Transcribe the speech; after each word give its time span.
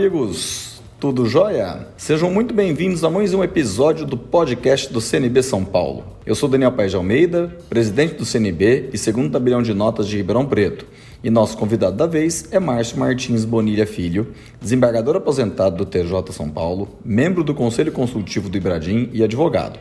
amigos! 0.00 0.80
Tudo 0.98 1.26
jóia? 1.26 1.86
Sejam 1.94 2.30
muito 2.30 2.54
bem-vindos 2.54 3.04
a 3.04 3.10
mais 3.10 3.34
um 3.34 3.44
episódio 3.44 4.06
do 4.06 4.16
podcast 4.16 4.90
do 4.90 4.98
CNB 4.98 5.42
São 5.42 5.62
Paulo. 5.62 6.04
Eu 6.24 6.34
sou 6.34 6.48
Daniel 6.48 6.72
Paes 6.72 6.92
de 6.92 6.96
Almeida, 6.96 7.54
presidente 7.68 8.14
do 8.14 8.24
CNB 8.24 8.88
e 8.94 8.96
segundo 8.96 9.30
tabelião 9.30 9.60
de 9.60 9.74
notas 9.74 10.08
de 10.08 10.16
Ribeirão 10.16 10.46
Preto. 10.46 10.86
E 11.22 11.28
nosso 11.28 11.54
convidado 11.58 11.98
da 11.98 12.06
vez 12.06 12.48
é 12.50 12.58
Márcio 12.58 12.98
Martins 12.98 13.44
Bonilha 13.44 13.86
Filho, 13.86 14.28
desembargador 14.58 15.16
aposentado 15.16 15.76
do 15.76 15.84
TJ 15.84 16.32
São 16.32 16.48
Paulo, 16.48 16.88
membro 17.04 17.44
do 17.44 17.54
Conselho 17.54 17.92
Consultivo 17.92 18.48
do 18.48 18.56
Ibradim 18.56 19.10
e 19.12 19.22
advogado. 19.22 19.78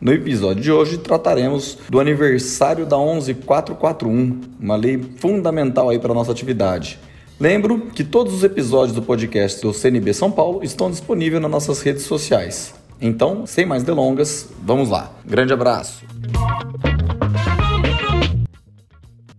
No 0.00 0.12
episódio 0.12 0.64
de 0.64 0.72
hoje 0.72 0.98
trataremos 0.98 1.78
do 1.88 2.00
aniversário 2.00 2.84
da 2.84 2.96
11441, 2.96 4.40
uma 4.58 4.74
lei 4.74 5.00
fundamental 5.18 5.90
aí 5.90 6.00
para 6.00 6.10
a 6.10 6.14
nossa 6.14 6.32
atividade. 6.32 6.98
Lembro 7.44 7.78
que 7.90 8.02
todos 8.02 8.32
os 8.32 8.42
episódios 8.42 8.94
do 8.94 9.02
podcast 9.02 9.60
do 9.60 9.70
CNB 9.74 10.14
São 10.14 10.32
Paulo 10.32 10.64
estão 10.64 10.90
disponíveis 10.90 11.42
nas 11.42 11.50
nossas 11.50 11.82
redes 11.82 12.04
sociais. 12.04 12.74
Então, 12.98 13.46
sem 13.46 13.66
mais 13.66 13.82
delongas, 13.82 14.48
vamos 14.62 14.88
lá. 14.88 15.12
Grande 15.26 15.52
abraço. 15.52 16.06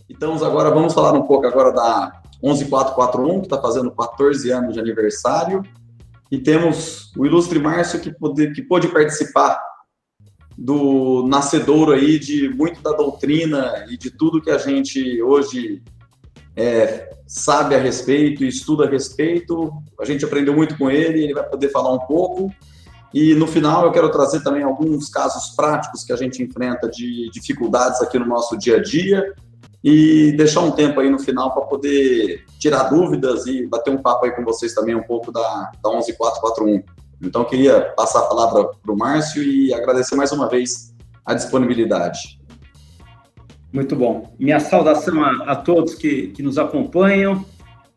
Então, 0.07 0.35
agora 0.45 0.69
vamos 0.69 0.93
falar 0.93 1.13
um 1.13 1.23
pouco 1.23 1.47
agora 1.47 1.71
da 1.71 2.21
11441, 2.43 3.39
que 3.39 3.47
está 3.47 3.59
fazendo 3.59 3.89
14 3.89 4.51
anos 4.51 4.75
de 4.75 4.79
aniversário. 4.79 5.63
E 6.31 6.37
temos 6.37 7.11
o 7.17 7.25
ilustre 7.25 7.57
Márcio 7.57 7.99
que 7.99 8.13
pôde, 8.13 8.51
que 8.51 8.61
pôde 8.61 8.87
participar 8.89 9.59
do 10.55 11.25
nascedouro 11.27 11.91
aí 11.91 12.19
de 12.19 12.49
muito 12.49 12.83
da 12.83 12.91
doutrina 12.91 13.83
e 13.89 13.97
de 13.97 14.11
tudo 14.11 14.39
que 14.39 14.51
a 14.51 14.59
gente 14.59 15.23
hoje 15.23 15.81
é, 16.55 17.14
sabe 17.27 17.75
a 17.75 17.79
respeito, 17.79 18.43
estuda 18.43 18.85
a 18.85 18.89
respeito. 18.89 19.71
A 19.99 20.05
gente 20.05 20.23
aprendeu 20.23 20.53
muito 20.53 20.77
com 20.77 20.89
ele, 20.89 21.23
ele 21.23 21.33
vai 21.33 21.43
poder 21.43 21.69
falar 21.69 21.93
um 21.93 21.99
pouco. 21.99 22.51
E 23.13 23.33
no 23.33 23.47
final 23.47 23.85
eu 23.85 23.91
quero 23.91 24.11
trazer 24.11 24.43
também 24.43 24.63
alguns 24.63 25.09
casos 25.09 25.55
práticos 25.55 26.03
que 26.03 26.11
a 26.11 26.17
gente 26.17 26.43
enfrenta 26.43 26.89
de 26.89 27.29
dificuldades 27.31 28.01
aqui 28.01 28.19
no 28.19 28.25
nosso 28.25 28.57
dia 28.57 28.77
a 28.77 28.81
dia 28.81 29.33
e 29.81 30.33
deixar 30.33 30.61
um 30.61 30.71
tempo 30.71 30.99
aí 30.99 31.09
no 31.09 31.19
final 31.19 31.53
para 31.53 31.63
poder 31.63 32.43
tirar 32.59 32.89
dúvidas 32.89 33.45
e 33.45 33.67
bater 33.67 33.91
um 33.91 34.01
papo 34.01 34.25
aí 34.25 34.31
com 34.31 34.43
vocês 34.43 34.73
também 34.73 34.95
um 34.95 35.03
pouco 35.03 35.31
da, 35.31 35.71
da 35.81 35.89
11441. 35.91 36.83
Então 37.21 37.45
queria 37.45 37.81
passar 37.95 38.19
a 38.19 38.25
palavra 38.25 38.65
para 38.65 38.91
o 38.91 38.97
Márcio 38.97 39.41
e 39.41 39.73
agradecer 39.73 40.15
mais 40.15 40.31
uma 40.31 40.49
vez 40.49 40.93
a 41.23 41.33
disponibilidade. 41.33 42.39
Muito 43.75 43.93
bom. 43.93 44.33
Minha 44.39 44.61
saudação 44.61 45.21
a, 45.21 45.51
a 45.51 45.55
todos 45.57 45.95
que, 45.95 46.27
que 46.27 46.41
nos 46.41 46.57
acompanham. 46.57 47.43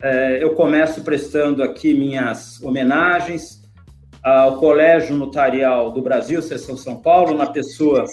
É, 0.03 0.43
eu 0.43 0.51
começo 0.55 1.03
prestando 1.03 1.63
aqui 1.63 1.95
minhas 1.95 2.61
homenagens 2.61 3.63
ao 4.21 4.59
Colégio 4.59 5.17
Notarial 5.17 5.93
do 5.93 6.03
Brasil, 6.03 6.43
Seção 6.43 6.77
São 6.77 6.97
Paulo, 6.97 7.37
na 7.37 7.47
pessoa 7.47 8.07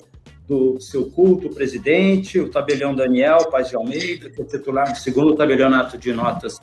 do 0.47 0.79
seu 0.79 1.09
culto 1.09 1.49
presidente, 1.49 2.39
o 2.39 2.51
tabelião 2.51 2.93
Daniel 2.93 3.49
Paz 3.49 3.69
de 3.69 3.75
Almeida, 3.75 4.29
que 4.29 4.43
é 4.43 4.45
titular 4.45 4.91
do 4.91 4.99
segundo 4.99 5.33
tabelionato 5.33 5.97
de 5.97 6.13
notas 6.13 6.59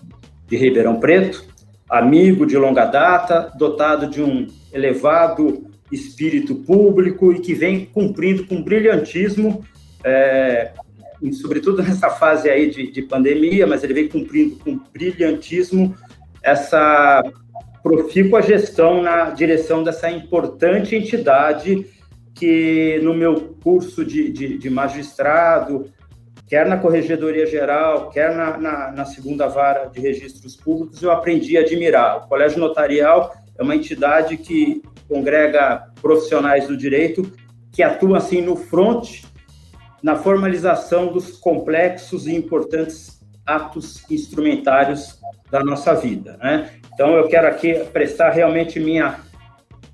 de 0.47 0.57
Ribeirão 0.57 1.01
Preto, 1.01 1.45
amigo 1.91 2.47
de 2.47 2.57
longa 2.57 2.85
data, 2.85 3.53
dotado 3.59 4.07
de 4.07 4.23
um 4.23 4.47
elevado 4.73 5.67
espírito 5.91 6.55
público 6.55 7.33
e 7.33 7.41
que 7.41 7.55
vem 7.55 7.87
cumprindo 7.87 8.47
com 8.47 8.63
brilhantismo 8.63 9.65
é, 10.05 10.73
sobretudo 11.31 11.83
nessa 11.85 12.11
fase 12.11 12.49
aí 12.49 12.71
de, 12.71 12.91
de 12.91 13.03
pandemia, 13.03 13.67
mas 13.67 13.85
ele 13.85 13.95
vem 13.95 14.09
cumprindo 14.09 14.57
com 14.57 14.81
brilhantismo 14.93 15.95
essa 16.43 17.23
profícua 17.83 18.41
gestão 18.41 19.03
na 19.03 19.31
direção 19.31 19.83
dessa 19.83 20.11
importante 20.11 20.97
entidade 20.97 21.87
que 22.35 22.99
no 23.03 23.15
meu 23.15 23.57
curso 23.63 24.05
de, 24.05 24.31
de, 24.31 24.57
de 24.57 24.71
magistrado, 24.71 25.91
quer 26.49 26.67
na 26.67 26.77
Corregedoria 26.77 27.47
Geral, 27.47 28.11
quer 28.11 28.35
na, 28.35 28.57
na, 28.57 28.93
na, 28.93 29.05
segunda 29.05 29.47
vara 29.49 29.87
de 29.87 30.01
registros 30.01 30.57
públicos, 30.57 31.03
eu 31.03 31.11
aprendi 31.11 31.57
a 31.57 31.61
admirar. 31.61 32.19
O 32.19 32.29
Colégio 32.29 32.59
Notarial 32.59 33.35
é 33.59 33.63
uma 33.63 33.77
entidade 33.77 34.37
que 34.37 34.83
congrega 35.09 35.85
profissionais 36.01 36.67
do 36.67 36.77
direito 36.77 37.31
que 37.71 37.83
atuam 37.83 38.15
assim 38.15 38.41
no 38.41 38.57
front 38.57 39.23
na 40.03 40.17
formalização 40.17 41.13
dos 41.13 41.37
complexos 41.37 42.27
e 42.27 42.35
importantes 42.35 43.21
atos 43.47 44.05
instrumentários 44.11 45.21
da 45.51 45.63
nossa 45.63 45.95
vida. 45.95 46.37
Né? 46.43 46.71
Então, 46.93 47.15
eu 47.15 47.29
quero 47.29 47.47
aqui 47.47 47.75
prestar 47.93 48.31
realmente 48.31 48.81
minha, 48.81 49.21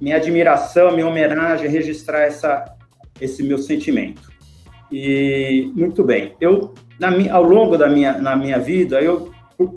minha 0.00 0.16
admiração, 0.16 0.92
minha 0.92 1.06
homenagem, 1.06 1.68
registrar 1.68 2.22
essa, 2.22 2.64
esse 3.20 3.42
meu 3.42 3.58
sentimento. 3.58 4.30
E, 4.90 5.70
muito 5.74 6.02
bem, 6.02 6.34
eu, 6.40 6.74
na, 6.98 7.10
ao 7.32 7.42
longo 7.42 7.76
da 7.76 7.88
minha, 7.88 8.16
na 8.18 8.34
minha 8.34 8.58
vida, 8.58 9.00
eu, 9.00 9.32
por 9.56 9.74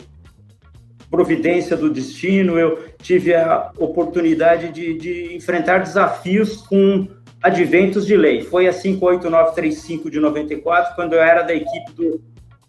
providência 1.10 1.76
do 1.76 1.90
destino, 1.90 2.58
eu 2.58 2.78
tive 3.02 3.34
a 3.34 3.70
oportunidade 3.76 4.70
de, 4.70 4.96
de 4.96 5.36
enfrentar 5.36 5.78
desafios 5.78 6.62
com 6.62 7.06
adventos 7.42 8.06
de 8.06 8.16
lei. 8.16 8.42
Foi 8.42 8.68
a 8.68 8.72
58935 8.72 10.10
de 10.10 10.20
94, 10.20 10.94
quando 10.94 11.14
eu 11.14 11.22
era 11.22 11.42
da 11.42 11.54
equipe 11.54 11.92
do 11.92 12.22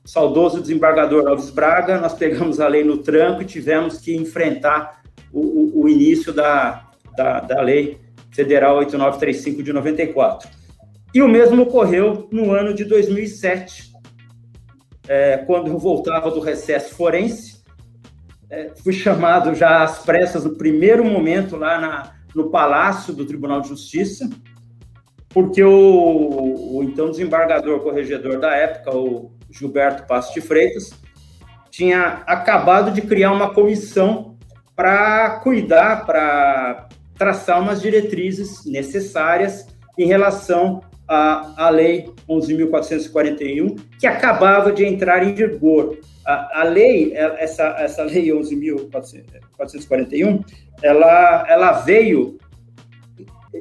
saudoso 0.03 0.61
desembargador 0.61 1.27
Alves 1.27 1.49
Braga, 1.49 1.99
nós 1.99 2.13
pegamos 2.13 2.59
a 2.59 2.67
lei 2.67 2.83
no 2.83 2.97
tranco 2.97 3.41
e 3.41 3.45
tivemos 3.45 3.99
que 3.99 4.15
enfrentar 4.15 5.01
o, 5.31 5.39
o, 5.39 5.83
o 5.83 5.89
início 5.89 6.33
da, 6.33 6.89
da, 7.15 7.39
da 7.39 7.61
lei 7.61 7.99
federal 8.31 8.77
8935 8.77 9.63
de 9.63 9.71
94. 9.71 10.49
E 11.13 11.21
o 11.21 11.27
mesmo 11.27 11.61
ocorreu 11.61 12.27
no 12.31 12.51
ano 12.51 12.73
de 12.73 12.83
2007, 12.83 13.93
é, 15.07 15.37
quando 15.37 15.67
eu 15.67 15.77
voltava 15.77 16.31
do 16.31 16.39
recesso 16.39 16.95
forense, 16.95 17.61
é, 18.49 18.71
fui 18.83 18.93
chamado 18.93 19.53
já 19.53 19.83
às 19.83 19.99
pressas 19.99 20.43
no 20.43 20.55
primeiro 20.55 21.05
momento 21.05 21.55
lá 21.55 21.79
na, 21.79 22.13
no 22.35 22.49
Palácio 22.49 23.13
do 23.13 23.25
Tribunal 23.25 23.61
de 23.61 23.69
Justiça, 23.69 24.27
porque 25.33 25.63
o, 25.63 26.77
o, 26.77 26.83
então 26.83 27.09
desembargador 27.09 27.79
corregedor 27.79 28.39
da 28.39 28.55
época, 28.55 28.95
o 28.95 29.31
Gilberto 29.49 30.05
Passo 30.05 30.31
de 30.33 30.41
Freitas, 30.41 30.91
tinha 31.71 32.21
acabado 32.27 32.91
de 32.91 33.01
criar 33.01 33.31
uma 33.31 33.51
comissão 33.51 34.37
para 34.75 35.39
cuidar, 35.39 36.05
para 36.05 36.87
traçar 37.17 37.59
umas 37.59 37.81
diretrizes 37.81 38.63
necessárias 38.65 39.65
em 39.97 40.05
relação 40.05 40.83
à, 41.07 41.65
à 41.65 41.69
Lei 41.69 42.13
11.441, 42.29 43.79
que 43.99 44.05
acabava 44.05 44.71
de 44.71 44.85
entrar 44.85 45.23
em 45.23 45.33
vigor. 45.33 45.97
A, 46.25 46.61
a 46.61 46.63
lei, 46.63 47.11
essa, 47.15 47.75
essa 47.79 48.03
Lei 48.03 48.27
11.441, 48.27 50.45
ela, 50.81 51.45
ela 51.49 51.73
veio 51.73 52.37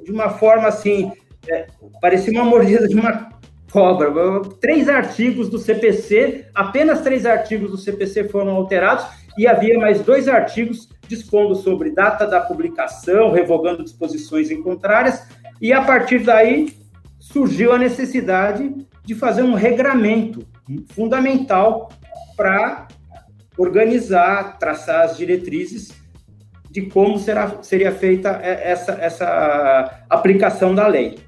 de 0.05 0.13
uma 0.13 0.31
forma 0.31 0.69
assim 0.69 1.11
é, 1.49 1.67
parecia 2.01 2.33
uma 2.33 2.45
mordida 2.45 2.87
de 2.87 2.95
uma 2.95 3.31
cobra. 3.71 4.13
Três 4.61 4.89
artigos 4.89 5.49
do 5.49 5.59
CPC, 5.59 6.47
apenas 6.55 7.01
três 7.01 7.25
artigos 7.25 7.71
do 7.71 7.79
CPC 7.79 8.29
foram 8.29 8.53
alterados 8.53 9.05
e 9.37 9.47
havia 9.47 9.79
mais 9.79 10.01
dois 10.01 10.29
artigos 10.29 10.89
dispondo 11.09 11.55
sobre 11.55 11.91
data 11.91 12.27
da 12.27 12.41
publicação, 12.41 13.33
revogando 13.33 13.83
disposições 13.83 14.51
em 14.51 14.63
contrárias, 14.63 15.27
e 15.61 15.73
a 15.73 15.83
partir 15.83 16.21
daí 16.21 16.77
surgiu 17.19 17.73
a 17.73 17.79
necessidade 17.79 18.75
de 19.05 19.15
fazer 19.15 19.43
um 19.43 19.55
regramento 19.55 20.47
fundamental 20.91 21.91
para 22.37 22.89
organizar, 23.59 24.59
traçar 24.59 25.03
as 25.05 25.17
diretrizes 25.17 25.93
de 26.71 26.83
como 26.87 27.19
será, 27.19 27.63
seria 27.63 27.93
feita 27.93 28.31
essa, 28.43 28.93
essa 28.93 30.05
aplicação 30.09 30.75
da 30.75 30.87
lei. 30.87 31.19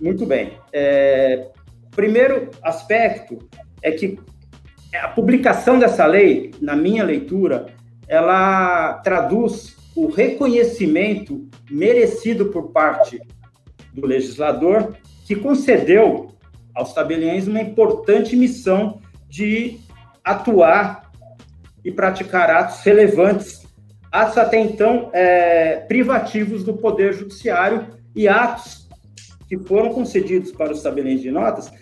Muito 0.00 0.24
bem. 0.24 0.58
É, 0.72 1.48
primeiro 1.90 2.50
aspecto 2.62 3.38
é 3.82 3.90
que 3.90 4.18
a 4.94 5.08
publicação 5.08 5.78
dessa 5.78 6.06
lei, 6.06 6.52
na 6.60 6.74
minha 6.76 7.04
leitura, 7.04 7.66
ela 8.06 8.94
traduz 9.04 9.76
o 9.94 10.06
reconhecimento 10.06 11.48
merecido 11.70 12.46
por 12.46 12.70
parte 12.70 13.20
do 13.92 14.06
legislador 14.06 14.96
que 15.26 15.34
concedeu 15.36 16.28
aos 16.74 16.94
tabeliães 16.94 17.48
uma 17.48 17.60
importante 17.60 18.36
missão 18.36 19.00
de 19.28 19.78
atuar 20.24 21.10
e 21.84 21.90
praticar 21.90 22.50
atos 22.50 22.80
relevantes, 22.80 23.66
atos 24.10 24.38
até 24.38 24.58
então 24.58 25.10
é, 25.12 25.80
privativos 25.88 26.62
do 26.62 26.74
poder 26.74 27.12
judiciário 27.12 27.86
e 28.14 28.28
atos 28.28 28.77
que 29.48 29.58
foram 29.58 29.90
concedidos 29.90 30.52
para 30.52 30.72
os 30.72 30.82
tabeliões 30.82 31.20
de 31.20 31.30
notas, 31.30 31.72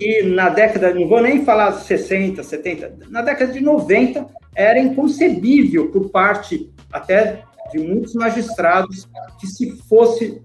e 0.00 0.22
na 0.22 0.48
década, 0.48 0.94
não 0.94 1.06
vou 1.06 1.20
nem 1.20 1.44
falar 1.44 1.72
60, 1.72 2.42
70, 2.42 3.06
na 3.10 3.20
década 3.20 3.52
de 3.52 3.60
90, 3.60 4.26
era 4.54 4.78
inconcebível 4.78 5.90
por 5.90 6.08
parte 6.08 6.70
até 6.90 7.42
de 7.70 7.78
muitos 7.78 8.14
magistrados 8.14 9.06
que 9.38 9.46
se 9.46 9.76
fosse 9.88 10.42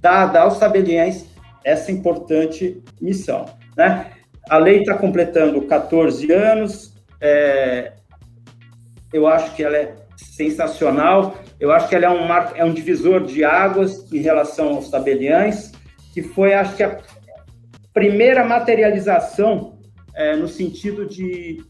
dada 0.00 0.40
aos 0.40 0.58
tabeliães 0.58 1.26
essa 1.64 1.92
importante 1.92 2.82
missão. 3.00 3.46
Né? 3.76 4.10
A 4.50 4.58
lei 4.58 4.80
está 4.80 4.94
completando 4.94 5.62
14 5.62 6.30
anos, 6.32 6.92
é, 7.20 7.92
eu 9.12 9.28
acho 9.28 9.54
que 9.54 9.62
ela 9.62 9.76
é 9.76 9.94
sensacional, 10.16 11.36
eu 11.62 11.70
acho 11.70 11.88
que 11.88 11.94
ela 11.94 12.06
é 12.06 12.10
um, 12.10 12.26
é 12.56 12.64
um 12.64 12.74
divisor 12.74 13.24
de 13.24 13.44
águas 13.44 14.12
em 14.12 14.18
relação 14.18 14.70
aos 14.70 14.90
tabeliães, 14.90 15.70
que 16.12 16.20
foi, 16.20 16.54
acho 16.54 16.74
que, 16.74 16.82
a 16.82 16.98
primeira 17.94 18.44
materialização 18.44 19.78
é, 20.12 20.34
no 20.34 20.48
sentido 20.48 21.06
de 21.06 21.62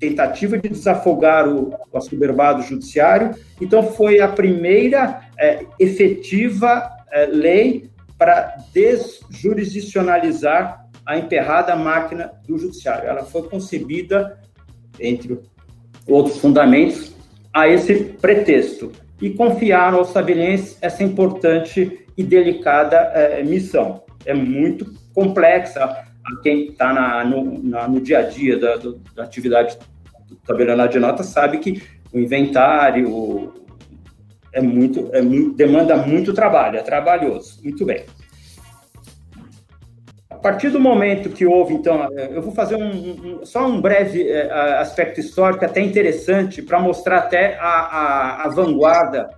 tentativa 0.00 0.56
de 0.56 0.70
desafogar 0.70 1.46
o, 1.46 1.74
o 1.92 1.98
assoberbado 1.98 2.62
judiciário. 2.62 3.34
Então, 3.60 3.82
foi 3.82 4.20
a 4.20 4.28
primeira 4.28 5.20
é, 5.38 5.66
efetiva 5.78 6.90
é, 7.12 7.26
lei 7.26 7.90
para 8.16 8.56
desjurisdicionalizar 8.72 10.88
a 11.04 11.18
emperrada 11.18 11.76
máquina 11.76 12.32
do 12.48 12.56
judiciário. 12.56 13.06
Ela 13.06 13.24
foi 13.24 13.42
concebida, 13.42 14.40
entre 14.98 15.38
outros 16.08 16.38
fundamentos, 16.38 17.14
a 17.52 17.68
esse 17.68 17.96
pretexto 17.96 18.92
e 19.20 19.30
confiar 19.30 19.94
aos 19.94 20.08
sabelenses 20.08 20.78
essa 20.80 21.02
importante 21.02 22.06
e 22.16 22.22
delicada 22.22 22.96
é, 23.14 23.42
missão. 23.42 24.02
É 24.24 24.34
muito 24.34 24.92
complexa. 25.14 25.84
A 25.84 26.36
quem 26.42 26.70
está 26.70 27.24
no, 27.24 27.44
no, 27.44 28.00
dia 28.00 28.18
a 28.18 28.22
dia 28.22 28.58
da, 28.58 28.76
do, 28.76 29.00
da 29.14 29.22
atividade 29.22 29.78
do 30.28 30.34
tabelionato 30.36 30.92
de 30.92 30.98
notas 30.98 31.26
sabe 31.26 31.58
que 31.58 31.80
o 32.12 32.18
inventário 32.18 33.52
é 34.52 34.60
muito, 34.60 35.08
é 35.12 35.22
muito, 35.22 35.54
demanda 35.54 35.96
muito 35.96 36.32
trabalho, 36.32 36.78
é 36.78 36.82
trabalhoso. 36.82 37.62
Muito 37.62 37.84
bem. 37.84 38.04
A 40.36 40.38
partir 40.38 40.68
do 40.68 40.78
momento 40.78 41.30
que 41.30 41.46
houve, 41.46 41.72
então, 41.72 42.06
eu 42.12 42.42
vou 42.42 42.52
fazer 42.52 42.76
um, 42.76 43.40
um, 43.40 43.44
só 43.44 43.66
um 43.66 43.80
breve 43.80 44.28
é, 44.28 44.52
aspecto 44.78 45.18
histórico 45.18 45.64
até 45.64 45.80
interessante 45.80 46.60
para 46.60 46.78
mostrar 46.78 47.16
até 47.16 47.56
a, 47.56 47.64
a, 47.64 48.44
a 48.44 48.48
vanguarda 48.50 49.30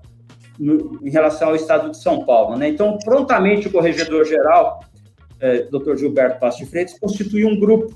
no, 0.58 0.98
em 1.00 1.08
relação 1.08 1.50
ao 1.50 1.54
Estado 1.54 1.88
de 1.92 2.02
São 2.02 2.24
Paulo. 2.24 2.56
Né? 2.56 2.68
Então, 2.68 2.98
prontamente 2.98 3.68
o 3.68 3.70
corregedor-geral, 3.70 4.80
é, 5.40 5.68
Dr. 5.70 5.96
Gilberto 5.96 6.40
Passo 6.40 6.58
de 6.58 6.66
Freitas, 6.66 6.98
constituiu 6.98 7.46
um 7.46 7.60
grupo, 7.60 7.94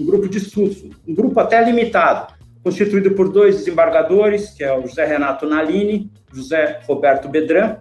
um 0.00 0.06
grupo 0.06 0.26
de 0.26 0.38
estudos, 0.38 0.82
um 1.06 1.14
grupo 1.14 1.38
até 1.38 1.62
limitado, 1.62 2.32
constituído 2.64 3.10
por 3.10 3.30
dois 3.30 3.58
desembargadores, 3.58 4.50
que 4.50 4.64
é 4.64 4.72
o 4.72 4.86
José 4.86 5.04
Renato 5.04 5.46
Nalini, 5.46 6.10
José 6.32 6.80
Roberto 6.88 7.28
Bedran, 7.28 7.76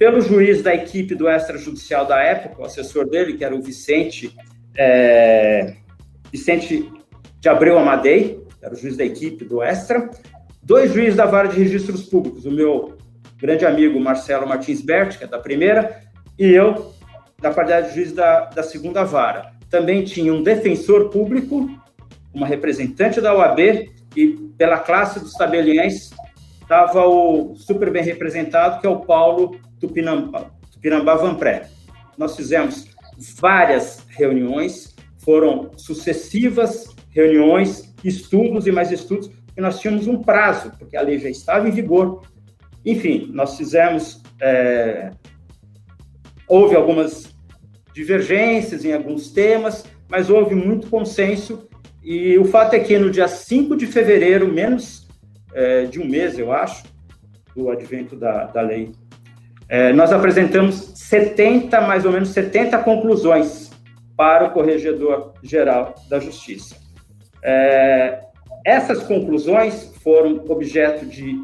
pelo 0.00 0.18
juiz 0.22 0.62
da 0.62 0.74
equipe 0.74 1.14
do 1.14 1.28
extrajudicial 1.28 2.06
da 2.06 2.18
época, 2.22 2.62
o 2.62 2.64
assessor 2.64 3.06
dele, 3.06 3.34
que 3.34 3.44
era 3.44 3.54
o 3.54 3.60
Vicente, 3.60 4.34
é, 4.74 5.74
Vicente 6.32 6.90
de 7.38 7.48
Abreu 7.50 7.78
Amadei, 7.78 8.42
era 8.62 8.72
o 8.72 8.76
juiz 8.78 8.96
da 8.96 9.04
equipe 9.04 9.44
do 9.44 9.62
extra, 9.62 10.08
dois 10.62 10.94
juízes 10.94 11.16
da 11.16 11.26
vara 11.26 11.48
de 11.48 11.58
registros 11.58 12.04
públicos, 12.04 12.46
o 12.46 12.50
meu 12.50 12.96
grande 13.36 13.66
amigo 13.66 14.00
Marcelo 14.00 14.48
Martins 14.48 14.80
Berti, 14.80 15.18
que 15.18 15.24
é 15.24 15.26
da 15.26 15.38
primeira, 15.38 16.00
e 16.38 16.46
eu, 16.46 16.94
da 17.38 17.52
qualidade 17.52 17.90
de 17.90 17.96
juiz 17.96 18.12
da, 18.12 18.46
da 18.46 18.62
segunda 18.62 19.04
vara. 19.04 19.52
Também 19.68 20.02
tinha 20.02 20.32
um 20.32 20.42
defensor 20.42 21.10
público, 21.10 21.68
uma 22.32 22.46
representante 22.46 23.20
da 23.20 23.36
OAB, 23.36 23.90
e 24.16 24.28
pela 24.56 24.78
classe 24.78 25.20
dos 25.20 25.34
tabeliães 25.34 26.08
estava 26.62 27.06
o 27.06 27.54
super 27.54 27.90
bem 27.90 28.02
representado, 28.02 28.80
que 28.80 28.86
é 28.86 28.90
o 28.90 29.00
Paulo 29.00 29.60
Tupinambá, 29.80 30.50
Tupinambá 30.70 31.16
Vanpré. 31.16 31.68
Nós 32.16 32.36
fizemos 32.36 32.88
várias 33.38 34.04
reuniões, 34.08 34.94
foram 35.18 35.70
sucessivas 35.76 36.94
reuniões, 37.10 37.92
estudos 38.04 38.66
e 38.66 38.72
mais 38.72 38.92
estudos, 38.92 39.30
e 39.56 39.60
nós 39.60 39.80
tínhamos 39.80 40.06
um 40.06 40.22
prazo, 40.22 40.72
porque 40.78 40.96
a 40.96 41.02
lei 41.02 41.18
já 41.18 41.28
estava 41.28 41.68
em 41.68 41.72
vigor. 41.72 42.22
Enfim, 42.84 43.30
nós 43.32 43.56
fizemos. 43.56 44.22
É, 44.40 45.10
houve 46.48 46.74
algumas 46.74 47.34
divergências 47.92 48.84
em 48.84 48.92
alguns 48.92 49.30
temas, 49.30 49.84
mas 50.08 50.30
houve 50.30 50.54
muito 50.54 50.88
consenso. 50.88 51.68
E 52.02 52.38
o 52.38 52.44
fato 52.44 52.74
é 52.74 52.80
que 52.80 52.98
no 52.98 53.10
dia 53.10 53.28
5 53.28 53.76
de 53.76 53.86
fevereiro, 53.86 54.50
menos 54.50 55.06
é, 55.52 55.84
de 55.84 56.00
um 56.00 56.06
mês, 56.06 56.38
eu 56.38 56.52
acho, 56.52 56.84
do 57.54 57.68
advento 57.68 58.16
da, 58.16 58.46
da 58.46 58.62
lei 58.62 58.92
é, 59.70 59.92
nós 59.92 60.12
apresentamos 60.12 60.92
70, 60.96 61.80
mais 61.82 62.04
ou 62.04 62.10
menos 62.10 62.30
70 62.30 62.76
conclusões 62.78 63.70
para 64.16 64.46
o 64.46 64.50
Corregedor 64.50 65.32
Geral 65.44 65.94
da 66.08 66.18
Justiça. 66.18 66.74
É, 67.40 68.20
essas 68.66 69.00
conclusões 69.04 69.94
foram 70.02 70.44
objeto 70.48 71.06
de 71.06 71.40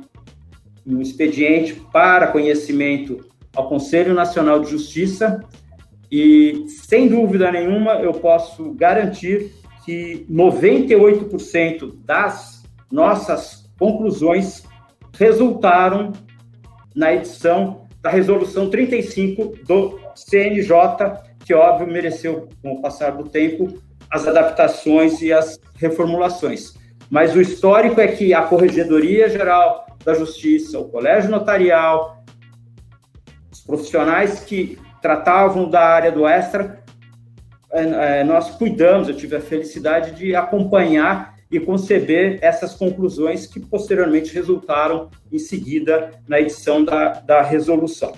um 0.85 1.01
expediente 1.01 1.75
para 1.93 2.27
conhecimento 2.27 3.25
ao 3.55 3.69
Conselho 3.69 4.13
Nacional 4.13 4.59
de 4.59 4.71
Justiça 4.73 5.41
e, 6.11 6.67
sem 6.69 7.09
dúvida 7.09 7.53
nenhuma, 7.53 7.93
eu 7.93 8.13
posso 8.13 8.73
garantir 8.75 9.53
que 9.85 10.27
98% 10.29 11.95
das 12.05 12.65
nossas 12.91 13.71
conclusões 13.79 14.65
resultaram 15.17 16.13
na 16.93 17.15
edição 17.15 17.86
da 18.01 18.11
resolução 18.11 18.71
35 18.71 19.57
do 19.67 19.99
CNJ, 20.15 20.71
que, 21.45 21.55
óbvio, 21.55 21.87
mereceu, 21.87 22.49
com 22.63 22.73
o 22.73 22.83
passar 22.83 23.11
do 23.13 23.29
tempo, 23.29 23.79
as 24.11 24.27
adaptações 24.27 25.21
e 25.21 25.33
as 25.33 25.59
reformulações. 25.77 26.75
Mas 27.11 27.35
o 27.35 27.41
histórico 27.41 28.01
é 28.01 28.09
que 28.09 28.35
a 28.35 28.43
Corregedoria 28.43 29.29
Geral 29.29 29.87
da 30.05 30.15
Justiça, 30.15 30.79
o 30.79 30.89
Colégio 30.89 31.31
Notarial, 31.31 32.25
os 33.51 33.61
profissionais 33.61 34.41
que 34.41 34.79
tratavam 35.01 35.69
da 35.69 35.83
área 35.83 36.11
do 36.11 36.27
extra, 36.27 36.83
é, 37.73 38.21
é, 38.21 38.25
nós 38.25 38.51
cuidamos, 38.51 39.09
eu 39.09 39.17
tive 39.17 39.37
a 39.37 39.41
felicidade 39.41 40.13
de 40.13 40.35
acompanhar 40.35 41.36
e 41.51 41.61
conceber 41.61 42.39
essas 42.43 42.75
conclusões 42.75 43.47
que 43.47 43.61
posteriormente 43.61 44.35
resultaram 44.35 45.11
em 45.31 45.39
seguida 45.39 46.11
na 46.29 46.41
edição 46.41 46.85
da, 46.85 47.11
da 47.21 47.43
resolução. 47.43 48.13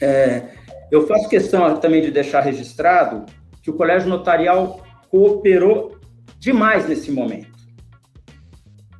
É, 0.00 0.48
eu 0.90 1.06
faço 1.06 1.28
questão 1.28 1.76
também 1.76 2.00
de 2.00 2.10
deixar 2.10 2.40
registrado 2.40 3.26
que 3.62 3.70
o 3.70 3.74
Colégio 3.74 4.08
Notarial 4.08 4.82
cooperou 5.10 5.98
demais 6.38 6.88
nesse 6.88 7.12
momento. 7.12 7.50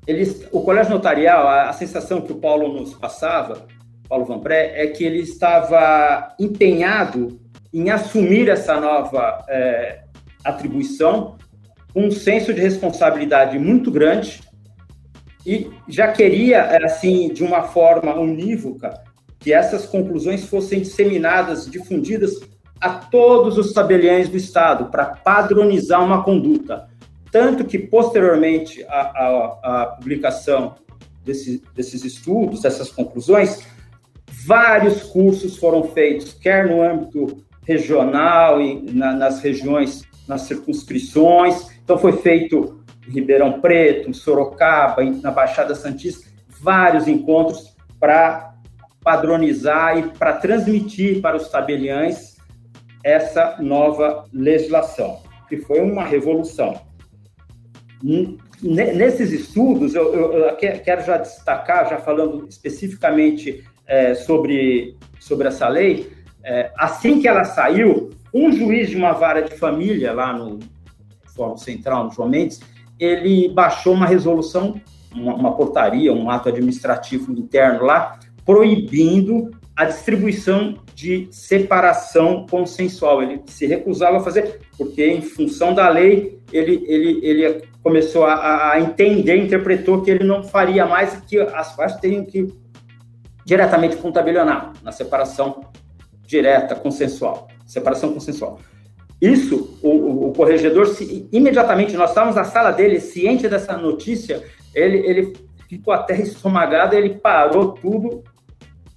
Eles, 0.06 0.46
o 0.52 0.60
Colégio 0.60 0.92
Notarial, 0.92 1.46
a, 1.46 1.70
a 1.70 1.72
sensação 1.72 2.20
que 2.20 2.32
o 2.32 2.36
Paulo 2.36 2.72
nos 2.72 2.94
passava, 2.94 3.66
Paulo 4.08 4.24
Vanpré, 4.26 4.72
é 4.74 4.88
que 4.88 5.04
ele 5.04 5.20
estava 5.20 6.34
empenhado 6.38 7.40
em 7.72 7.90
assumir 7.90 8.48
essa 8.48 8.78
nova 8.80 9.44
é, 9.48 10.02
atribuição 10.44 11.38
um 11.94 12.10
senso 12.10 12.52
de 12.52 12.60
responsabilidade 12.60 13.58
muito 13.58 13.90
grande 13.90 14.40
e 15.46 15.70
já 15.88 16.12
queria, 16.12 16.76
assim, 16.84 17.32
de 17.32 17.42
uma 17.42 17.62
forma 17.62 18.14
unívoca, 18.14 19.02
que 19.38 19.52
essas 19.52 19.86
conclusões 19.86 20.44
fossem 20.44 20.80
disseminadas, 20.80 21.68
difundidas 21.68 22.38
a 22.80 22.90
todos 22.90 23.58
os 23.58 23.72
tabeliões 23.72 24.28
do 24.28 24.36
Estado, 24.36 24.90
para 24.90 25.06
padronizar 25.06 26.04
uma 26.04 26.22
conduta. 26.22 26.88
Tanto 27.32 27.64
que, 27.64 27.78
posteriormente 27.78 28.84
à, 28.88 29.96
publicação 29.98 30.74
desse, 31.24 31.62
desses 31.74 32.04
estudos, 32.04 32.62
dessas 32.62 32.90
conclusões, 32.90 33.60
vários 34.46 35.02
cursos 35.04 35.56
foram 35.56 35.84
feitos, 35.84 36.32
quer 36.32 36.68
no 36.68 36.82
âmbito 36.82 37.44
regional 37.66 38.60
e 38.60 38.82
na, 38.92 39.12
nas 39.12 39.40
regiões, 39.40 40.02
nas 40.26 40.42
circunscrições, 40.42 41.68
então, 41.90 41.98
foi 41.98 42.12
feito 42.12 42.80
em 43.08 43.10
Ribeirão 43.10 43.60
Preto, 43.60 44.08
em 44.08 44.12
Sorocaba, 44.12 45.02
na 45.02 45.32
Baixada 45.32 45.74
Santista, 45.74 46.30
vários 46.60 47.08
encontros 47.08 47.74
para 47.98 48.54
padronizar 49.02 49.98
e 49.98 50.02
para 50.10 50.34
transmitir 50.34 51.20
para 51.20 51.36
os 51.36 51.48
tabeliães 51.48 52.36
essa 53.02 53.56
nova 53.58 54.24
legislação, 54.32 55.20
que 55.48 55.56
foi 55.56 55.80
uma 55.80 56.04
revolução. 56.04 56.80
Nesses 58.62 59.32
estudos, 59.32 59.96
eu, 59.96 60.14
eu, 60.14 60.32
eu 60.32 60.56
quero 60.56 61.04
já 61.04 61.16
destacar, 61.16 61.90
já 61.90 61.96
falando 61.96 62.46
especificamente 62.48 63.64
é, 63.84 64.14
sobre, 64.14 64.96
sobre 65.18 65.48
essa 65.48 65.66
lei, 65.66 66.08
é, 66.44 66.70
assim 66.76 67.20
que 67.20 67.26
ela 67.26 67.42
saiu, 67.42 68.10
um 68.32 68.52
juiz 68.52 68.90
de 68.90 68.96
uma 68.96 69.10
vara 69.12 69.42
de 69.42 69.56
família 69.56 70.12
lá 70.12 70.32
no, 70.32 70.60
Fórum 71.40 71.56
Central, 71.56 72.10
João 72.10 72.28
Mendes, 72.28 72.60
ele 72.98 73.48
baixou 73.48 73.94
uma 73.94 74.04
resolução, 74.04 74.78
uma, 75.14 75.34
uma 75.34 75.56
portaria, 75.56 76.12
um 76.12 76.28
ato 76.28 76.50
administrativo 76.50 77.32
interno 77.32 77.84
lá, 77.86 78.18
proibindo 78.44 79.50
a 79.74 79.86
distribuição 79.86 80.74
de 80.94 81.26
separação 81.30 82.44
consensual. 82.50 83.22
Ele 83.22 83.40
se 83.46 83.64
recusava 83.66 84.18
a 84.18 84.20
fazer, 84.20 84.60
porque 84.76 85.06
em 85.06 85.22
função 85.22 85.72
da 85.72 85.88
lei, 85.88 86.38
ele, 86.52 86.84
ele, 86.86 87.20
ele 87.22 87.64
começou 87.82 88.26
a, 88.26 88.72
a 88.72 88.80
entender, 88.80 89.36
interpretou 89.36 90.02
que 90.02 90.10
ele 90.10 90.24
não 90.24 90.42
faria 90.42 90.84
mais 90.84 91.18
que 91.22 91.40
as 91.40 91.74
partes 91.74 91.98
teriam 92.00 92.26
que 92.26 92.46
diretamente 93.46 93.96
tabelionato, 93.96 94.78
na 94.84 94.92
separação 94.92 95.62
direta, 96.26 96.74
consensual. 96.74 97.48
Separação 97.64 98.12
consensual. 98.12 98.58
Isso, 99.20 99.78
o, 99.82 100.28
o 100.28 100.32
corregedor, 100.32 100.86
se, 100.86 101.28
imediatamente, 101.30 101.96
nós 101.96 102.10
estávamos 102.10 102.36
na 102.36 102.44
sala 102.44 102.70
dele, 102.70 103.00
ciente 103.00 103.48
dessa 103.48 103.76
notícia, 103.76 104.42
ele, 104.74 104.98
ele 104.98 105.32
ficou 105.68 105.92
até 105.92 106.16
estomagado, 106.20 106.96
ele 106.96 107.16
parou 107.16 107.72
tudo, 107.72 108.24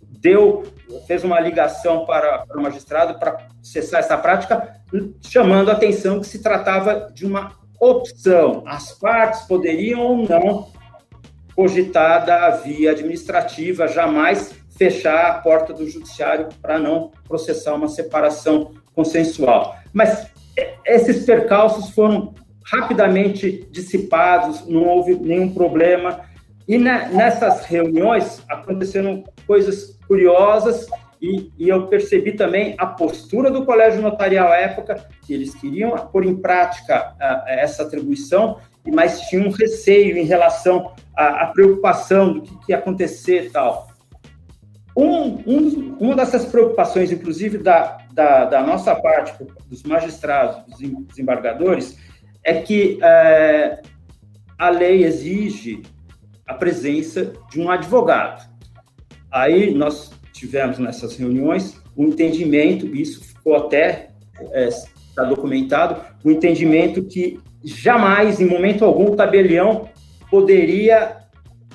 deu, 0.01 0.63
fez 1.05 1.23
uma 1.23 1.39
ligação 1.39 2.05
para, 2.05 2.39
para 2.39 2.57
o 2.57 2.63
magistrado 2.63 3.19
para 3.19 3.47
cessar 3.61 3.99
essa 3.99 4.17
prática, 4.17 4.79
chamando 5.21 5.69
a 5.69 5.73
atenção 5.73 6.21
que 6.21 6.27
se 6.27 6.41
tratava 6.41 7.11
de 7.13 7.25
uma 7.25 7.51
opção. 7.79 8.63
As 8.65 8.93
partes 8.93 9.41
poderiam 9.41 9.99
ou 9.99 10.17
não 10.17 10.71
cogitar 11.53 12.25
da 12.25 12.49
via 12.51 12.91
administrativa, 12.91 13.87
jamais 13.87 14.55
fechar 14.77 15.27
a 15.27 15.33
porta 15.35 15.73
do 15.73 15.87
judiciário 15.87 16.47
para 16.61 16.79
não 16.79 17.11
processar 17.27 17.75
uma 17.75 17.87
separação 17.87 18.71
consensual. 18.95 19.75
Mas 19.93 20.27
esses 20.85 21.25
percalços 21.25 21.91
foram 21.91 22.33
rapidamente 22.65 23.67
dissipados, 23.71 24.67
não 24.67 24.85
houve 24.85 25.15
nenhum 25.15 25.53
problema. 25.53 26.21
E 26.67 26.77
nessas 26.77 27.65
reuniões 27.65 28.41
aconteceram 28.49 29.23
coisas 29.45 29.99
curiosas 30.07 30.87
e, 31.21 31.49
e, 31.57 31.69
eu 31.69 31.87
percebi 31.87 32.33
também 32.33 32.75
a 32.77 32.85
postura 32.85 33.49
do 33.49 33.65
Colégio 33.65 34.01
Notarial 34.01 34.49
à 34.49 34.57
época, 34.57 35.07
que 35.25 35.33
eles 35.33 35.55
queriam 35.55 35.91
pôr 36.11 36.25
em 36.25 36.35
prática 36.35 37.15
essa 37.47 37.83
atribuição, 37.83 38.57
mas 38.85 39.21
tinham 39.21 39.47
um 39.47 39.49
receio 39.49 40.17
em 40.17 40.25
relação 40.25 40.91
à, 41.15 41.43
à 41.43 41.47
preocupação 41.47 42.33
do 42.33 42.41
que, 42.41 42.57
que 42.65 42.71
ia 42.73 42.77
acontecer 42.77 43.45
e 43.45 43.49
tal. 43.49 43.87
Um, 44.95 45.41
um, 45.47 45.97
uma 45.99 46.15
dessas 46.15 46.45
preocupações, 46.45 47.11
inclusive, 47.11 47.57
da, 47.57 47.97
da, 48.13 48.45
da, 48.45 48.61
nossa 48.61 48.95
parte, 48.95 49.33
dos 49.67 49.81
magistrados, 49.83 50.63
dos 50.65 51.07
desembargadores, 51.07 51.97
é 52.43 52.61
que 52.61 52.99
é, 53.01 53.81
a 54.57 54.69
lei 54.69 55.03
exige 55.03 55.81
a 56.47 56.53
presença 56.53 57.33
de 57.49 57.59
um 57.59 57.71
advogado. 57.71 58.47
Aí 59.31 59.73
nós 59.73 60.11
tivemos 60.31 60.77
nessas 60.77 61.15
reuniões 61.17 61.81
um 61.97 62.05
entendimento, 62.05 62.85
isso 62.85 63.23
ficou 63.23 63.55
até 63.55 64.09
é, 64.51 64.67
está 64.67 65.23
documentado, 65.23 66.01
o 66.23 66.29
um 66.29 66.31
entendimento 66.31 67.03
que 67.03 67.39
jamais, 67.63 68.41
em 68.41 68.45
momento 68.45 68.83
algum, 68.83 69.11
o 69.11 69.15
tabelião 69.15 69.87
poderia 70.29 71.17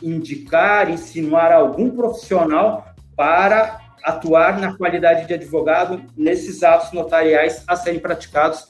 indicar, 0.02 0.90
insinuar 0.90 1.52
algum 1.52 1.90
profissional 1.90 2.87
para 3.18 3.80
atuar 4.04 4.60
na 4.60 4.76
qualidade 4.76 5.26
de 5.26 5.34
advogado 5.34 6.00
nesses 6.16 6.62
atos 6.62 6.92
notariais 6.92 7.64
a 7.66 7.74
serem 7.74 7.98
praticados 7.98 8.68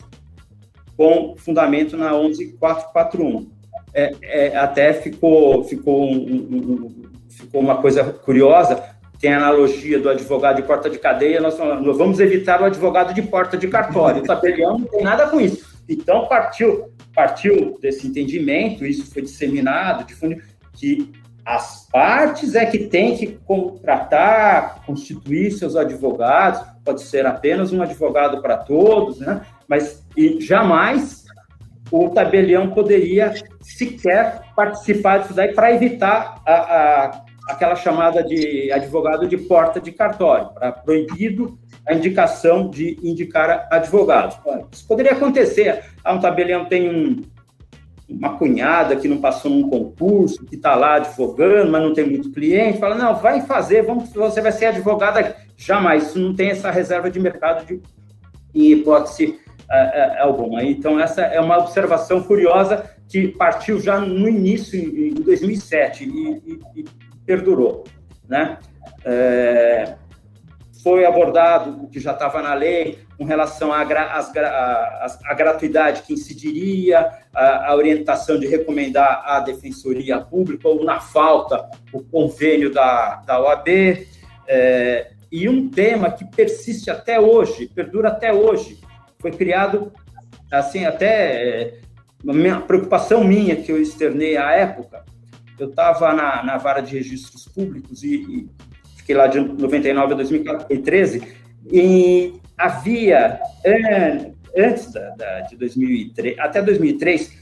com 0.97 1.35
fundamento 1.37 1.99
na 1.99 2.15
11441. 2.15 3.47
É, 3.93 4.13
é, 4.23 4.57
até 4.57 4.95
ficou, 4.95 5.63
ficou, 5.65 6.11
um, 6.11 6.17
um, 6.17 7.11
ficou 7.29 7.61
uma 7.61 7.77
coisa 7.77 8.05
curiosa, 8.05 8.83
tem 9.21 9.35
a 9.35 9.37
analogia 9.37 9.99
do 9.99 10.09
advogado 10.09 10.57
de 10.57 10.63
porta 10.63 10.89
de 10.89 10.99
cadeia, 10.99 11.43
nós, 11.43 11.59
nós 11.59 11.99
vamos 11.99 12.19
evitar 12.19 12.63
o 12.63 12.65
advogado 12.65 13.13
de 13.13 13.21
porta 13.21 13.59
de 13.59 13.69
cartório. 13.69 14.23
O 14.23 14.27
tabelião 14.27 14.79
não 14.79 14.87
tem 14.87 15.03
nada 15.03 15.29
com 15.29 15.39
isso. 15.39 15.77
Então, 15.87 16.27
partiu, 16.27 16.91
partiu 17.15 17.79
desse 17.83 18.07
entendimento, 18.07 18.87
isso 18.87 19.13
foi 19.13 19.23
disseminado, 19.23 20.05
difundido, 20.05 20.43
que 20.75 21.13
as 21.49 21.89
partes 21.91 22.55
é 22.55 22.67
que 22.67 22.77
tem 22.77 23.17
que 23.17 23.27
contratar, 23.47 24.83
constituir 24.85 25.51
seus 25.51 25.77
advogados, 25.77 26.61
pode 26.85 27.01
ser 27.01 27.25
apenas 27.25 27.73
um 27.73 27.81
advogado 27.81 28.43
para 28.43 28.59
todos, 28.59 29.19
né? 29.19 29.41
Mas 29.67 30.07
e 30.15 30.39
jamais 30.43 31.25
o 31.91 32.11
tabelião 32.11 32.69
poderia 32.73 33.33
sequer 33.63 34.43
participar 34.55 35.21
disso 35.21 35.33
daí 35.33 35.55
para 35.55 35.73
evitar 35.73 36.43
a, 36.45 36.53
a, 36.53 37.25
aquela 37.49 37.77
chamada 37.77 38.23
de 38.23 38.71
advogado 38.71 39.27
de 39.27 39.39
porta 39.39 39.81
de 39.81 39.91
cartório, 39.91 40.49
para 40.49 40.71
proibido 40.71 41.59
a 41.87 41.95
indicação 41.95 42.69
de 42.69 42.99
indicar 43.03 43.67
advogados. 43.71 44.39
Isso 44.71 44.87
poderia 44.87 45.13
acontecer. 45.13 45.83
Ah, 46.05 46.13
um 46.13 46.21
tabelião 46.21 46.67
tem 46.67 46.91
um, 46.91 47.23
uma 48.09 48.37
cunhada 48.39 48.97
que 48.97 49.07
não 49.07 49.19
passou 49.19 49.51
num 49.51 49.69
concurso, 49.69 50.45
que 50.47 50.57
está 50.57 50.75
lá 50.75 50.95
advogando, 50.95 51.71
mas 51.71 51.83
não 51.83 51.93
tem 51.93 52.09
muito 52.09 52.33
cliente, 52.33 52.79
fala, 52.79 52.95
não, 52.95 53.15
vai 53.17 53.43
fazer, 53.43 53.83
vamos, 53.83 54.11
você 54.13 54.41
vai 54.41 54.53
ser 54.53 54.67
advogada. 54.67 55.37
Jamais, 55.57 56.09
isso 56.09 56.19
não 56.19 56.35
tem 56.35 56.51
essa 56.51 56.71
reserva 56.71 57.11
de 57.11 57.21
mercado 57.21 57.67
de, 57.67 57.81
em 58.55 58.73
hipótese 58.73 59.27
uh, 59.27 59.33
uh, 59.35 60.23
alguma. 60.23 60.63
Então, 60.63 60.99
essa 60.99 61.23
é 61.23 61.41
uma 61.41 61.59
observação 61.59 62.23
curiosa 62.23 62.91
que 63.09 63.29
partiu 63.29 63.81
já 63.81 64.01
no 64.01 64.29
início, 64.29 64.79
em 64.79 65.15
2007, 65.15 66.05
e, 66.05 66.09
e, 66.47 66.81
e 66.81 66.85
perdurou. 67.27 67.85
Né? 68.29 68.59
É, 69.05 69.95
foi 70.89 71.05
abordado 71.05 71.85
o 71.85 71.87
que 71.87 72.01
já 72.01 72.13
estava 72.13 72.41
na 72.41 72.55
lei 72.55 73.01
com 73.19 73.25
relação 73.25 73.71
à, 73.75 73.83
à, 73.83 75.35
gratuidade 75.35 76.01
que 76.01 76.15
incidiria, 76.15 77.13
a, 77.35 77.71
a, 77.71 77.77
orientação 77.77 78.39
de 78.39 78.47
recomendar 78.47 79.23
à 79.27 79.39
Defensoria 79.41 80.19
Pública 80.19 80.67
ou, 80.67 80.83
na 80.83 80.99
falta, 80.99 81.69
o 81.93 82.03
convênio 82.03 82.73
da, 82.73 83.17
da 83.17 83.39
OAB. 83.39 83.69
É, 84.47 85.11
e 85.31 85.47
um 85.47 85.69
tema 85.69 86.11
que 86.11 86.25
persiste 86.25 86.91
até 86.91 87.21
hoje, 87.21 87.69
perdura 87.69 88.09
até 88.09 88.33
hoje, 88.33 88.81
foi 89.19 89.31
criado, 89.31 89.93
assim, 90.51 90.87
até 90.87 91.67
é, 91.67 91.81
uma 92.25 92.63
preocupação 92.63 93.23
minha 93.23 93.57
que 93.57 93.71
eu 93.71 93.79
externei 93.79 94.39
à 94.39 94.53
época. 94.53 95.05
Eu 95.59 95.69
estava 95.69 96.15
na, 96.15 96.43
na 96.43 96.57
vara 96.57 96.81
de 96.81 96.97
registros 96.97 97.45
públicos 97.47 98.03
e, 98.03 98.15
e 98.15 98.49
fiquei 99.09 99.17
lá 99.17 99.27
de 99.27 99.41
99 99.41 100.13
a 100.13 100.17
2013, 100.17 101.23
e 101.73 102.35
havia, 102.59 103.41
antes 104.55 104.93
da, 104.93 105.11
da, 105.11 105.41
de 105.41 105.57
2003, 105.57 106.39
até 106.39 106.61
2003, 106.61 107.33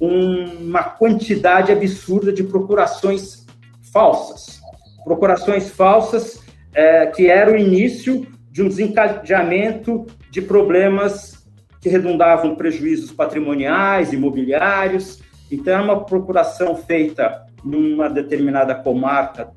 uma 0.00 0.84
quantidade 0.84 1.72
absurda 1.72 2.32
de 2.32 2.44
procurações 2.44 3.44
falsas. 3.92 4.60
Procurações 5.02 5.68
falsas 5.70 6.40
é, 6.72 7.06
que 7.06 7.26
era 7.26 7.50
o 7.50 7.56
início 7.56 8.24
de 8.52 8.62
um 8.62 8.68
desencadeamento 8.68 10.06
de 10.30 10.40
problemas 10.40 11.44
que 11.80 11.88
redundavam 11.88 12.54
prejuízos 12.54 13.10
patrimoniais, 13.10 14.12
imobiliários. 14.12 15.20
Então, 15.50 15.74
era 15.74 15.82
uma 15.82 16.04
procuração 16.04 16.76
feita 16.76 17.46
numa 17.64 18.08
determinada 18.08 18.74
comarca 18.74 19.50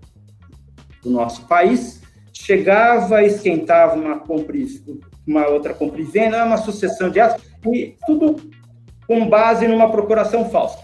do 1.03 1.09
nosso 1.09 1.45
país, 1.47 2.01
chegava, 2.31 3.23
esquentava 3.23 3.95
uma, 3.95 4.19
compre, 4.19 4.65
uma 5.27 5.47
outra 5.47 5.73
compra 5.73 6.01
e 6.01 6.03
venda, 6.03 6.43
uma 6.43 6.57
sucessão 6.57 7.09
de 7.09 7.19
atos, 7.19 7.43
e 7.65 7.95
tudo 8.05 8.37
com 9.07 9.27
base 9.27 9.67
numa 9.67 9.91
procuração 9.91 10.49
falsa. 10.49 10.79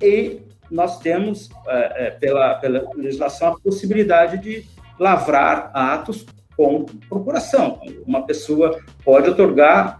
E 0.00 0.40
nós 0.70 0.98
temos, 0.98 1.48
é, 1.66 2.06
é, 2.06 2.10
pela, 2.10 2.54
pela 2.54 2.84
legislação, 2.94 3.48
a 3.48 3.60
possibilidade 3.60 4.38
de 4.38 4.64
lavrar 4.98 5.70
atos 5.74 6.26
com 6.56 6.86
procuração. 7.08 7.80
Uma 8.06 8.22
pessoa 8.22 8.80
pode 9.04 9.28
otorgar, 9.28 9.98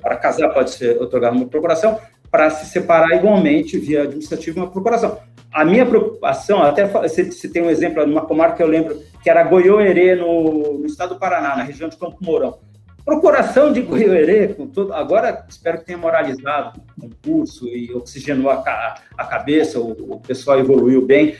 para 0.00 0.16
casar, 0.16 0.50
pode 0.50 0.70
ser 0.70 1.00
otorgar 1.02 1.32
uma 1.32 1.46
procuração, 1.46 1.98
para 2.30 2.48
se 2.50 2.66
separar 2.66 3.16
igualmente 3.16 3.78
via 3.78 4.02
administrativa 4.02 4.60
uma 4.60 4.70
procuração. 4.70 5.18
A 5.56 5.64
minha 5.64 5.86
preocupação, 5.86 6.62
até 6.62 6.86
se 7.08 7.48
tem 7.48 7.62
um 7.62 7.70
exemplo 7.70 8.06
numa 8.06 8.26
comarca 8.26 8.56
que 8.56 8.62
eu 8.62 8.66
lembro, 8.66 9.00
que 9.22 9.30
era 9.30 9.42
Goiôerê, 9.42 10.14
no, 10.14 10.80
no 10.80 10.84
estado 10.84 11.14
do 11.14 11.18
Paraná, 11.18 11.56
na 11.56 11.62
região 11.62 11.88
de 11.88 11.96
Campo 11.96 12.18
Mourão. 12.20 12.58
Procuração 13.02 13.72
de 13.72 13.80
Goiôerê, 13.80 14.48
com 14.48 14.66
todo, 14.66 14.92
agora 14.92 15.46
espero 15.48 15.78
que 15.78 15.86
tenha 15.86 15.96
moralizado 15.96 16.78
o 16.98 17.00
concurso 17.00 17.66
e 17.68 17.90
oxigenou 17.94 18.50
a, 18.50 18.96
a 19.16 19.24
cabeça, 19.24 19.80
o, 19.80 19.92
o, 20.16 20.20
pessoal 20.20 20.58
evoluiu 20.58 21.06
bem. 21.06 21.34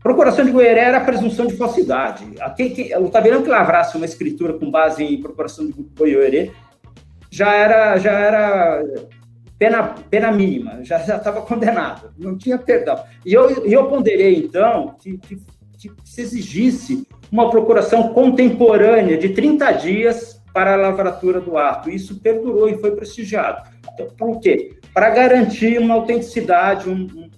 Procuração 0.00 0.44
de 0.44 0.52
Goiôerê 0.52 0.78
era 0.78 0.98
a 0.98 1.04
presunção 1.04 1.48
de 1.48 1.56
falsidade. 1.56 2.24
Quem, 2.56 2.72
quem, 2.72 2.96
o 2.96 3.10
tabelião 3.10 3.42
que 3.42 3.48
lavrasse 3.48 3.96
uma 3.96 4.06
escritura 4.06 4.52
com 4.52 4.70
base 4.70 5.02
em 5.02 5.20
procuração 5.20 5.66
de 5.66 5.72
Goiôerê 5.98 6.52
já 7.28 7.52
era, 7.52 7.98
já 7.98 8.12
era 8.12 8.84
pena, 9.62 9.94
pena 10.10 10.32
mínima, 10.32 10.82
já 10.82 10.98
estava 10.98 11.40
condenado, 11.42 12.12
não 12.18 12.36
tinha 12.36 12.58
perdão. 12.58 13.00
E 13.24 13.32
eu, 13.32 13.64
eu 13.64 13.86
ponderei, 13.86 14.38
então, 14.38 14.96
que, 15.00 15.16
que, 15.18 15.36
que 15.78 15.92
se 16.04 16.20
exigisse 16.20 17.06
uma 17.30 17.48
procuração 17.48 18.12
contemporânea 18.12 19.16
de 19.16 19.28
30 19.28 19.70
dias 19.72 20.42
para 20.52 20.72
a 20.72 20.76
lavratura 20.76 21.40
do 21.40 21.56
ato. 21.56 21.88
Isso 21.90 22.20
perdurou 22.20 22.68
e 22.68 22.78
foi 22.78 22.90
prestigiado. 22.90 23.62
Então, 23.94 24.08
por 24.18 24.40
quê? 24.40 24.72
Para 24.92 25.10
garantir 25.10 25.78
uma 25.78 25.94
autenticidade, 25.94 26.90
um, 26.90 27.06
um, 27.14 27.30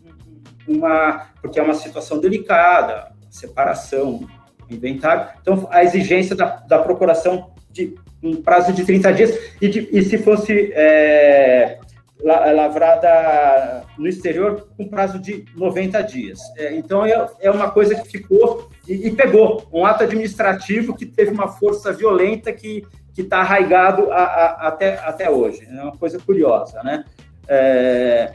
uma, 0.67 1.27
porque 1.43 1.61
é 1.61 1.63
uma 1.63 1.75
situação 1.75 2.19
delicada, 2.21 3.13
separação, 3.29 4.27
inventário. 4.71 5.29
Então, 5.43 5.69
a 5.71 5.85
exigência 5.85 6.35
da, 6.35 6.57
da 6.57 6.79
procuração 6.79 7.53
de 7.71 7.95
um 8.23 8.41
prazo 8.41 8.73
de 8.73 8.85
30 8.85 9.13
dias, 9.13 9.39
e, 9.61 9.69
de, 9.69 9.89
e 9.93 10.03
se 10.03 10.17
fosse 10.17 10.73
é, 10.73 11.79
lavrada 12.23 13.85
no 13.99 14.07
exterior, 14.07 14.69
com 14.77 14.89
prazo 14.89 15.19
de 15.19 15.45
90 15.57 16.01
dias. 16.03 16.41
É, 16.57 16.75
então, 16.75 17.05
é, 17.05 17.29
é 17.41 17.51
uma 17.51 17.71
coisa 17.71 17.95
que 17.95 18.09
ficou 18.09 18.71
e, 18.89 19.09
e, 19.09 19.11
pegou, 19.11 19.67
um 19.73 19.85
ato 19.85 20.05
administrativo 20.05 20.95
que 20.95 21.07
teve 21.07 21.33
uma 21.33 21.49
força 21.49 21.93
violenta 21.93 22.53
que 22.53 22.85
está 23.17 23.39
arraigado 23.39 24.11
a, 24.11 24.23
a, 24.23 24.69
até, 24.69 24.99
até 24.99 25.31
hoje. 25.31 25.67
É 25.69 25.83
uma 25.83 25.97
coisa 25.97 26.19
curiosa, 26.19 26.83
né? 26.83 27.05
É, 27.49 28.35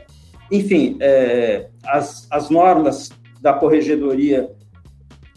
enfim, 0.51 0.97
é, 0.99 1.67
as, 1.85 2.27
as 2.29 2.49
normas 2.49 3.09
da 3.41 3.53
corregedoria 3.53 4.49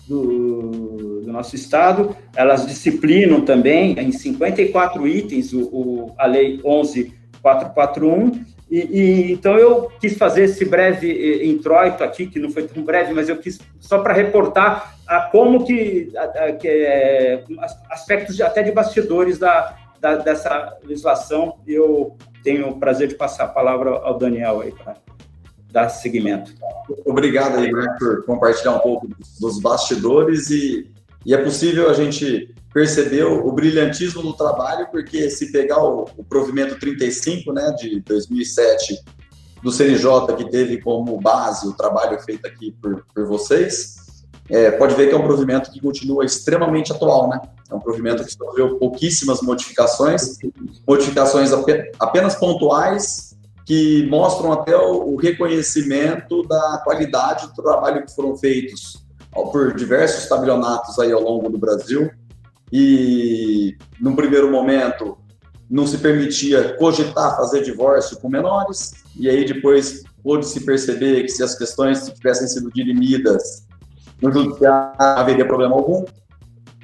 do, 0.08 1.20
do, 1.22 1.32
nosso 1.32 1.54
Estado, 1.54 2.14
elas 2.34 2.66
disciplinam 2.66 3.42
também 3.42 3.98
em 3.98 4.12
54 4.12 5.06
itens 5.06 5.52
o, 5.52 5.62
o 5.62 6.14
a 6.18 6.26
Lei 6.26 6.60
11.441, 7.42 8.44
e, 8.70 8.78
e, 8.78 9.32
então 9.32 9.58
eu 9.58 9.90
quis 10.00 10.16
fazer 10.16 10.44
esse 10.44 10.64
breve 10.64 11.10
eh, 11.10 11.46
introito 11.46 12.02
aqui, 12.02 12.26
que 12.26 12.38
não 12.38 12.50
foi 12.50 12.62
tão 12.62 12.82
breve, 12.82 13.12
mas 13.12 13.28
eu 13.28 13.36
quis 13.36 13.60
só 13.78 13.98
para 13.98 14.14
reportar 14.14 14.96
a 15.06 15.20
como 15.20 15.66
que, 15.66 16.10
a, 16.16 16.22
a, 16.22 16.52
que 16.52 16.66
é, 16.68 17.44
aspectos 17.90 18.34
de, 18.34 18.42
até 18.42 18.62
de 18.62 18.72
bastidores 18.72 19.38
da, 19.38 19.76
da, 20.00 20.16
dessa 20.16 20.78
legislação. 20.84 21.58
Eu 21.66 22.16
tenho 22.42 22.70
o 22.70 22.80
prazer 22.80 23.08
de 23.08 23.14
passar 23.14 23.44
a 23.44 23.48
palavra 23.48 23.90
ao 23.90 24.16
Daniel 24.16 24.62
aí 24.62 24.72
para 24.72 24.96
dar 25.70 25.90
seguimento. 25.90 26.54
Obrigado 27.04 27.58
aí, 27.58 27.70
por 27.98 28.24
compartilhar 28.24 28.76
um 28.76 28.78
pouco 28.78 29.06
dos 29.38 29.60
bastidores 29.60 30.48
e, 30.48 30.90
e 31.26 31.34
é 31.34 31.38
possível 31.38 31.90
a 31.90 31.92
gente 31.92 32.54
perceber 32.72 33.24
o, 33.24 33.46
o, 33.46 33.52
brilhantismo 33.52 34.22
do 34.22 34.32
trabalho, 34.32 34.88
porque 34.90 35.30
se 35.30 35.52
pegar 35.52 35.82
o, 35.82 36.08
o 36.16 36.24
provimento 36.24 36.78
35, 36.78 37.52
né, 37.52 37.74
de 37.78 38.00
2007 38.00 38.98
do 39.62 39.70
CNJ, 39.70 40.34
que 40.36 40.50
teve 40.50 40.80
como 40.80 41.20
base 41.20 41.66
o 41.68 41.72
trabalho 41.72 42.20
feito 42.20 42.46
aqui 42.46 42.74
por, 42.80 43.04
por 43.14 43.26
vocês, 43.26 43.96
é, 44.48 44.70
pode 44.72 44.94
ver 44.94 45.08
que 45.08 45.14
é 45.14 45.18
um 45.18 45.22
provimento 45.22 45.70
que 45.70 45.80
continua 45.80 46.24
extremamente 46.24 46.92
atual, 46.92 47.28
né? 47.28 47.40
É 47.70 47.74
um 47.74 47.80
provimento 47.80 48.24
que 48.24 48.32
sofreu 48.32 48.76
pouquíssimas 48.76 49.40
modificações, 49.40 50.36
modificações 50.86 51.50
apenas 51.98 52.34
pontuais, 52.34 53.32
que 53.64 54.06
mostram 54.10 54.52
até 54.52 54.76
o, 54.76 55.16
reconhecimento 55.16 56.42
da 56.42 56.82
qualidade 56.84 57.46
do 57.46 57.62
trabalho 57.62 58.04
que 58.04 58.14
foram 58.14 58.36
feitos 58.36 59.02
por 59.30 59.74
diversos 59.74 60.28
tabelionatos 60.28 60.98
aí 60.98 61.12
ao 61.12 61.22
longo 61.22 61.48
do 61.48 61.56
Brasil. 61.56 62.10
E, 62.72 63.76
num 64.00 64.16
primeiro 64.16 64.50
momento, 64.50 65.18
não 65.68 65.86
se 65.86 65.98
permitia 65.98 66.74
cogitar 66.76 67.36
fazer 67.36 67.62
divórcio 67.62 68.18
com 68.18 68.28
menores, 68.28 68.92
e 69.18 69.28
aí 69.28 69.44
depois 69.44 70.02
pôde-se 70.22 70.64
perceber 70.64 71.22
que 71.22 71.28
se 71.28 71.42
as 71.42 71.56
questões 71.56 72.08
tivessem 72.08 72.46
sido 72.46 72.70
dirimidas 72.72 73.66
no 74.20 74.32
judiciário, 74.32 74.94
haveria 74.98 75.46
problema 75.46 75.74
algum. 75.74 76.04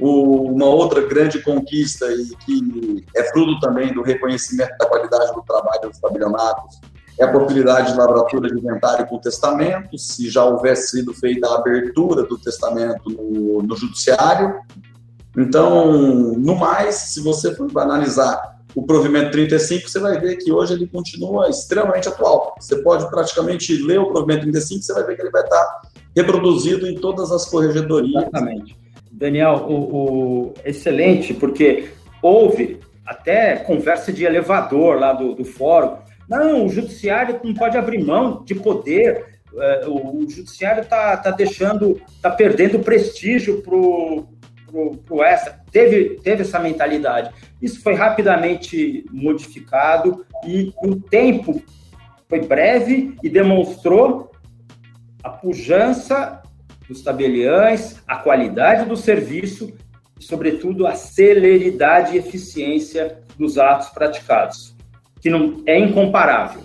O, 0.00 0.52
uma 0.52 0.66
outra 0.66 1.06
grande 1.06 1.42
conquista 1.42 2.06
e 2.06 2.28
que 2.44 3.04
é 3.16 3.24
fruto 3.30 3.58
também 3.60 3.92
do 3.92 4.02
reconhecimento 4.02 4.76
da 4.78 4.86
qualidade 4.86 5.32
do 5.32 5.42
trabalho 5.42 5.88
dos 5.88 5.98
tabelionatos 5.98 6.80
é 7.18 7.24
a 7.24 7.32
possibilidade 7.32 7.92
de 7.92 7.98
lavratura 7.98 8.48
de 8.48 8.56
inventário 8.56 9.06
com 9.06 9.18
testamento, 9.18 9.98
se 9.98 10.30
já 10.30 10.44
houvesse 10.44 10.98
sido 10.98 11.12
feita 11.12 11.48
a 11.48 11.56
abertura 11.56 12.22
do 12.22 12.38
testamento 12.38 13.10
no, 13.10 13.60
no 13.60 13.76
judiciário. 13.76 14.54
Então, 15.36 16.32
no 16.36 16.54
mais, 16.56 16.94
se 16.94 17.20
você 17.20 17.54
for 17.54 17.70
analisar 17.78 18.58
o 18.74 18.82
provimento 18.82 19.30
35, 19.32 19.88
você 19.88 19.98
vai 19.98 20.20
ver 20.20 20.36
que 20.36 20.52
hoje 20.52 20.74
ele 20.74 20.86
continua 20.86 21.48
extremamente 21.48 22.08
atual. 22.08 22.54
Você 22.60 22.76
pode 22.76 23.08
praticamente 23.10 23.76
ler 23.82 23.98
o 23.98 24.10
provimento 24.10 24.42
35, 24.42 24.82
você 24.82 24.92
vai 24.92 25.04
ver 25.04 25.16
que 25.16 25.22
ele 25.22 25.30
vai 25.30 25.42
estar 25.42 25.82
reproduzido 26.14 26.86
em 26.86 26.94
todas 26.94 27.32
as 27.32 27.44
corregedorias. 27.46 28.22
Exatamente. 28.22 28.78
Daniel, 29.10 29.66
o, 29.68 29.74
o, 29.74 30.54
excelente, 30.64 31.34
porque 31.34 31.90
houve 32.22 32.78
até 33.04 33.56
conversa 33.56 34.12
de 34.12 34.24
elevador 34.24 34.98
lá 34.98 35.12
do, 35.12 35.34
do 35.34 35.44
fórum. 35.44 35.96
Não, 36.28 36.66
o 36.66 36.68
judiciário 36.68 37.40
não 37.42 37.54
pode 37.54 37.76
abrir 37.76 38.04
mão 38.04 38.42
de 38.44 38.54
poder. 38.54 39.38
O, 39.86 40.18
o 40.18 40.30
judiciário 40.30 40.82
está 40.82 41.16
tá 41.16 41.30
deixando, 41.30 42.00
está 42.14 42.30
perdendo 42.30 42.78
prestígio 42.80 43.62
para 43.62 43.74
o 44.72 45.22
extra. 45.22 45.60
Teve, 45.70 46.20
teve 46.22 46.42
essa 46.42 46.58
mentalidade. 46.58 47.30
Isso 47.60 47.82
foi 47.82 47.94
rapidamente 47.94 49.04
modificado 49.10 50.24
e 50.44 50.72
o 50.82 50.96
tempo 50.96 51.62
foi 52.28 52.40
breve 52.40 53.16
e 53.22 53.28
demonstrou 53.28 54.30
a 55.22 55.30
pujança 55.30 56.42
dos 56.88 57.02
tabeliães, 57.02 58.02
a 58.06 58.16
qualidade 58.16 58.88
do 58.88 58.96
serviço 58.96 59.74
e, 60.18 60.24
sobretudo, 60.24 60.86
a 60.86 60.94
celeridade 60.94 62.14
e 62.14 62.18
eficiência 62.18 63.18
dos 63.38 63.58
atos 63.58 63.88
praticados, 63.90 64.74
que 65.20 65.30
não 65.30 65.62
é 65.66 65.78
incomparável. 65.78 66.62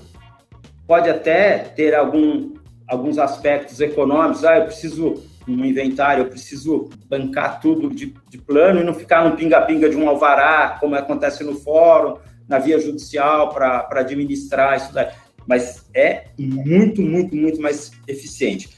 Pode 0.87 1.09
até 1.09 1.59
ter 1.59 1.93
algum, 1.93 2.53
alguns 2.87 3.17
aspectos 3.17 3.79
econômicos, 3.79 4.43
ah, 4.45 4.57
eu 4.57 4.65
preciso 4.65 5.23
um 5.47 5.65
inventário, 5.65 6.23
eu 6.23 6.29
preciso 6.29 6.89
bancar 7.07 7.59
tudo 7.59 7.89
de, 7.89 8.13
de 8.29 8.37
plano 8.37 8.81
e 8.81 8.83
não 8.83 8.93
ficar 8.93 9.27
no 9.27 9.35
pinga-pinga 9.35 9.89
de 9.89 9.95
um 9.95 10.07
alvará, 10.07 10.77
como 10.79 10.95
acontece 10.95 11.43
no 11.43 11.55
fórum, 11.55 12.17
na 12.47 12.59
via 12.59 12.79
judicial, 12.79 13.49
para 13.49 13.87
administrar 13.91 14.77
isso 14.77 14.93
daí. 14.93 15.07
Mas 15.47 15.89
é 15.93 16.25
muito, 16.37 17.01
muito, 17.01 17.35
muito 17.35 17.61
mais 17.61 17.91
eficiente 18.07 18.69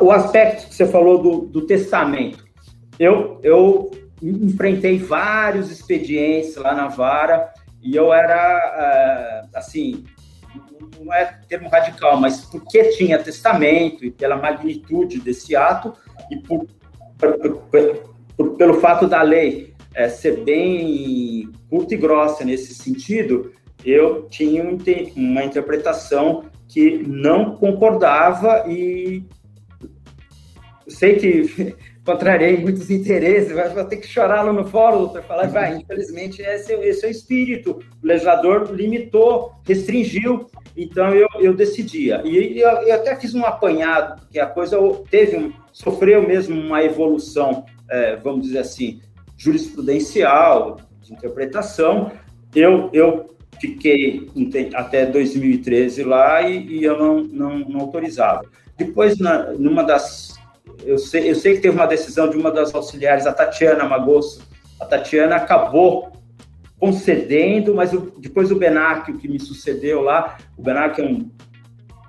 o 0.00 0.10
aspecto 0.10 0.68
que 0.68 0.74
você 0.74 0.86
falou 0.86 1.22
do, 1.22 1.40
do 1.46 1.62
testamento. 1.62 2.44
Eu, 2.98 3.38
eu 3.42 3.90
enfrentei 4.20 4.98
vários 4.98 5.70
expedientes 5.70 6.56
lá 6.56 6.74
na 6.74 6.88
vara 6.88 7.52
e 7.80 7.94
eu 7.94 8.12
era, 8.12 9.44
uh, 9.44 9.56
assim, 9.56 10.04
não 11.00 11.12
é 11.12 11.38
termo 11.48 11.68
radical, 11.68 12.18
mas 12.20 12.44
porque 12.44 12.84
tinha 12.90 13.22
testamento 13.22 14.04
e 14.04 14.10
pela 14.10 14.36
magnitude 14.36 15.20
desse 15.20 15.54
ato 15.54 15.94
e 16.30 16.36
por, 16.36 16.66
por, 17.18 18.08
por, 18.36 18.56
pelo 18.56 18.80
fato 18.80 19.06
da 19.06 19.22
lei 19.22 19.74
é, 19.94 20.08
ser 20.08 20.44
bem 20.44 21.50
curta 21.68 21.94
e 21.94 21.96
grossa 21.96 22.44
nesse 22.44 22.74
sentido, 22.74 23.52
eu 23.84 24.28
tinha 24.28 24.64
uma 25.16 25.44
interpretação 25.44 26.44
que 26.68 26.98
não 27.06 27.56
concordava 27.56 28.64
e 28.68 29.24
sei 30.88 31.16
que 31.16 31.76
contrariei 32.08 32.56
muitos 32.56 32.88
interesses, 32.90 33.52
vou 33.52 33.84
ter 33.84 33.98
que 33.98 34.06
chorar 34.06 34.42
lá 34.42 34.50
no 34.50 34.64
fórum, 34.64 35.00
doutor, 35.00 35.22
falar, 35.24 35.46
vai, 35.48 35.76
infelizmente 35.76 36.40
esse, 36.40 36.72
esse 36.72 37.04
é 37.04 37.08
o 37.08 37.10
espírito, 37.10 37.82
o 38.02 38.06
legislador 38.06 38.72
limitou, 38.72 39.52
restringiu, 39.66 40.48
então 40.74 41.14
eu, 41.14 41.28
eu 41.38 41.52
decidia. 41.52 42.22
E 42.24 42.58
eu, 42.58 42.70
eu 42.70 42.94
até 42.94 43.14
fiz 43.14 43.34
um 43.34 43.44
apanhado, 43.44 44.22
porque 44.22 44.40
a 44.40 44.46
coisa 44.46 44.78
teve 45.10 45.36
um, 45.36 45.52
sofreu 45.70 46.26
mesmo 46.26 46.58
uma 46.58 46.82
evolução, 46.82 47.66
é, 47.90 48.16
vamos 48.16 48.46
dizer 48.46 48.60
assim, 48.60 49.02
jurisprudencial, 49.36 50.80
de 51.02 51.12
interpretação. 51.12 52.10
Eu, 52.54 52.88
eu 52.94 53.36
fiquei 53.60 54.30
até 54.72 55.04
2013 55.04 56.04
lá 56.04 56.40
e, 56.40 56.66
e 56.68 56.84
eu 56.84 56.98
não, 56.98 57.22
não, 57.22 57.58
não 57.58 57.80
autorizava. 57.80 58.46
Depois, 58.78 59.18
na, 59.18 59.52
numa 59.52 59.82
das 59.82 60.37
eu 60.88 60.96
sei, 60.96 61.30
eu 61.30 61.34
sei 61.34 61.56
que 61.56 61.60
teve 61.60 61.76
uma 61.76 61.86
decisão 61.86 62.30
de 62.30 62.36
uma 62.38 62.50
das 62.50 62.74
auxiliares, 62.74 63.26
a 63.26 63.32
Tatiana 63.32 63.84
Magosso. 63.84 64.40
A 64.80 64.86
Tatiana 64.86 65.36
acabou 65.36 66.12
concedendo, 66.78 67.74
mas 67.74 67.92
o, 67.92 68.10
depois 68.18 68.50
o 68.50 68.56
Benac, 68.56 69.12
que 69.12 69.28
me 69.28 69.38
sucedeu 69.38 70.00
lá, 70.00 70.38
o 70.56 70.62
Benac 70.62 70.98
é 70.98 71.04
um 71.04 71.30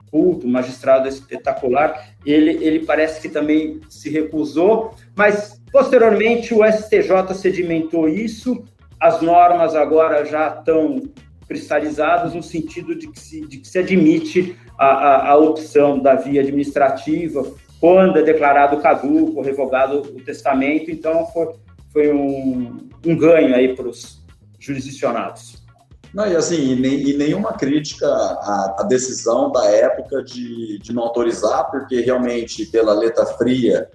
culto, 0.10 0.48
um 0.48 0.52
magistrado 0.52 1.10
espetacular, 1.10 2.14
ele, 2.26 2.52
ele 2.64 2.86
parece 2.86 3.22
que 3.22 3.28
também 3.28 3.82
se 3.90 4.10
recusou, 4.10 4.96
mas 5.14 5.62
posteriormente 5.74 6.54
o 6.54 6.66
STJ 6.66 7.34
sedimentou 7.36 8.08
isso, 8.08 8.64
as 8.98 9.22
normas 9.22 9.76
agora 9.76 10.24
já 10.24 10.48
estão 10.58 11.02
cristalizadas 11.48 12.34
no 12.34 12.42
sentido 12.42 12.96
de 12.96 13.10
que 13.10 13.20
se, 13.20 13.42
de 13.46 13.58
que 13.58 13.68
se 13.68 13.78
admite 13.78 14.56
a, 14.78 14.88
a, 14.88 15.30
a 15.32 15.38
opção 15.38 16.00
da 16.00 16.16
via 16.16 16.42
administrativa 16.42 17.44
quando 17.80 18.20
é 18.20 18.24
declarado 18.24 18.78
caduco, 18.78 19.42
revogado 19.42 20.00
o 20.00 20.22
testamento. 20.22 20.92
Então, 20.92 21.26
foi, 21.28 21.48
foi 21.92 22.14
um, 22.14 22.90
um 23.06 23.18
ganho 23.18 23.56
aí 23.56 23.76
para 23.76 23.88
os 23.88 24.22
jurisdicionados. 24.60 25.60
Não, 26.14 26.28
e 26.28 26.36
assim, 26.36 26.74
e, 26.76 27.12
e 27.12 27.18
nenhuma 27.18 27.54
crítica 27.54 28.08
à, 28.08 28.76
à, 28.80 28.84
decisão 28.84 29.52
da 29.52 29.66
época 29.66 30.24
de, 30.24 30.80
de 30.80 30.92
não 30.92 31.04
autorizar, 31.04 31.70
porque 31.70 32.02
realmente, 32.02 32.66
pela 32.66 32.94
letra 32.94 33.26
fria 33.26 33.88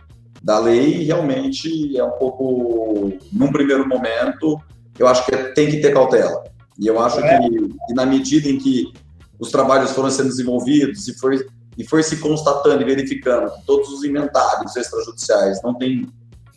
da 0.42 0.59
lei, 0.59 1.03
realmente 1.05 1.97
é 1.97 2.05
um 2.05 2.12
pouco, 2.12 3.12
num 3.33 3.51
primeiro 3.51 3.88
momento, 3.88 4.61
eu 4.99 5.09
acho 5.09 5.27
que 5.27 5.37
tem 5.55 5.68
que 5.68 5.81
ter 5.81 5.92
cautela. 5.92 6.44
E 6.79 6.87
eu 6.87 7.01
acho 7.01 7.18
é. 7.20 7.38
que, 7.40 7.49
que, 7.51 7.94
na 7.94 8.07
medida 8.07 8.49
em 8.49 8.59
que 8.59 8.92
os 9.38 9.51
trabalhos 9.51 9.90
foram 9.90 10.11
sendo 10.11 10.29
desenvolvidos 10.29 11.09
e 11.09 11.18
foi, 11.18 11.44
e 11.77 11.85
foi 11.85 12.03
se 12.03 12.19
constatando 12.19 12.83
e 12.83 12.85
verificando 12.85 13.51
que 13.53 13.67
todos 13.67 13.89
os 13.89 14.05
inventários 14.05 14.77
extrajudiciais 14.77 15.63
não 15.63 15.75
têm 15.75 16.07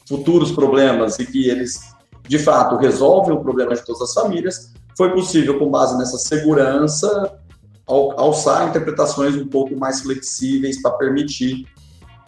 futuros 0.08 0.52
problemas 0.52 1.20
e 1.20 1.26
que 1.26 1.50
eles, 1.50 1.94
de 2.28 2.40
fato, 2.40 2.78
resolvem 2.78 3.36
o 3.36 3.42
problema 3.42 3.76
de 3.76 3.86
todas 3.86 4.02
as 4.02 4.14
famílias, 4.14 4.74
foi 4.96 5.12
possível, 5.12 5.60
com 5.60 5.70
base 5.70 5.98
nessa 5.98 6.18
segurança, 6.18 7.40
alçar 7.88 8.68
interpretações 8.68 9.36
um 9.36 9.48
pouco 9.48 9.76
mais 9.78 10.02
flexíveis 10.02 10.82
para 10.82 10.92
permitir 10.92 11.66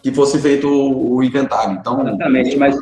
que 0.02 0.12
fosse 0.12 0.38
feito 0.38 0.68
o 0.68 1.22
inventário. 1.22 1.74
Então, 1.78 2.00
Exatamente, 2.00 2.56
mas 2.56 2.76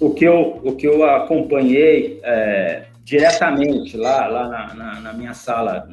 o 0.00 0.10
que 0.10 0.24
eu, 0.24 0.60
o 0.64 0.74
que 0.74 0.86
eu 0.86 1.04
acompanhei 1.04 2.20
é, 2.22 2.86
diretamente 3.02 3.96
lá, 3.96 4.26
lá 4.26 4.48
na, 4.48 4.74
na, 4.74 5.00
na 5.00 5.12
minha 5.12 5.34
sala 5.34 5.86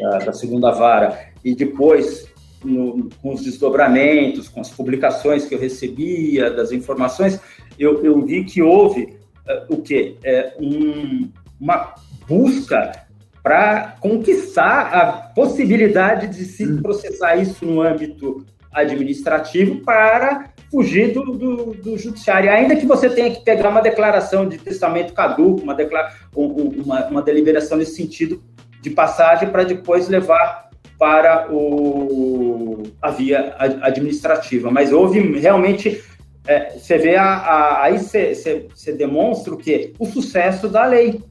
da, 0.00 0.18
da, 0.18 0.32
segunda 0.32 0.70
vara 0.70 1.18
e 1.44 1.54
depois 1.54 2.28
no, 2.64 3.08
com 3.22 3.34
os 3.34 3.42
desdobramentos, 3.42 4.48
com 4.48 4.60
as 4.60 4.70
publicações 4.70 5.46
que 5.46 5.54
eu 5.54 5.58
recebia, 5.58 6.50
das 6.50 6.72
informações, 6.72 7.40
eu, 7.78 8.04
eu 8.04 8.20
vi 8.22 8.44
que 8.44 8.62
houve 8.62 9.16
uh, 9.46 9.74
o 9.74 9.80
quê? 9.80 10.16
É, 10.22 10.54
um, 10.60 11.30
uma 11.60 11.94
busca 12.28 13.06
para 13.42 13.96
conquistar 14.00 14.94
a 14.94 15.12
possibilidade 15.12 16.26
de 16.28 16.44
se 16.44 16.66
hum. 16.66 16.82
processar 16.82 17.36
isso 17.36 17.64
no 17.64 17.80
âmbito 17.80 18.44
administrativo 18.72 19.80
para 19.80 20.50
fugir 20.70 21.12
do, 21.12 21.24
do, 21.32 21.74
do, 21.74 21.98
judiciário. 21.98 22.50
Ainda 22.50 22.76
que 22.76 22.86
você 22.86 23.10
tenha 23.10 23.30
que 23.30 23.40
pegar 23.40 23.70
uma 23.70 23.80
declaração 23.80 24.48
de 24.48 24.56
testamento 24.56 25.12
caduco, 25.12 25.62
uma, 25.62 25.74
declara, 25.74 26.14
uma, 26.34 27.06
uma 27.06 27.22
deliberação 27.22 27.76
nesse 27.76 27.96
sentido 27.96 28.40
de 28.80 28.90
passagem 28.90 29.50
para 29.50 29.64
depois 29.64 30.08
levar 30.08 30.70
para 30.98 31.50
o, 31.50 32.82
a 33.00 33.10
via 33.10 33.54
administrativa. 33.80 34.70
Mas 34.70 34.92
houve 34.92 35.18
realmente, 35.38 36.02
é, 36.46 36.78
você 36.78 36.98
vê, 36.98 37.16
a, 37.16 37.24
a, 37.24 37.84
aí 37.84 37.98
você, 37.98 38.34
você, 38.34 38.68
você 38.74 38.92
demonstra 38.92 39.54
o 39.54 39.56
quê? 39.56 39.94
O 39.98 40.04
sucesso 40.04 40.68
da 40.68 40.84
lei. 40.84 41.22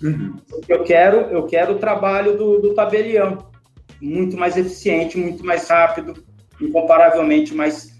Uhum. 0.00 0.36
Eu 0.68 0.84
quero, 0.84 1.16
eu 1.32 1.46
quero 1.46 1.72
o 1.72 1.78
trabalho 1.78 2.38
do, 2.38 2.60
do 2.60 2.74
tabelião, 2.74 3.38
muito 4.00 4.36
mais 4.36 4.56
eficiente, 4.56 5.18
muito 5.18 5.44
mais 5.44 5.68
rápido, 5.68 6.22
incomparavelmente 6.60 7.52
mais 7.52 7.98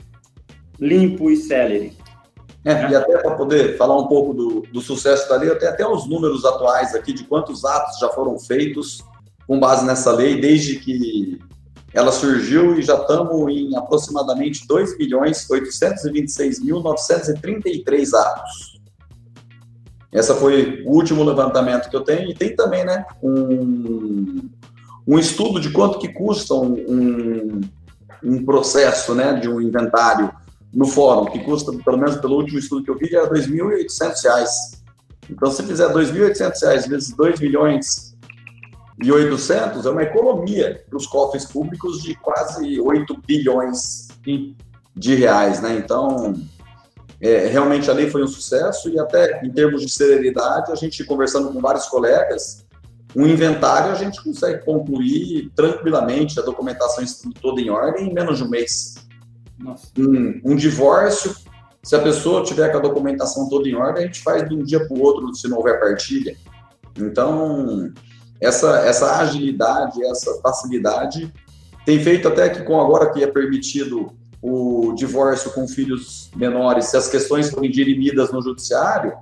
limpo 0.79 1.31
e 1.33 1.37
célere. 1.37 1.98
É? 2.69 2.91
E 2.91 2.95
até 2.95 3.17
para 3.17 3.35
poder 3.35 3.79
falar 3.79 3.97
um 3.97 4.09
pouco 4.09 4.35
do, 4.35 4.61
do 4.71 4.83
sucesso 4.83 5.27
da 5.27 5.37
lei, 5.37 5.49
eu 5.49 5.59
tenho 5.59 5.73
até 5.73 5.89
os 5.89 6.07
números 6.07 6.45
atuais 6.45 6.95
aqui 6.95 7.15
de 7.15 7.25
quantos 7.25 7.65
atos 7.65 7.99
já 7.99 8.11
foram 8.11 8.39
feitos 8.39 9.03
com 9.47 9.59
base 9.59 9.87
nessa 9.87 10.13
lei, 10.13 10.39
desde 10.39 10.79
que 10.79 11.41
ela 11.95 12.13
surgiu 12.13 12.79
e 12.79 12.83
já 12.83 12.97
estamos 12.97 13.51
em 13.51 13.75
aproximadamente 13.75 14.69
2 14.69 14.99
milhões 14.99 15.49
826.933 15.49 18.13
atos. 18.13 18.79
Essa 20.13 20.35
foi 20.35 20.85
o 20.85 20.91
último 20.91 21.25
levantamento 21.25 21.89
que 21.89 21.97
eu 21.97 22.03
tenho. 22.03 22.31
E 22.31 22.35
tem 22.35 22.55
também 22.55 22.85
né, 22.85 23.07
um, 23.23 24.47
um 25.07 25.19
estudo 25.19 25.59
de 25.59 25.71
quanto 25.71 25.99
que 25.99 26.09
custa 26.09 26.53
um, 26.53 27.63
um 28.23 28.45
processo 28.45 29.15
né, 29.15 29.33
de 29.33 29.49
um 29.49 29.59
inventário 29.59 30.31
no 30.73 30.87
fórum, 30.87 31.27
que 31.27 31.39
custa, 31.41 31.73
pelo 31.73 31.99
menos 31.99 32.17
pelo 32.17 32.37
último 32.37 32.59
estudo 32.59 32.85
que 32.85 32.91
eu 32.91 32.99
vi, 32.99 33.15
era 33.15 33.27
R$ 33.27 33.41
2.800. 33.41 34.47
Então, 35.31 35.51
se 35.51 35.63
fizer 35.63 35.89
R$ 35.89 35.95
2.800 35.95 36.89
vezes 36.89 37.15
2 37.15 37.41
milhões 37.41 38.17
e 39.03 39.13
800, 39.13 39.87
é 39.87 39.91
uma 39.91 40.03
economia 40.03 40.85
para 40.89 40.97
os 40.97 41.07
cofres 41.07 41.45
públicos 41.45 42.03
de 42.03 42.15
quase 42.17 42.81
8 42.81 43.23
bilhões 43.27 44.09
de 44.95 45.15
reais, 45.15 45.61
né? 45.61 45.77
Então, 45.77 46.35
é, 47.21 47.47
realmente 47.47 47.91
a 47.91 47.95
lei 47.95 48.11
foi 48.11 48.23
um 48.23 48.29
sucesso 48.29 48.89
e 48.89 48.99
até 48.99 49.45
em 49.45 49.51
termos 49.51 49.83
de 49.83 49.91
celeridade, 49.91 50.71
a 50.71 50.75
gente 50.75 51.05
conversando 51.05 51.53
com 51.53 51.61
vários 51.61 51.87
colegas, 51.87 52.67
um 53.17 53.27
inventário 53.27 53.91
a 53.91 53.95
gente 53.95 54.23
consegue 54.23 54.65
concluir 54.65 55.51
tranquilamente 55.55 56.39
a 56.39 56.43
documentação 56.43 57.05
toda 57.41 57.61
em 57.61 57.71
ordem 57.71 58.09
em 58.09 58.13
menos 58.13 58.39
de 58.39 58.45
um 58.45 58.49
mês. 58.49 59.08
Um, 59.99 60.41
um, 60.45 60.57
divórcio, 60.57 61.35
se 61.83 61.97
a 61.97 62.01
pessoa 62.01 62.45
tiver 62.45 62.71
com 62.71 62.79
a 62.79 62.81
documentação 62.81 63.49
toda 63.49 63.69
em 63.69 63.75
ordem, 63.75 64.05
a 64.05 64.07
gente 64.07 64.23
faz 64.23 64.49
de 64.49 64.55
um 64.55 64.63
dia 64.63 64.87
para 64.87 64.97
o 64.97 65.01
outro 65.01 65.35
se 65.35 65.49
não 65.49 65.59
houver 65.59 65.81
partilha. 65.81 66.37
Então, 66.97 67.93
essa, 68.41 68.79
essa 68.81 69.19
agilidade, 69.19 70.03
essa 70.05 70.41
facilidade 70.41 71.33
tem 71.85 71.99
feito 72.01 72.29
até 72.29 72.49
que 72.49 72.63
com 72.63 72.81
agora 72.81 73.11
que 73.13 73.23
é 73.23 73.27
permitido 73.27 74.13
o 74.41 74.93
divórcio 74.95 75.51
com 75.53 75.67
filhos 75.67 76.31
menores, 76.37 76.87
se 76.87 76.97
as 76.97 77.09
questões 77.09 77.51
forem 77.51 77.71
dirimidas 77.71 78.31
no 78.31 78.41
judiciário, 78.41 79.13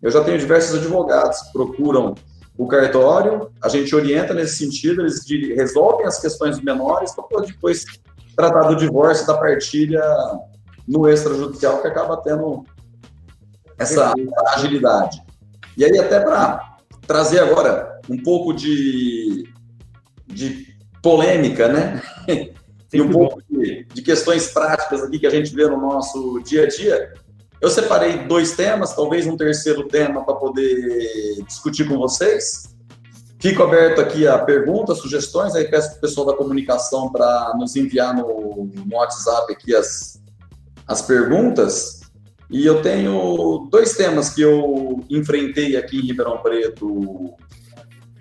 eu 0.00 0.10
já 0.10 0.24
tenho 0.24 0.38
diversos 0.38 0.78
advogados 0.78 1.40
que 1.42 1.52
procuram 1.52 2.14
o 2.56 2.66
cartório, 2.66 3.50
a 3.62 3.68
gente 3.68 3.94
orienta 3.94 4.34
nesse 4.34 4.56
sentido, 4.56 5.02
eles 5.02 5.24
resolvem 5.56 6.06
as 6.06 6.20
questões 6.20 6.60
menores 6.60 7.12
para 7.14 7.40
depois 7.42 7.84
tratar 8.36 8.68
do 8.68 8.76
divórcio, 8.76 9.26
da 9.26 9.34
partilha 9.34 10.02
no 10.86 11.08
extrajudicial, 11.08 11.80
que 11.80 11.88
acaba 11.88 12.16
tendo 12.18 12.64
essa 13.78 14.12
agilidade. 14.54 15.22
E 15.76 15.84
aí, 15.84 15.98
até 15.98 16.20
para 16.20 16.76
trazer 17.06 17.40
agora 17.40 18.00
um 18.08 18.22
pouco 18.22 18.52
de, 18.52 19.48
de 20.26 20.76
polêmica, 21.02 21.68
né? 21.68 22.02
e 22.92 23.00
um 23.00 23.10
pouco 23.10 23.42
de, 23.48 23.86
de, 23.92 24.02
questões 24.02 24.48
práticas 24.48 25.02
aqui 25.02 25.18
que 25.18 25.26
a 25.26 25.30
gente 25.30 25.54
vê 25.54 25.66
no 25.66 25.78
nosso 25.78 26.40
dia 26.40 26.64
a 26.64 26.68
dia. 26.68 27.14
Eu 27.60 27.70
separei 27.70 28.26
dois 28.26 28.52
temas, 28.52 28.94
talvez 28.94 29.26
um 29.26 29.36
terceiro 29.36 29.86
tema 29.86 30.24
para 30.24 30.34
poder 30.34 31.42
discutir 31.46 31.88
com 31.88 31.96
vocês. 31.96 32.71
Fico 33.42 33.60
aberto 33.64 34.00
aqui 34.00 34.24
a 34.24 34.38
perguntas, 34.38 34.98
sugestões, 34.98 35.56
aí 35.56 35.64
peço 35.64 35.88
para 35.90 35.98
o 35.98 36.00
pessoal 36.02 36.26
da 36.28 36.32
comunicação 36.34 37.10
para 37.10 37.52
nos 37.58 37.74
enviar 37.74 38.14
no, 38.14 38.70
no, 38.72 38.96
WhatsApp 38.96 39.52
aqui 39.52 39.74
as, 39.74 40.22
as 40.86 41.02
perguntas. 41.02 42.02
E 42.48 42.64
eu 42.64 42.80
tenho 42.82 43.66
dois 43.68 43.96
temas 43.96 44.30
que 44.30 44.42
eu 44.42 45.00
enfrentei 45.10 45.76
aqui 45.76 45.98
em 45.98 46.06
Ribeirão 46.06 46.38
Preto 46.38 47.34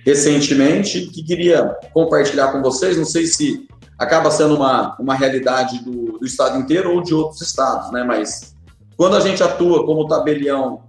recentemente, 0.04 1.02
que 1.02 1.22
queria 1.22 1.78
compartilhar 1.94 2.52
com 2.52 2.60
vocês. 2.60 2.98
Não 2.98 3.06
sei 3.06 3.28
se 3.28 3.68
acaba 4.00 4.32
sendo 4.32 4.56
uma, 4.56 4.98
uma 5.00 5.14
realidade 5.14 5.84
do, 5.84 6.18
do 6.18 6.26
estado 6.26 6.58
inteiro 6.58 6.96
ou 6.96 7.04
de 7.04 7.14
outros 7.14 7.42
estados, 7.42 7.92
né? 7.92 8.04
Mas 8.04 8.56
quando 8.98 9.16
a 9.16 9.20
gente 9.20 9.44
atua 9.44 9.86
como 9.86 10.08
tabelião 10.08 10.82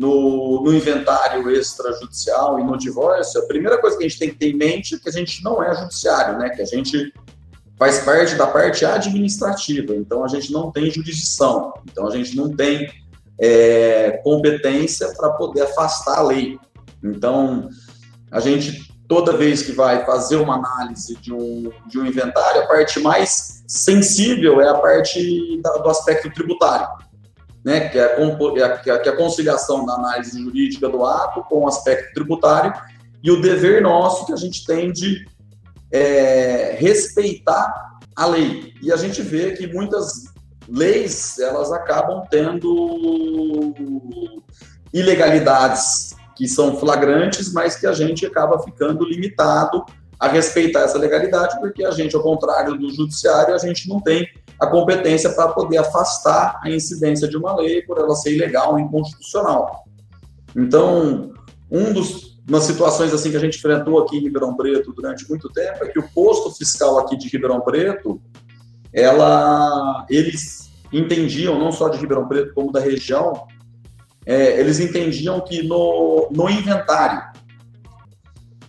no, 0.00 0.62
no 0.62 0.72
inventário 0.72 1.50
extrajudicial 1.50 2.58
e 2.58 2.64
no 2.64 2.78
divórcio, 2.78 3.38
a 3.38 3.46
primeira 3.46 3.78
coisa 3.78 3.98
que 3.98 4.04
a 4.04 4.08
gente 4.08 4.18
tem 4.18 4.30
que 4.30 4.36
ter 4.36 4.48
em 4.48 4.56
mente 4.56 4.94
é 4.94 4.98
que 4.98 5.10
a 5.10 5.12
gente 5.12 5.44
não 5.44 5.62
é 5.62 5.74
judiciário, 5.74 6.38
né? 6.38 6.48
Que 6.48 6.62
a 6.62 6.64
gente 6.64 7.12
faz 7.78 7.98
parte 7.98 8.34
da 8.34 8.46
parte 8.46 8.82
administrativa, 8.82 9.94
então 9.94 10.24
a 10.24 10.28
gente 10.28 10.50
não 10.52 10.72
tem 10.72 10.90
jurisdição, 10.90 11.74
então 11.84 12.06
a 12.06 12.16
gente 12.16 12.34
não 12.34 12.50
tem 12.56 12.90
é, 13.38 14.22
competência 14.24 15.12
para 15.18 15.32
poder 15.32 15.64
afastar 15.64 16.20
a 16.20 16.22
lei. 16.22 16.58
Então, 17.04 17.68
a 18.30 18.40
gente, 18.40 18.90
toda 19.06 19.36
vez 19.36 19.60
que 19.60 19.72
vai 19.72 20.06
fazer 20.06 20.36
uma 20.36 20.54
análise 20.54 21.14
de 21.16 21.30
um, 21.30 21.70
de 21.86 21.98
um 21.98 22.06
inventário, 22.06 22.62
a 22.62 22.66
parte 22.66 22.98
mais 23.00 23.62
sensível 23.68 24.62
é 24.62 24.68
a 24.70 24.78
parte 24.78 25.60
da, 25.60 25.72
do 25.72 25.90
aspecto 25.90 26.32
tributário 26.32 26.88
né, 27.64 27.88
que, 27.88 27.98
é 27.98 28.04
a, 28.64 28.78
que 28.78 28.90
é 28.90 28.94
a 28.94 29.16
conciliação 29.16 29.84
da 29.84 29.94
análise 29.94 30.40
jurídica 30.40 30.88
do 30.88 31.04
ato 31.04 31.42
com 31.44 31.64
o 31.64 31.68
aspecto 31.68 32.14
tributário 32.14 32.72
e 33.22 33.30
o 33.30 33.40
dever 33.40 33.82
nosso 33.82 34.26
que 34.26 34.32
a 34.32 34.36
gente 34.36 34.64
tem 34.64 34.90
de 34.92 35.26
é, 35.92 36.76
respeitar 36.78 37.98
a 38.16 38.26
lei. 38.26 38.72
E 38.82 38.92
a 38.92 38.96
gente 38.96 39.20
vê 39.22 39.52
que 39.52 39.66
muitas 39.66 40.24
leis 40.68 41.38
elas 41.38 41.72
acabam 41.72 42.24
tendo 42.30 43.74
ilegalidades 44.92 46.14
que 46.36 46.48
são 46.48 46.78
flagrantes, 46.78 47.52
mas 47.52 47.76
que 47.76 47.86
a 47.86 47.92
gente 47.92 48.24
acaba 48.24 48.62
ficando 48.62 49.04
limitado 49.04 49.84
a 50.20 50.28
respeitar 50.28 50.80
essa 50.80 50.98
legalidade, 50.98 51.58
porque 51.58 51.82
a 51.82 51.90
gente, 51.90 52.14
ao 52.14 52.22
contrário 52.22 52.78
do 52.78 52.92
judiciário, 52.92 53.54
a 53.54 53.58
gente 53.58 53.88
não 53.88 53.98
tem 54.00 54.28
a 54.60 54.66
competência 54.66 55.30
para 55.30 55.48
poder 55.48 55.78
afastar 55.78 56.60
a 56.62 56.70
incidência 56.70 57.26
de 57.26 57.38
uma 57.38 57.56
lei 57.56 57.80
por 57.80 57.96
ela 57.96 58.14
ser 58.14 58.34
ilegal 58.34 58.78
e 58.78 58.82
inconstitucional. 58.82 59.84
Então, 60.54 61.32
um 61.70 61.94
dos, 61.94 62.38
situações 62.60 63.14
assim 63.14 63.30
que 63.30 63.36
a 63.36 63.40
gente 63.40 63.56
enfrentou 63.56 63.98
aqui 63.98 64.18
em 64.18 64.20
Ribeirão 64.20 64.54
Preto 64.54 64.92
durante 64.92 65.26
muito 65.26 65.48
tempo 65.48 65.84
é 65.84 65.88
que 65.88 65.98
o 65.98 66.08
posto 66.10 66.54
fiscal 66.54 66.98
aqui 66.98 67.16
de 67.16 67.28
Ribeirão 67.28 67.62
Preto, 67.62 68.20
ela, 68.92 70.04
eles 70.10 70.70
entendiam, 70.92 71.58
não 71.58 71.72
só 71.72 71.88
de 71.88 71.96
Ribeirão 71.96 72.28
Preto, 72.28 72.52
como 72.52 72.70
da 72.70 72.80
região, 72.80 73.46
é, 74.26 74.60
eles 74.60 74.80
entendiam 74.80 75.40
que 75.40 75.62
no, 75.62 76.28
no 76.30 76.50
inventário 76.50 77.29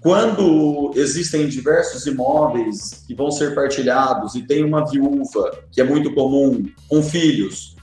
quando 0.02 0.92
existem 0.96 1.48
diversos 1.48 2.08
imóveis 2.08 3.04
que 3.06 3.14
vão 3.14 3.30
ser 3.30 3.54
partilhados 3.54 4.34
e 4.34 4.42
tem 4.42 4.66
uma 4.66 4.84
viúva, 4.90 5.52
que 5.72 5.80
é 5.80 5.84
muito 5.84 6.12
comum, 6.14 6.66
com 6.90 7.04
filhos, 7.04 7.76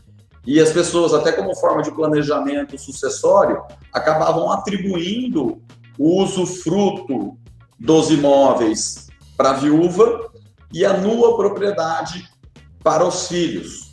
e 0.44 0.60
as 0.60 0.72
pessoas, 0.72 1.14
até 1.14 1.30
como 1.30 1.54
forma 1.54 1.82
de 1.82 1.92
planejamento 1.92 2.76
sucessório, 2.76 3.62
acabavam 3.92 4.50
atribuindo 4.50 5.62
o 5.96 6.22
usufruto 6.22 7.36
dos 7.78 8.10
imóveis 8.10 9.08
para 9.36 9.50
a 9.50 9.54
viúva 9.54 10.32
e 10.72 10.84
a 10.84 10.96
nua 10.96 11.36
propriedade 11.36 12.28
para 12.82 13.06
os 13.06 13.28
filhos. 13.28 13.92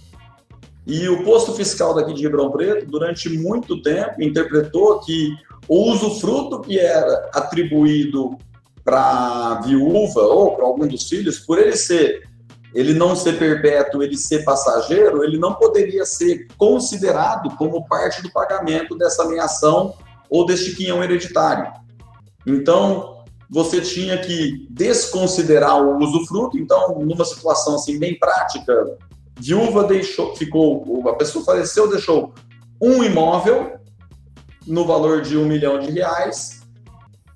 E 0.87 1.07
o 1.09 1.23
posto 1.23 1.53
fiscal 1.53 1.93
daqui 1.93 2.13
de 2.13 2.23
Ribeirão 2.23 2.51
Preto, 2.51 2.85
durante 2.87 3.29
muito 3.29 3.81
tempo, 3.81 4.21
interpretou 4.21 4.99
que 5.01 5.35
o 5.67 5.91
usufruto 5.91 6.61
que 6.61 6.79
era 6.79 7.29
atribuído 7.33 8.37
para 8.83 9.01
a 9.01 9.61
viúva 9.61 10.21
ou 10.21 10.55
para 10.55 10.65
algum 10.65 10.87
dos 10.87 11.07
filhos, 11.09 11.39
por 11.39 11.57
ele 11.57 11.75
ser 11.75 12.23
ele 12.73 12.93
não 12.93 13.15
ser 13.15 13.39
perpétuo, 13.39 14.03
ele 14.03 14.17
ser 14.17 14.43
passageiro, 14.43 15.23
ele 15.23 15.37
não 15.37 15.53
poderia 15.53 16.05
ser 16.05 16.45
considerado 16.57 17.55
como 17.55 17.87
parte 17.87 18.21
do 18.21 18.29
pagamento 18.29 18.97
dessa 18.97 19.23
ameação 19.23 19.93
ou 20.29 20.45
deste 20.45 20.75
quinhão 20.75 21.01
hereditário. 21.01 21.71
Então, 22.45 23.23
você 23.49 23.79
tinha 23.79 24.17
que 24.17 24.67
desconsiderar 24.69 25.81
o 25.81 25.97
usufruto. 26.03 26.57
Então, 26.57 26.99
numa 26.99 27.23
situação 27.23 27.75
assim 27.75 27.97
bem 27.97 28.19
prática, 28.19 28.97
viúva 29.39 29.85
deixou, 29.85 30.35
ficou, 30.35 31.01
a 31.07 31.13
pessoa 31.13 31.45
faleceu, 31.45 31.89
deixou 31.89 32.33
um 32.81 33.03
imóvel 33.05 33.79
no 34.67 34.85
valor 34.85 35.21
de 35.21 35.37
um 35.37 35.45
milhão 35.45 35.79
de 35.79 35.91
reais 35.91 36.61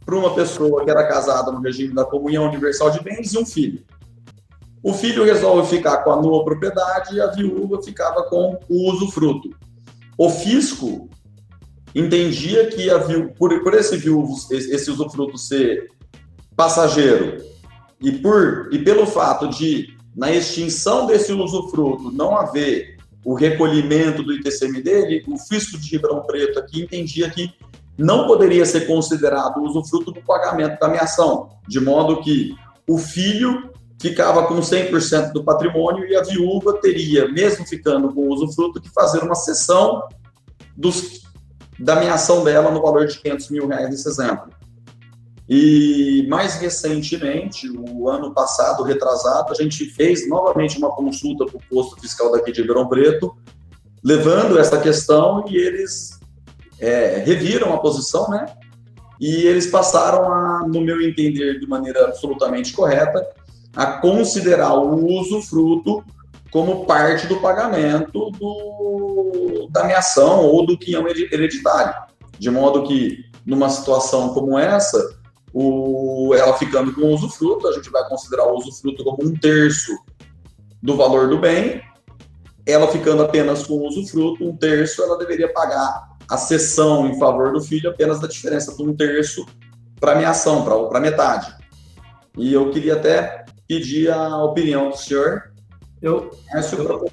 para 0.06 0.16
uma 0.16 0.34
pessoa 0.34 0.84
que 0.84 0.90
era 0.90 1.08
casada 1.08 1.52
no 1.52 1.62
regime 1.62 1.94
da 1.94 2.06
comunhão 2.06 2.48
universal 2.48 2.90
de 2.90 3.02
bens 3.04 3.34
e 3.34 3.38
um 3.38 3.46
filho. 3.46 3.84
O 4.82 4.94
filho 4.94 5.24
resolve 5.24 5.70
ficar 5.70 5.98
com 6.00 6.12
a 6.12 6.22
nua 6.22 6.44
propriedade 6.44 7.16
e 7.16 7.22
a 7.22 7.28
viúva 7.28 7.82
ficava 7.84 8.24
com 8.24 8.58
o 8.70 8.92
usufruto. 8.92 9.50
O 10.18 10.30
fisco 10.30 11.10
entendia 11.94 12.68
que 12.68 12.90
a 12.90 12.98
viú 12.98 13.34
por, 13.38 13.62
por 13.62 13.74
esse 13.74 13.98
viúvo, 13.98 14.36
esse 14.52 14.90
usufruto 14.90 15.38
ser 15.38 15.90
passageiro 16.56 17.44
e 18.02 18.12
por 18.12 18.70
e 18.72 18.80
pelo 18.80 19.06
fato 19.06 19.48
de 19.50 19.98
na 20.16 20.32
extinção 20.32 21.06
desse 21.06 21.32
usufruto 21.32 22.12
não 22.12 22.36
haver 22.36 22.99
o 23.24 23.34
recolhimento 23.34 24.24
do 24.24 24.34
ITCMD, 24.34 25.26
o 25.28 25.38
fisco 25.38 25.78
de 25.78 25.92
Ribeirão 25.92 26.22
Preto 26.22 26.60
aqui 26.60 26.82
entendia 26.82 27.30
que 27.30 27.54
não 27.98 28.28
poderia 28.28 28.66
ser 28.66 28.88
considerado 28.88 29.62
usufruto 29.62 30.12
do 30.12 30.22
pagamento 30.22 30.80
da 30.80 30.88
ameação, 30.88 31.50
de 31.68 31.80
modo 31.80 32.22
que 32.22 32.56
o 32.88 32.98
filho 32.98 33.72
ficava 34.02 34.48
com 34.48 34.56
100% 34.56 35.34
do 35.34 35.44
patrimônio 35.44 36.06
e 36.08 36.16
a 36.16 36.24
viúva 36.24 36.80
teria, 36.82 37.28
mesmo 37.28 37.68
ficando 37.68 38.14
com 38.14 38.22
o 38.22 38.34
usufruto, 38.34 38.82
que 38.82 38.90
fazer 38.90 39.22
uma 39.22 39.36
cessão 39.36 40.08
dos, 40.78 41.24
da 41.78 41.98
ameação 41.98 42.44
dela 42.44 42.72
no 42.72 42.82
valor 42.82 43.06
de 43.06 43.20
500 43.20 43.50
mil 43.50 43.68
reais 43.68 43.90
nesse 43.90 44.08
exemplo. 44.08 44.50
E 45.50 46.28
mais 46.30 46.58
recentemente, 46.58 47.68
o 47.68 48.08
ano 48.08 48.32
passado, 48.32 48.84
retrasado, 48.84 49.52
a 49.52 49.56
gente 49.56 49.84
fez 49.86 50.30
novamente 50.30 50.78
uma 50.78 50.92
consulta 50.92 51.44
para 51.44 51.58
o 51.58 51.62
posto 51.68 52.00
fiscal 52.00 52.32
daqui 52.32 52.52
de 52.52 52.62
Ribeirão 52.62 52.88
Preto, 52.88 53.36
levando 54.04 54.60
essa 54.60 54.80
questão 54.80 55.44
e 55.50 55.58
eles 55.58 56.20
é, 56.80 57.24
reviram 57.26 57.74
a 57.74 57.80
posição, 57.80 58.30
né? 58.30 58.46
E 59.20 59.48
eles 59.48 59.66
passaram 59.66 60.32
a, 60.32 60.68
no 60.68 60.82
meu 60.82 61.02
entender, 61.02 61.60
de 61.60 61.68
maneira 61.68 62.06
absolutamente 62.06 62.72
correta, 62.72 63.28
a 63.76 63.88
considerar 63.88 64.76
o 64.76 65.04
usufruto 65.20 66.04
como 66.52 66.86
parte 66.86 67.26
do 67.26 67.38
pagamento 67.38 68.30
do, 68.32 69.68
da 69.72 69.82
ameação 69.82 70.46
ou 70.46 70.64
do 70.64 70.78
quinhão 70.78 71.08
hereditário. 71.08 71.94
De 72.38 72.52
modo 72.52 72.84
que, 72.84 73.26
numa 73.44 73.70
situação 73.70 74.30
como 74.34 74.58
essa, 74.58 75.19
o, 75.54 76.34
ela 76.36 76.54
ficando 76.54 76.94
com 76.94 77.02
o 77.02 77.14
usufruto, 77.14 77.68
a 77.68 77.74
gente 77.74 77.90
vai 77.90 78.08
considerar 78.08 78.46
o 78.46 78.58
usufruto 78.58 79.04
como 79.04 79.28
um 79.28 79.36
terço 79.36 79.98
do 80.82 80.96
valor 80.96 81.30
do 81.30 81.40
bem. 81.40 81.82
Ela 82.66 82.88
ficando 82.88 83.24
apenas 83.24 83.66
com 83.66 83.74
o 83.74 83.88
usufruto, 83.88 84.48
um 84.48 84.56
terço, 84.56 85.02
ela 85.02 85.18
deveria 85.18 85.52
pagar 85.52 86.10
a 86.30 86.38
cessão 86.38 87.08
em 87.08 87.18
favor 87.18 87.52
do 87.52 87.62
filho 87.62 87.90
apenas 87.90 88.20
da 88.20 88.28
diferença 88.28 88.76
de 88.76 88.84
um 88.84 88.96
terço 88.96 89.46
para 90.00 90.12
a 90.12 90.16
ameação, 90.16 90.64
para 90.64 91.00
metade. 91.00 91.54
E 92.38 92.54
eu 92.54 92.70
queria 92.70 92.94
até 92.94 93.46
pedir 93.68 94.12
a 94.12 94.38
opinião 94.44 94.90
do 94.90 94.98
senhor. 94.98 95.52
Eu, 96.02 96.30
eu, 96.54 97.12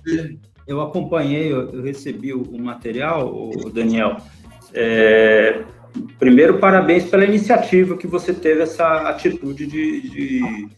eu 0.66 0.80
acompanhei, 0.80 1.52
eu, 1.52 1.70
eu 1.70 1.82
recebi 1.82 2.32
o, 2.32 2.42
o 2.42 2.60
material, 2.60 3.34
o 3.34 3.70
Daniel. 3.70 4.18
É, 4.74 5.64
primeiro, 6.18 6.58
parabéns 6.58 7.04
pela 7.04 7.24
iniciativa 7.24 7.96
que 7.96 8.06
você 8.06 8.32
teve 8.32 8.62
essa 8.62 9.08
atitude 9.08 9.66
de, 9.66 10.00
de, 10.00 10.68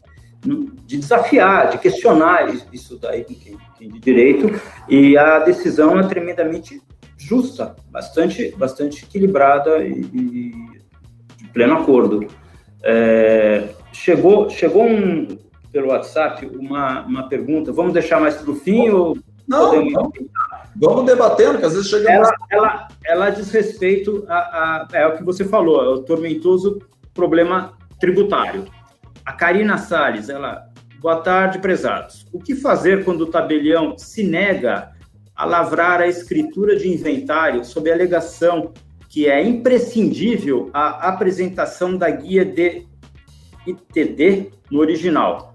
de 0.87 0.96
desafiar, 0.96 1.70
de 1.70 1.78
questionar 1.78 2.54
isso 2.72 2.98
daí 2.98 3.24
com 3.24 3.35
quem, 3.35 3.59
quem 3.78 3.88
de 3.90 3.98
direito, 3.98 4.61
e 4.88 5.16
a 5.16 5.38
decisão 5.40 5.98
é 5.98 6.07
tremendamente 6.07 6.81
justa, 7.16 7.74
bastante, 7.90 8.54
bastante 8.57 9.04
equilibrada 9.04 9.85
e, 9.85 10.00
e 10.00 10.52
de 11.37 11.48
pleno 11.52 11.74
acordo. 11.74 12.26
É, 12.83 13.70
chegou 13.92 14.48
chegou 14.48 14.85
um, 14.85 15.26
pelo 15.72 15.88
WhatsApp 15.88 16.46
uma, 16.46 17.04
uma 17.04 17.28
pergunta, 17.28 17.72
vamos 17.72 17.92
deixar 17.92 18.20
mais 18.20 18.37
para 18.37 18.50
o 18.50 18.54
fim 18.54 18.88
ou 18.88 19.18
não, 19.48 19.70
podemos... 19.70 20.11
Vamos 20.80 21.06
debatendo, 21.06 21.58
que 21.58 21.64
às 21.64 21.72
vezes 21.72 21.88
chega. 21.88 22.10
Ela, 22.10 22.32
ela, 22.50 22.88
ela 23.04 23.30
diz 23.30 23.50
respeito 23.50 24.24
a, 24.28 24.34
a, 24.36 24.88
É 24.92 25.06
o 25.06 25.16
que 25.16 25.24
você 25.24 25.44
falou, 25.44 25.82
é 25.82 25.88
o 25.88 26.02
tormentoso 26.02 26.80
problema 27.12 27.76
tributário. 27.98 28.66
A 29.24 29.32
Karina 29.32 29.76
Salles, 29.76 30.28
ela. 30.28 30.68
Boa 31.00 31.20
tarde, 31.20 31.60
prezados. 31.60 32.26
O 32.32 32.40
que 32.40 32.56
fazer 32.56 33.04
quando 33.04 33.22
o 33.22 33.26
tabelião 33.26 33.96
se 33.96 34.24
nega 34.24 34.90
a 35.34 35.44
lavrar 35.44 36.00
a 36.00 36.08
escritura 36.08 36.76
de 36.76 36.88
inventário 36.88 37.64
sob 37.64 37.88
a 37.88 37.94
alegação 37.94 38.72
que 39.08 39.28
é 39.28 39.40
imprescindível 39.40 40.70
a 40.72 41.08
apresentação 41.08 41.96
da 41.96 42.10
guia 42.10 42.44
de 42.44 42.84
ITD 43.64 44.50
no 44.70 44.80
original? 44.80 45.47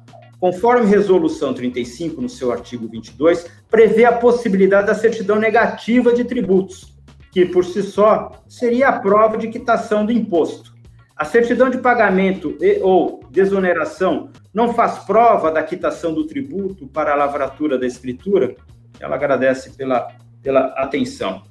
Conforme 0.44 0.86
resolução 0.88 1.54
35, 1.54 2.22
no 2.22 2.28
seu 2.28 2.52
artigo 2.52 2.86
22, 2.90 3.46
prevê 3.70 4.04
a 4.04 4.12
possibilidade 4.12 4.88
da 4.88 4.94
certidão 4.94 5.38
negativa 5.38 6.12
de 6.12 6.26
tributos, 6.26 6.98
que 7.32 7.46
por 7.46 7.64
si 7.64 7.82
só 7.82 8.44
seria 8.46 8.90
a 8.90 9.00
prova 9.00 9.38
de 9.38 9.48
quitação 9.48 10.06
do 10.06 10.12
imposto. 10.12 10.74
A 11.16 11.24
certidão 11.24 11.70
de 11.70 11.78
pagamento 11.78 12.58
e 12.60 12.78
ou 12.82 13.22
desoneração 13.32 14.32
não 14.54 14.74
faz 14.74 15.00
prova 15.06 15.50
da 15.50 15.64
quitação 15.64 16.14
do 16.14 16.28
tributo 16.28 16.90
para 16.90 17.14
a 17.14 17.16
lavratura 17.16 17.80
da 17.80 17.88
escritura? 17.88 18.54
Ela 19.00 19.16
agradece 19.16 19.72
pela, 19.78 20.10
pela 20.42 20.66
atenção. 20.74 21.42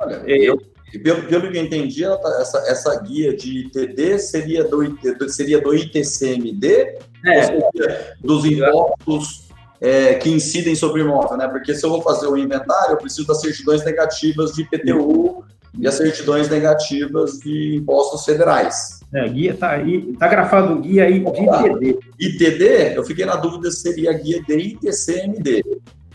Olha, 0.00 0.20
eu, 0.26 0.60
pelo, 1.00 1.22
pelo 1.28 1.48
que 1.48 1.58
eu 1.58 1.64
entendi, 1.64 2.02
tá, 2.02 2.38
essa, 2.40 2.58
essa 2.66 3.00
guia 3.00 3.36
de 3.36 3.66
ITD 3.66 4.18
seria 4.18 4.64
do, 4.64 4.82
seria 5.28 5.60
do 5.60 5.72
ITCMD, 5.72 7.11
é. 7.26 8.14
dos 8.20 8.44
impostos 8.44 9.48
é, 9.80 10.14
que 10.14 10.30
incidem 10.30 10.74
sobre 10.74 11.02
o 11.02 11.04
imóvel, 11.04 11.36
né? 11.36 11.48
Porque 11.48 11.74
se 11.74 11.84
eu 11.84 11.90
vou 11.90 12.02
fazer 12.02 12.28
o 12.28 12.36
inventário, 12.36 12.92
eu 12.92 12.96
preciso 12.98 13.26
das 13.26 13.40
certidões 13.40 13.84
negativas 13.84 14.52
de 14.52 14.62
IPTU 14.62 15.44
e 15.78 15.88
as 15.88 15.94
certidões 15.94 16.48
negativas 16.48 17.38
de 17.40 17.76
impostos 17.76 18.24
federais. 18.24 19.00
É, 19.12 19.28
guia 19.28 19.54
tá 19.54 19.72
aí, 19.72 20.14
tá 20.16 20.28
grafado 20.28 20.80
guia 20.80 21.04
aí 21.04 21.18
de 21.18 21.42
ITD. 21.42 21.98
ITD, 22.18 22.96
eu 22.96 23.04
fiquei 23.04 23.24
na 23.24 23.36
dúvida 23.36 23.70
se 23.70 23.80
seria 23.80 24.10
a 24.10 24.14
guia 24.14 24.42
de 24.42 24.54
ITCMD. 24.54 25.62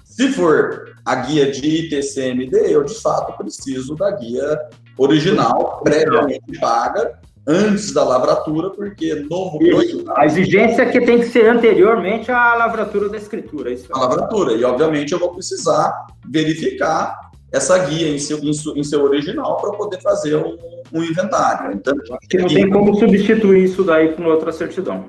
Se 0.04 0.30
for 0.32 0.96
a 1.06 1.16
guia 1.16 1.52
de 1.52 1.68
ITCMD, 1.68 2.74
eu 2.74 2.84
de 2.84 2.96
fato 2.96 3.38
preciso 3.38 3.96
da 3.96 4.10
guia 4.12 4.60
original, 4.98 5.82
previamente 5.84 6.60
paga, 6.60 7.20
antes 7.48 7.94
da 7.94 8.04
lavratura, 8.04 8.70
porque 8.70 9.16
no 9.16 9.58
Isso. 9.82 10.04
A 10.16 10.26
exigência 10.26 10.82
é 10.82 10.86
que 10.92 11.00
tem 11.00 11.20
que 11.20 11.28
ser 11.28 11.50
anteriormente 11.50 12.30
à 12.30 12.54
lavratura 12.56 13.08
da 13.08 13.16
escritura. 13.16 13.72
Isso 13.72 13.88
a 13.92 14.00
lavratura. 14.00 14.52
E, 14.52 14.66
obviamente, 14.66 15.14
eu 15.14 15.20
vou 15.20 15.34
precisar 15.34 16.08
verificar 16.30 17.18
essa 17.50 17.78
guia 17.78 18.10
em 18.10 18.20
seu, 18.20 18.40
em 18.40 18.84
seu 18.84 19.02
original 19.02 19.56
para 19.62 19.72
poder 19.72 20.02
fazer 20.02 20.36
um, 20.36 20.58
um 20.92 21.02
inventário. 21.02 21.72
Então, 21.74 21.96
que 22.30 22.38
não 22.38 22.48
tem 22.48 22.70
como 22.70 22.94
substituir 23.00 23.64
isso 23.64 23.82
daí 23.86 24.10
com 24.14 24.26
outra 24.26 24.52
certidão. 24.52 25.06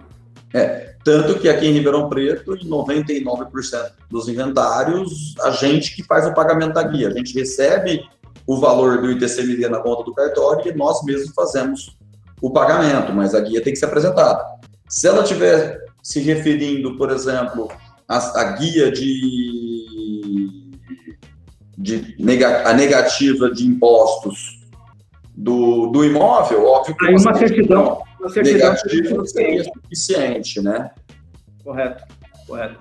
É, 0.54 0.94
tanto 1.02 1.40
que 1.40 1.48
aqui 1.48 1.66
em 1.66 1.72
Ribeirão 1.72 2.08
Preto, 2.08 2.54
em 2.54 2.68
99% 2.68 3.48
dos 4.08 4.28
inventários, 4.28 5.34
a 5.40 5.50
gente 5.50 5.94
que 5.96 6.04
faz 6.04 6.24
o 6.26 6.32
pagamento 6.32 6.74
da 6.74 6.84
guia. 6.84 7.08
A 7.08 7.12
gente 7.12 7.34
recebe 7.34 8.00
o 8.46 8.58
valor 8.58 9.02
do 9.02 9.10
ITCMD 9.10 9.68
na 9.68 9.80
conta 9.80 10.04
do 10.04 10.14
cartório 10.14 10.70
e 10.70 10.74
nós 10.74 11.04
mesmos 11.04 11.34
fazemos 11.34 11.97
o 12.40 12.50
pagamento, 12.50 13.12
mas 13.12 13.34
a 13.34 13.40
guia 13.40 13.62
tem 13.62 13.72
que 13.72 13.78
ser 13.78 13.86
apresentada. 13.86 14.44
Se 14.88 15.06
ela 15.06 15.22
estiver 15.22 15.78
se 16.02 16.20
referindo, 16.20 16.96
por 16.96 17.10
exemplo, 17.10 17.68
à, 18.08 18.52
guia 18.52 18.90
de, 18.90 20.70
de 21.76 22.16
nega, 22.18 22.68
a 22.68 22.72
negativa 22.72 23.50
de 23.50 23.66
impostos 23.66 24.58
do, 25.36 25.88
do 25.88 26.04
imóvel, 26.04 26.64
óbvio 26.64 26.96
que 26.96 27.06
Aí 27.06 27.14
uma 27.14 27.34
certidão, 27.34 28.02
uma 28.18 28.28
certidão 28.28 28.70
negativa 28.70 29.26
seria 29.26 29.64
suficiente, 29.64 30.60
né? 30.62 30.90
Correto, 31.62 32.04
correto. 32.46 32.78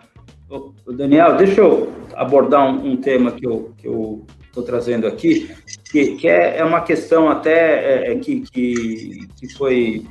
Ô, 0.49 0.71
Daniel, 0.93 1.35
deixa 1.35 1.59
eu 1.59 1.91
abordar 2.15 2.65
um, 2.65 2.93
um 2.93 2.97
tema 2.97 3.31
que 3.31 3.45
eu, 3.45 3.73
que 3.77 3.85
eu 3.85 4.25
estou 4.45 4.63
trazendo 4.63 5.05
aqui, 5.05 5.53
que, 5.91 6.15
que 6.15 6.27
é, 6.27 6.57
é, 6.57 6.63
uma 6.63 6.81
questão 6.81 7.29
até 7.29 7.53
é, 7.53 8.11
é, 8.11 8.15
que, 8.15 8.41
que, 8.41 9.27
que, 9.39 9.53
foi 9.53 10.05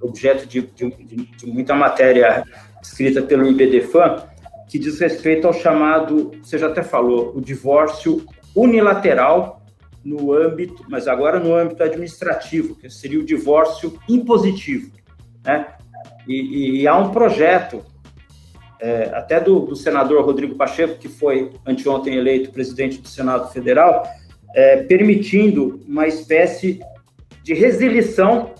objeto 0.00 0.46
de, 0.46 0.62
de, 0.62 0.90
de, 0.90 1.46
muita 1.46 1.74
matéria 1.74 2.44
escrita 2.82 3.22
pelo 3.22 3.46
IBDFAN, 3.46 4.24
que 4.68 4.78
diz 4.78 4.98
respeito 5.00 5.46
ao 5.46 5.52
chamado, 5.52 6.32
você 6.42 6.58
já 6.58 6.68
até 6.68 6.82
falou, 6.82 7.32
o 7.36 7.40
divórcio 7.40 8.24
unilateral 8.54 9.62
no 10.04 10.32
âmbito, 10.32 10.84
mas 10.88 11.06
agora 11.06 11.38
no 11.38 11.54
âmbito 11.54 11.82
administrativo, 11.82 12.74
que 12.76 12.88
seria 12.88 13.18
o 13.18 13.24
divórcio 13.24 13.98
impositivo, 14.08 14.92
né? 15.44 15.66
E, 16.26 16.80
e 16.80 16.88
há 16.88 16.96
um 16.96 17.10
projeto 17.10 17.84
é, 18.80 19.10
até 19.12 19.40
do, 19.40 19.60
do, 19.60 19.76
senador 19.76 20.24
Rodrigo 20.24 20.54
Pacheco, 20.54 20.98
que 20.98 21.08
foi 21.08 21.52
anteontem 21.66 22.16
eleito 22.16 22.50
presidente 22.50 22.98
do 22.98 23.08
Senado 23.08 23.52
Federal, 23.52 24.04
é, 24.54 24.78
permitindo 24.78 25.80
uma 25.86 26.06
espécie 26.06 26.80
de 27.42 27.54
resilição 27.54 28.54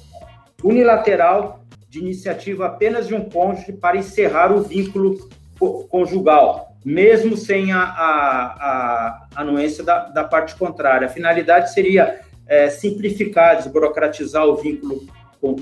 unilateral 0.63 1.65
de 1.89 1.99
iniciativa 1.99 2.67
apenas 2.67 3.09
de 3.09 3.15
um 3.15 3.29
cônjuge 3.29 3.73
para 3.73 3.97
encerrar 3.97 4.53
o 4.53 4.63
vínculo 4.63 5.29
conjugal, 5.89 6.77
mesmo 6.85 7.37
sem 7.37 7.73
a, 7.73 7.83
a, 7.83 9.29
a 9.35 9.41
anuência 9.43 9.85
da, 9.85 10.09
da, 10.09 10.25
parte 10.25 10.55
contrária. 10.55 11.07
A 11.07 11.11
finalidade 11.11 11.73
seria 11.73 12.21
é, 12.47 12.71
simplificar, 12.71 13.57
desburocratizar 13.57 14.47
o 14.47 14.57
vínculo 14.57 15.07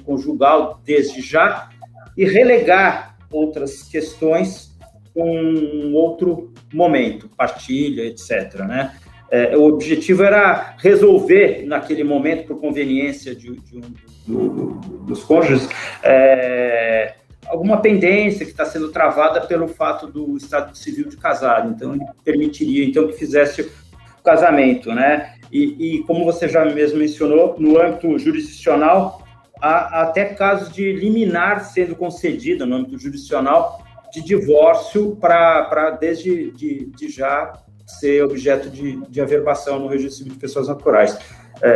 conjugal 0.05 0.81
desde 0.85 1.21
já 1.21 1.69
e 2.17 2.25
relegar 2.25 3.17
outras 3.31 3.83
questões 3.83 4.77
com 5.15 5.29
um 5.31 5.95
outro 5.95 6.53
momento, 6.73 7.29
partilha, 7.29 8.05
etc. 8.05 8.55
Né? 8.67 8.95
É, 9.31 9.57
o 9.57 9.65
objetivo 9.65 10.23
era 10.23 10.75
resolver 10.79 11.65
naquele 11.67 12.03
momento, 12.03 12.47
por 12.47 12.61
conveniência 12.61 13.35
de, 13.35 13.57
de 13.57 13.77
um, 13.77 13.83
do, 14.27 14.67
dos 15.07 15.23
cônjuges, 15.23 15.69
é, 16.03 17.15
alguma 17.47 17.81
pendência 17.81 18.45
que 18.45 18.53
está 18.53 18.65
sendo 18.65 18.91
travada 18.91 19.41
pelo 19.43 19.69
fato 19.69 20.07
do 20.07 20.37
estado 20.37 20.77
civil 20.77 21.09
de 21.09 21.17
casado. 21.17 21.71
Então, 21.71 21.95
ele 21.95 22.05
permitiria 22.25 22.85
então 22.85 23.07
que 23.07 23.15
fizesse 23.15 23.63
o 23.63 24.23
casamento, 24.23 24.93
né? 24.93 25.35
E, 25.51 25.97
e 25.97 26.03
como 26.05 26.25
você 26.25 26.49
já 26.49 26.65
mesmo 26.65 26.99
mencionou, 26.99 27.57
no 27.59 27.81
âmbito 27.81 28.19
jurisdicional, 28.19 29.23
há 29.61 30.03
até 30.03 30.27
casos 30.27 30.73
de 30.73 30.93
liminar 30.93 31.65
sendo 31.65 31.97
concedida 31.97 32.67
no 32.67 32.77
âmbito 32.77 32.99
jurisdicional 32.99 33.83
de 34.13 34.23
divórcio 34.23 35.17
para, 35.17 35.91
desde 35.91 36.51
de, 36.53 36.87
de, 36.87 37.09
já, 37.09 37.53
ser 37.89 38.23
objeto 38.23 38.69
de, 38.69 39.01
de 39.09 39.21
averbação 39.21 39.79
no 39.79 39.89
registro 39.89 40.19
civil 40.19 40.35
de 40.35 40.39
pessoas 40.39 40.69
naturais. 40.69 41.19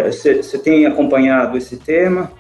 Você 0.07 0.41
é, 0.55 0.59
tem 0.59 0.87
acompanhado 0.87 1.57
esse 1.57 1.77
tema? 1.79 2.31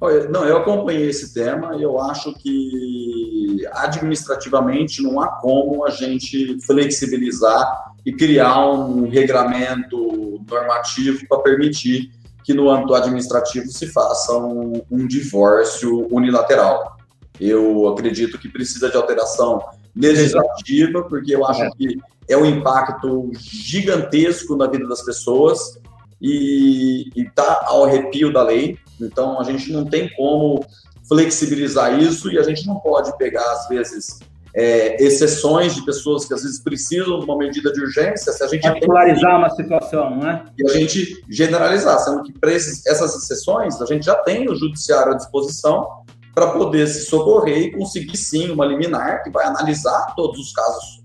Olha, 0.00 0.26
não, 0.28 0.46
eu 0.46 0.56
acompanhei 0.56 1.10
esse 1.10 1.34
tema 1.34 1.76
e 1.76 1.82
eu 1.82 2.00
acho 2.00 2.32
que 2.34 3.62
administrativamente 3.72 5.02
não 5.02 5.20
há 5.20 5.28
como 5.28 5.84
a 5.84 5.90
gente 5.90 6.58
flexibilizar 6.62 7.92
e 8.04 8.12
criar 8.12 8.66
um 8.70 9.08
regramento 9.08 10.40
normativo 10.50 11.26
para 11.28 11.42
permitir 11.42 12.10
que 12.42 12.54
no 12.54 12.70
âmbito 12.70 12.94
administrativo 12.94 13.66
se 13.66 13.86
faça 13.88 14.34
um, 14.34 14.80
um 14.90 15.06
divórcio 15.06 16.08
unilateral. 16.10 16.96
Eu 17.38 17.88
acredito 17.88 18.38
que 18.38 18.48
precisa 18.48 18.88
de 18.88 18.96
alteração 18.96 19.62
legislativa, 19.94 21.02
porque 21.02 21.34
eu 21.34 21.46
acho 21.46 21.70
que 21.72 21.98
é 22.30 22.36
um 22.36 22.46
impacto 22.46 23.30
gigantesco 23.34 24.56
na 24.56 24.66
vida 24.66 24.86
das 24.86 25.02
pessoas 25.02 25.78
e 26.20 27.10
está 27.16 27.62
ao 27.64 27.84
arrepio 27.84 28.32
da 28.32 28.42
lei. 28.42 28.78
Então, 29.00 29.40
a 29.40 29.44
gente 29.44 29.72
não 29.72 29.84
tem 29.84 30.08
como 30.14 30.64
flexibilizar 31.08 31.98
isso 31.98 32.30
e 32.30 32.38
a 32.38 32.42
gente 32.42 32.66
não 32.66 32.76
pode 32.76 33.16
pegar, 33.18 33.44
às 33.52 33.68
vezes, 33.68 34.20
é, 34.54 35.02
exceções 35.02 35.74
de 35.74 35.84
pessoas 35.84 36.24
que 36.24 36.34
às 36.34 36.42
vezes 36.42 36.62
precisam 36.62 37.18
de 37.18 37.24
uma 37.24 37.36
medida 37.36 37.72
de 37.72 37.80
urgência, 37.80 38.32
se 38.32 38.42
a 38.42 38.46
gente 38.46 38.68
popularizar 38.68 39.38
uma 39.38 39.50
situação, 39.50 40.16
não 40.16 40.28
é? 40.28 40.44
E 40.58 40.68
a 40.68 40.72
gente 40.72 41.24
generalizar, 41.28 41.98
sendo 42.00 42.22
que 42.22 42.32
para 42.32 42.52
essas 42.52 43.16
exceções 43.16 43.80
a 43.80 43.86
gente 43.86 44.04
já 44.04 44.14
tem 44.16 44.48
o 44.48 44.54
judiciário 44.54 45.12
à 45.12 45.16
disposição 45.16 45.86
para 46.34 46.48
poder 46.48 46.86
se 46.86 47.06
socorrer 47.06 47.58
e 47.58 47.72
conseguir 47.72 48.16
sim 48.16 48.50
uma 48.50 48.64
liminar 48.64 49.22
que 49.22 49.30
vai 49.30 49.46
analisar 49.46 50.14
todos 50.14 50.38
os 50.38 50.52
casos, 50.52 50.99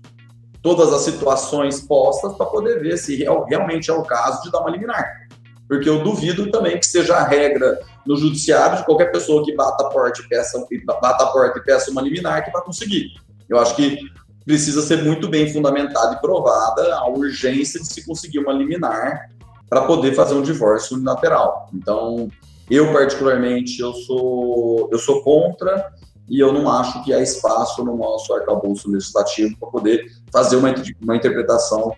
todas 0.66 0.92
as 0.92 1.02
situações 1.02 1.80
postas 1.80 2.34
para 2.34 2.44
poder 2.46 2.80
ver 2.80 2.98
se 2.98 3.14
realmente 3.48 3.88
é 3.88 3.94
o 3.94 4.02
caso 4.02 4.42
de 4.42 4.50
dar 4.50 4.62
uma 4.62 4.70
liminar. 4.70 5.28
Porque 5.68 5.88
eu 5.88 6.02
duvido 6.02 6.50
também 6.50 6.76
que 6.76 6.84
seja 6.84 7.14
a 7.14 7.22
regra 7.22 7.78
no 8.04 8.16
judiciário 8.16 8.78
de 8.78 8.84
qualquer 8.84 9.12
pessoa 9.12 9.44
que 9.44 9.54
bata 9.54 9.86
a 9.86 9.90
porta 9.90 10.20
e 10.20 10.28
peça, 10.28 10.66
bata 10.84 11.22
a 11.22 11.26
porta 11.28 11.60
e 11.60 11.62
peça 11.62 11.92
uma 11.92 12.02
liminar 12.02 12.44
que 12.44 12.50
vai 12.50 12.60
conseguir. 12.64 13.12
Eu 13.48 13.60
acho 13.60 13.76
que 13.76 13.96
precisa 14.44 14.82
ser 14.82 15.04
muito 15.04 15.28
bem 15.28 15.52
fundamentada 15.52 16.16
e 16.16 16.20
provada 16.20 16.96
a 16.96 17.08
urgência 17.10 17.78
de 17.78 17.86
se 17.86 18.04
conseguir 18.04 18.40
uma 18.40 18.52
liminar 18.52 19.30
para 19.70 19.82
poder 19.82 20.16
fazer 20.16 20.34
um 20.34 20.42
divórcio 20.42 20.96
unilateral. 20.96 21.70
Então, 21.72 22.28
eu 22.68 22.92
particularmente 22.92 23.80
eu 23.80 23.94
sou 23.94 24.88
eu 24.90 24.98
sou 24.98 25.22
contra 25.22 25.92
e 26.28 26.40
eu 26.40 26.52
não 26.52 26.70
acho 26.70 27.04
que 27.04 27.12
há 27.12 27.20
espaço 27.20 27.84
no 27.84 27.96
nosso 27.96 28.32
arcabouço 28.34 28.90
legislativo 28.90 29.56
para 29.58 29.68
poder 29.68 30.06
fazer 30.32 30.56
uma, 30.56 30.74
uma 31.00 31.16
interpretação 31.16 31.94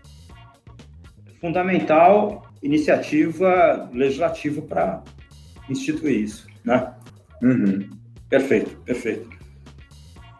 fundamental 1.40 2.42
iniciativa 2.62 3.88
legislativa 3.92 4.60
para 4.62 5.02
instituir 5.70 6.22
isso, 6.22 6.46
né? 6.64 6.92
Uhum. 7.42 7.88
Perfeito, 8.28 8.76
perfeito. 8.84 9.28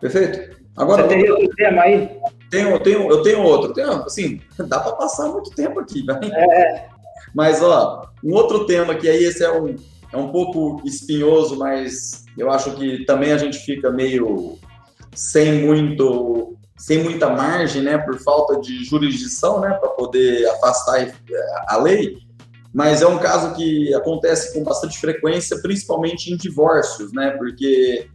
Perfeito. 0.01 0.59
Agora, 0.77 1.03
Você 1.03 1.09
tem 1.09 1.31
outro 1.31 1.48
tema 1.57 1.83
aí? 1.83 2.11
Tenho, 2.51 2.79
tenho, 2.81 3.11
eu 3.11 3.22
tenho 3.22 3.42
outro. 3.42 3.72
Tenho, 3.72 3.91
assim, 4.05 4.41
dá 4.68 4.80
para 4.80 4.93
passar 4.93 5.28
muito 5.28 5.51
tempo 5.51 5.80
aqui, 5.80 6.05
né? 6.05 6.18
É. 6.24 6.89
Mas, 7.34 7.62
ó, 7.62 8.09
um 8.22 8.32
outro 8.34 8.66
tema 8.66 8.95
que 8.95 9.09
aí 9.09 9.24
esse 9.24 9.45
é 9.45 9.53
um, 9.53 9.76
é 10.12 10.16
um 10.16 10.28
pouco 10.28 10.80
espinhoso, 10.86 11.59
mas 11.59 12.24
eu 12.39 12.51
acho 12.51 12.74
que 12.76 13.05
também 13.05 13.32
a 13.32 13.39
gente 13.39 13.59
fica 13.59 13.91
meio 13.91 14.59
sem 15.14 15.66
muito 15.66 16.55
sem 16.76 17.03
muita 17.03 17.28
margem, 17.28 17.82
né, 17.82 17.99
por 17.99 18.16
falta 18.20 18.61
de 18.61 18.84
jurisdição, 18.84 19.61
né, 19.61 19.70
para 19.80 19.89
poder 19.89 20.49
afastar 20.51 21.12
a 21.66 21.76
lei. 21.76 22.18
Mas 22.72 23.03
é 23.03 23.07
um 23.07 23.18
caso 23.18 23.53
que 23.57 23.93
acontece 23.95 24.55
com 24.55 24.62
bastante 24.62 24.97
frequência, 24.97 25.61
principalmente 25.61 26.32
em 26.32 26.36
divórcios, 26.36 27.12
né, 27.12 27.32
porque 27.32 28.09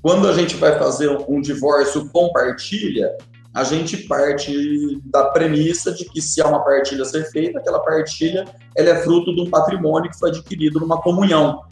quando 0.00 0.28
a 0.28 0.32
gente 0.32 0.54
vai 0.54 0.78
fazer 0.78 1.08
um 1.28 1.40
divórcio 1.40 2.08
com 2.10 2.30
partilha, 2.32 3.16
a 3.52 3.64
gente 3.64 3.96
parte 3.96 5.00
da 5.06 5.24
premissa 5.30 5.90
de 5.90 6.04
que 6.04 6.22
se 6.22 6.40
há 6.40 6.46
uma 6.46 6.62
partilha 6.62 7.02
a 7.02 7.06
ser 7.06 7.24
feita, 7.32 7.58
aquela 7.58 7.80
partilha 7.80 8.44
ela 8.76 8.90
é 8.90 9.02
fruto 9.02 9.34
de 9.34 9.40
um 9.40 9.50
patrimônio 9.50 10.08
que 10.08 10.18
foi 10.18 10.30
adquirido 10.30 10.78
numa 10.78 11.02
comunhão 11.02 11.62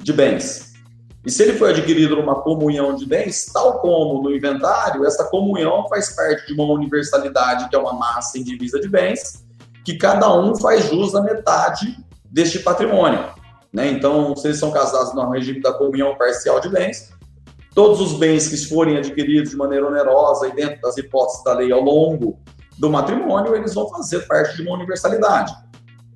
de 0.00 0.14
bens. 0.14 0.71
E 1.24 1.30
se 1.30 1.42
ele 1.42 1.52
foi 1.54 1.70
adquirido 1.70 2.16
numa 2.16 2.42
comunhão 2.42 2.96
de 2.96 3.06
bens, 3.06 3.46
tal 3.46 3.78
como 3.78 4.22
no 4.22 4.34
inventário, 4.34 5.06
essa 5.06 5.24
comunhão 5.24 5.86
faz 5.88 6.14
parte 6.16 6.46
de 6.46 6.52
uma 6.52 6.64
universalidade, 6.72 7.68
que 7.68 7.76
é 7.76 7.78
uma 7.78 7.92
massa 7.92 8.38
indivisa 8.38 8.80
de 8.80 8.88
bens, 8.88 9.44
que 9.84 9.96
cada 9.96 10.32
um 10.34 10.56
faz 10.56 10.88
jus 10.88 11.14
à 11.14 11.22
metade 11.22 11.96
deste 12.24 12.58
patrimônio. 12.58 13.24
Né? 13.72 13.88
Então, 13.88 14.34
se 14.34 14.48
eles 14.48 14.58
são 14.58 14.72
casados 14.72 15.14
no 15.14 15.30
regime 15.30 15.60
da 15.60 15.72
comunhão 15.72 16.16
parcial 16.16 16.58
de 16.60 16.68
bens, 16.68 17.12
todos 17.74 18.00
os 18.00 18.18
bens 18.18 18.48
que 18.48 18.56
forem 18.66 18.96
adquiridos 18.96 19.50
de 19.50 19.56
maneira 19.56 19.86
onerosa 19.86 20.48
e 20.48 20.52
dentro 20.52 20.80
das 20.80 20.96
hipóteses 20.98 21.42
da 21.44 21.54
lei 21.54 21.72
ao 21.72 21.80
longo 21.80 22.38
do 22.78 22.90
matrimônio, 22.90 23.54
eles 23.54 23.74
vão 23.74 23.88
fazer 23.88 24.26
parte 24.26 24.56
de 24.56 24.62
uma 24.62 24.74
universalidade. 24.74 25.54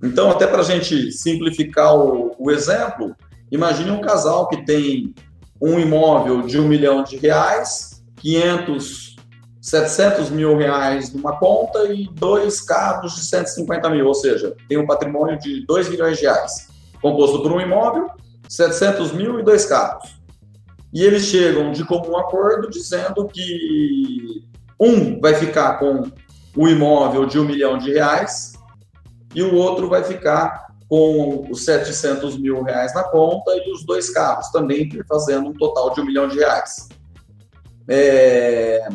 Então, 0.03 0.31
até 0.31 0.47
para 0.47 0.61
a 0.61 0.65
gente 0.65 1.13
simplificar 1.13 1.97
o, 1.97 2.35
o 2.39 2.51
exemplo, 2.51 3.15
imagine 3.51 3.91
um 3.91 4.01
casal 4.01 4.49
que 4.49 4.65
tem 4.65 5.15
um 5.61 5.79
imóvel 5.79 6.43
de 6.43 6.59
um 6.59 6.69
milhão 6.69 7.03
de 7.03 7.17
reais, 7.17 8.05
500, 8.17 9.17
700 9.61 10.31
mil 10.31 10.57
reais 10.57 11.13
numa 11.13 11.37
conta 11.39 11.93
e 11.93 12.09
dois 12.13 12.61
carros 12.61 13.15
de 13.15 13.21
150 13.23 13.91
mil, 13.91 14.07
ou 14.07 14.15
seja, 14.15 14.55
tem 14.69 14.79
um 14.79 14.87
patrimônio 14.87 15.39
de 15.39 15.65
2 15.67 15.89
milhões 15.89 16.19
de 16.19 16.25
reais, 16.25 16.69
composto 17.01 17.43
por 17.43 17.53
um 17.53 17.61
imóvel, 17.61 18.09
700 18.49 19.13
mil 19.13 19.41
e 19.41 19.43
dois 19.43 19.65
carros. 19.65 20.17
E 20.93 21.03
eles 21.03 21.25
chegam 21.25 21.73
de 21.73 21.85
comum 21.85 22.17
acordo 22.17 22.71
dizendo 22.71 23.27
que 23.27 24.45
um 24.81 25.21
vai 25.21 25.35
ficar 25.35 25.79
com 25.79 26.11
o 26.57 26.69
imóvel 26.69 27.27
de 27.27 27.39
um 27.39 27.45
milhão 27.45 27.77
de 27.77 27.93
reais 27.93 28.55
e 29.35 29.43
o 29.43 29.55
outro 29.55 29.89
vai 29.89 30.03
ficar 30.03 30.66
com 30.89 31.47
os 31.51 31.65
700 31.65 32.39
mil 32.39 32.63
reais 32.63 32.95
na 32.95 33.05
conta 33.05 33.53
e 33.57 33.73
os 33.73 33.85
dois 33.85 34.11
carros 34.11 34.49
também 34.51 34.89
fazendo 35.09 35.49
um 35.49 35.53
total 35.53 35.93
de 35.93 36.01
um 36.01 36.05
milhão 36.05 36.29
de 36.29 36.39
reais. 36.39 36.89
É, 37.89 38.89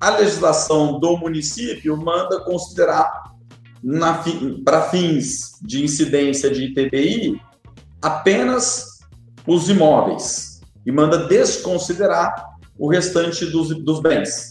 a 0.00 0.10
legislação 0.10 0.98
do 0.98 1.16
município 1.16 1.96
manda 1.96 2.40
considerar 2.40 3.26
para 4.64 4.82
fins 4.82 5.58
de 5.62 5.84
incidência 5.84 6.50
de 6.50 6.64
ITBI 6.64 7.40
apenas 8.02 8.98
os 9.46 9.68
imóveis 9.68 10.60
e 10.84 10.92
manda 10.92 11.26
desconsiderar 11.26 12.56
o 12.78 12.88
restante 12.88 13.46
dos, 13.46 13.68
dos 13.84 14.00
bens. 14.00 14.50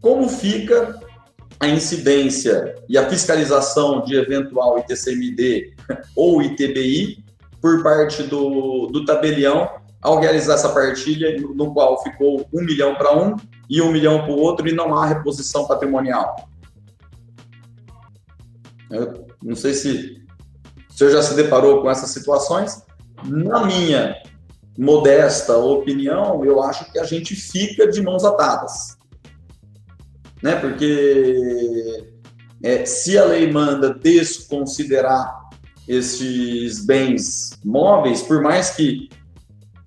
Como 0.00 0.28
fica 0.28 0.98
a 1.60 1.68
incidência 1.68 2.74
e 2.88 2.96
a 2.96 3.08
fiscalização 3.08 4.02
de 4.02 4.16
eventual 4.16 4.78
ITCMD 4.78 5.74
ou 6.16 6.40
ITBI 6.42 7.22
por 7.60 7.82
parte 7.82 8.22
do, 8.22 8.86
do 8.86 9.04
tabelião 9.04 9.68
ao 10.00 10.18
realizar 10.18 10.54
essa 10.54 10.70
partilha, 10.70 11.38
no 11.54 11.74
qual 11.74 12.02
ficou 12.02 12.48
um 12.50 12.62
milhão 12.62 12.94
para 12.94 13.14
um 13.14 13.36
e 13.68 13.82
um 13.82 13.92
milhão 13.92 14.22
para 14.22 14.32
o 14.32 14.38
outro, 14.38 14.66
e 14.66 14.72
não 14.72 14.94
há 14.94 15.04
reposição 15.04 15.66
patrimonial. 15.66 16.48
Eu 18.90 19.26
não 19.42 19.54
sei 19.54 19.74
se 19.74 20.24
o 20.88 20.92
senhor 20.94 21.10
já 21.10 21.22
se 21.22 21.34
deparou 21.34 21.82
com 21.82 21.90
essas 21.90 22.08
situações. 22.10 22.82
Na 23.26 23.66
minha 23.66 24.16
modesta 24.78 25.54
opinião, 25.58 26.42
eu 26.46 26.62
acho 26.62 26.90
que 26.90 26.98
a 26.98 27.04
gente 27.04 27.36
fica 27.36 27.86
de 27.86 28.00
mãos 28.00 28.24
atadas 28.24 28.98
né? 30.42 30.56
Porque 30.56 32.04
é, 32.62 32.84
se 32.84 33.18
a 33.18 33.24
lei 33.24 33.50
manda 33.50 33.92
desconsiderar 33.94 35.48
esses 35.88 36.84
bens 36.84 37.58
móveis, 37.64 38.22
por 38.22 38.42
mais 38.42 38.70
que 38.70 39.08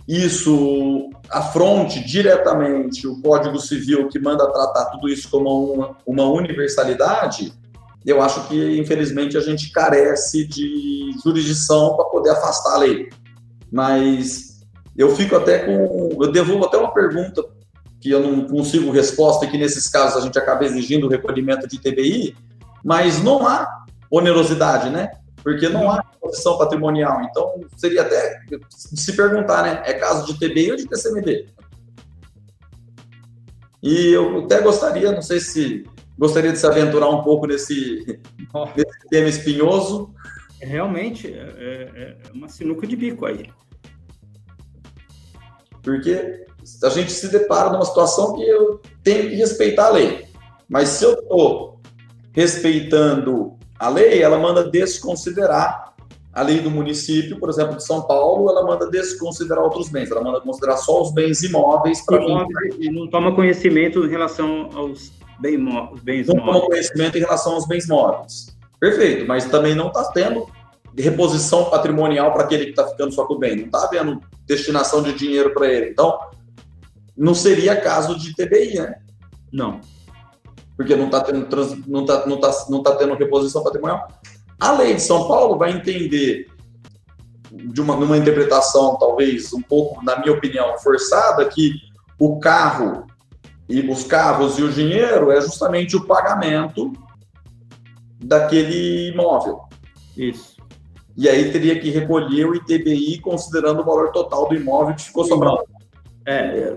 isso 0.07 1.09
afronte 1.29 2.03
diretamente 2.05 3.07
o 3.07 3.21
Código 3.21 3.57
Civil 3.59 4.09
que 4.09 4.19
manda 4.19 4.51
tratar 4.51 4.85
tudo 4.91 5.07
isso 5.07 5.29
como 5.29 5.73
uma, 5.73 5.97
uma 6.05 6.25
universalidade, 6.25 7.53
eu 8.05 8.21
acho 8.21 8.47
que, 8.47 8.77
infelizmente, 8.77 9.37
a 9.37 9.41
gente 9.41 9.71
carece 9.71 10.45
de 10.45 11.11
jurisdição 11.23 11.95
para 11.95 12.05
poder 12.05 12.31
afastar 12.31 12.75
a 12.75 12.77
lei. 12.79 13.09
Mas 13.71 14.61
eu 14.95 15.15
fico 15.15 15.35
até 15.35 15.59
com. 15.59 16.21
Eu 16.21 16.31
devolvo 16.31 16.65
até 16.65 16.77
uma 16.77 16.93
pergunta 16.93 17.43
que 18.03 18.11
eu 18.11 18.19
não 18.19 18.45
consigo 18.45 18.91
resposta 18.91 19.45
e 19.45 19.49
que 19.49 19.57
nesses 19.57 19.87
casos 19.87 20.17
a 20.17 20.25
gente 20.25 20.37
acaba 20.37 20.65
exigindo 20.65 21.07
o 21.07 21.09
recolhimento 21.09 21.65
de 21.65 21.79
TBI, 21.79 22.35
mas 22.83 23.23
não 23.23 23.47
há 23.47 23.85
onerosidade, 24.11 24.89
né? 24.89 25.09
Porque 25.41 25.69
não 25.69 25.89
há 25.89 26.03
posição 26.19 26.57
patrimonial. 26.57 27.21
Então, 27.23 27.61
seria 27.77 28.01
até 28.01 28.41
se 28.69 29.15
perguntar, 29.15 29.63
né? 29.63 29.81
É 29.85 29.93
caso 29.93 30.25
de 30.25 30.37
TBI 30.37 30.71
ou 30.71 30.77
de 30.77 30.85
TCMD? 30.85 31.47
E 33.81 34.07
eu 34.07 34.43
até 34.43 34.59
gostaria, 34.59 35.09
não 35.13 35.21
sei 35.21 35.39
se 35.39 35.85
gostaria 36.19 36.51
de 36.51 36.59
se 36.59 36.67
aventurar 36.67 37.07
um 37.07 37.23
pouco 37.23 37.47
nesse, 37.47 38.19
nesse 38.75 39.09
tema 39.09 39.29
espinhoso. 39.29 40.13
Realmente, 40.59 41.27
é, 41.27 41.39
é, 41.39 42.17
é 42.27 42.31
uma 42.33 42.49
sinuca 42.49 42.85
de 42.85 42.97
bico 42.97 43.25
aí. 43.25 43.49
Porque 45.81 46.43
a 46.83 46.89
gente 46.89 47.11
se 47.11 47.27
depara 47.29 47.69
numa 47.69 47.85
situação 47.85 48.35
que 48.35 48.43
eu 48.43 48.81
tenho 49.03 49.29
que 49.29 49.35
respeitar 49.35 49.87
a 49.87 49.91
lei. 49.91 50.25
Mas 50.67 50.89
se 50.89 51.05
eu 51.05 51.13
estou 51.13 51.79
respeitando 52.31 53.53
a 53.77 53.89
lei, 53.89 54.21
ela 54.21 54.39
manda 54.39 54.69
desconsiderar 54.69 55.93
a 56.33 56.41
lei 56.41 56.61
do 56.61 56.71
município, 56.71 57.39
por 57.39 57.47
exemplo, 57.47 57.77
de 57.77 57.85
São 57.85 58.01
Paulo, 58.01 58.49
ela 58.49 58.65
manda 58.65 58.89
desconsiderar 58.89 59.63
outros 59.63 59.87
bens, 59.89 60.09
ela 60.09 60.23
manda 60.23 60.41
considerar 60.41 60.77
só 60.77 61.03
os 61.03 61.13
bens 61.13 61.43
imóveis 61.43 62.03
para 62.03 62.19
E 62.79 62.89
não 62.89 63.07
toma 63.07 63.35
conhecimento 63.35 64.03
em 64.03 64.09
relação 64.09 64.69
aos 64.73 65.11
bens, 65.39 65.59
bens 66.01 66.27
não 66.27 66.37
móveis. 66.37 66.45
Não 66.45 66.45
toma 66.45 66.61
conhecimento 66.61 67.17
em 67.19 67.21
relação 67.21 67.53
aos 67.53 67.67
bens 67.67 67.87
móveis. 67.87 68.47
Perfeito, 68.79 69.27
mas 69.27 69.45
também 69.45 69.75
não 69.75 69.87
está 69.87 70.05
tendo 70.05 70.47
reposição 70.97 71.65
patrimonial 71.65 72.33
para 72.33 72.43
aquele 72.43 72.65
que 72.65 72.71
está 72.71 72.87
ficando 72.87 73.11
só 73.11 73.25
com 73.25 73.35
o 73.35 73.39
bem, 73.39 73.55
não 73.55 73.65
está 73.65 73.83
havendo 73.83 74.19
destinação 74.47 75.03
de 75.03 75.13
dinheiro 75.13 75.53
para 75.53 75.71
ele. 75.71 75.91
Então, 75.91 76.17
não 77.15 77.33
seria 77.33 77.79
caso 77.79 78.17
de 78.17 78.33
TBI, 78.33 78.75
né? 78.75 78.95
Não. 79.51 79.79
Porque 80.75 80.95
não 80.95 81.05
está 81.05 81.21
tendo, 81.21 81.45
trans, 81.45 81.75
não 81.87 82.05
tá, 82.05 82.25
não 82.25 82.39
tá, 82.39 82.51
não 82.69 82.81
tá 82.81 82.95
tendo 82.95 83.13
reposição 83.15 83.63
patrimonial. 83.63 84.07
A 84.59 84.71
lei 84.71 84.95
de 84.95 85.01
São 85.01 85.27
Paulo 85.27 85.57
vai 85.57 85.71
entender, 85.71 86.47
de 87.51 87.81
uma, 87.81 87.95
numa 87.95 88.17
interpretação 88.17 88.97
talvez 88.97 89.53
um 89.53 89.61
pouco, 89.61 90.03
na 90.03 90.19
minha 90.19 90.33
opinião, 90.33 90.77
forçada, 90.79 91.45
que 91.45 91.73
o 92.19 92.39
carro 92.39 93.05
e 93.69 93.81
os 93.89 94.03
carros 94.03 94.57
e 94.57 94.63
o 94.63 94.71
dinheiro 94.71 95.31
é 95.31 95.39
justamente 95.41 95.95
o 95.95 96.05
pagamento 96.05 96.91
daquele 98.19 99.11
imóvel. 99.11 99.61
Isso. 100.17 100.53
E 101.15 101.29
aí 101.29 101.51
teria 101.51 101.79
que 101.79 101.91
recolher 101.91 102.45
o 102.45 102.55
ITBI 102.55 103.19
considerando 103.19 103.81
o 103.81 103.85
valor 103.85 104.11
total 104.11 104.49
do 104.49 104.55
imóvel 104.55 104.95
que 104.95 105.03
ficou 105.03 105.23
sobrando. 105.25 105.63
É, 106.25 106.73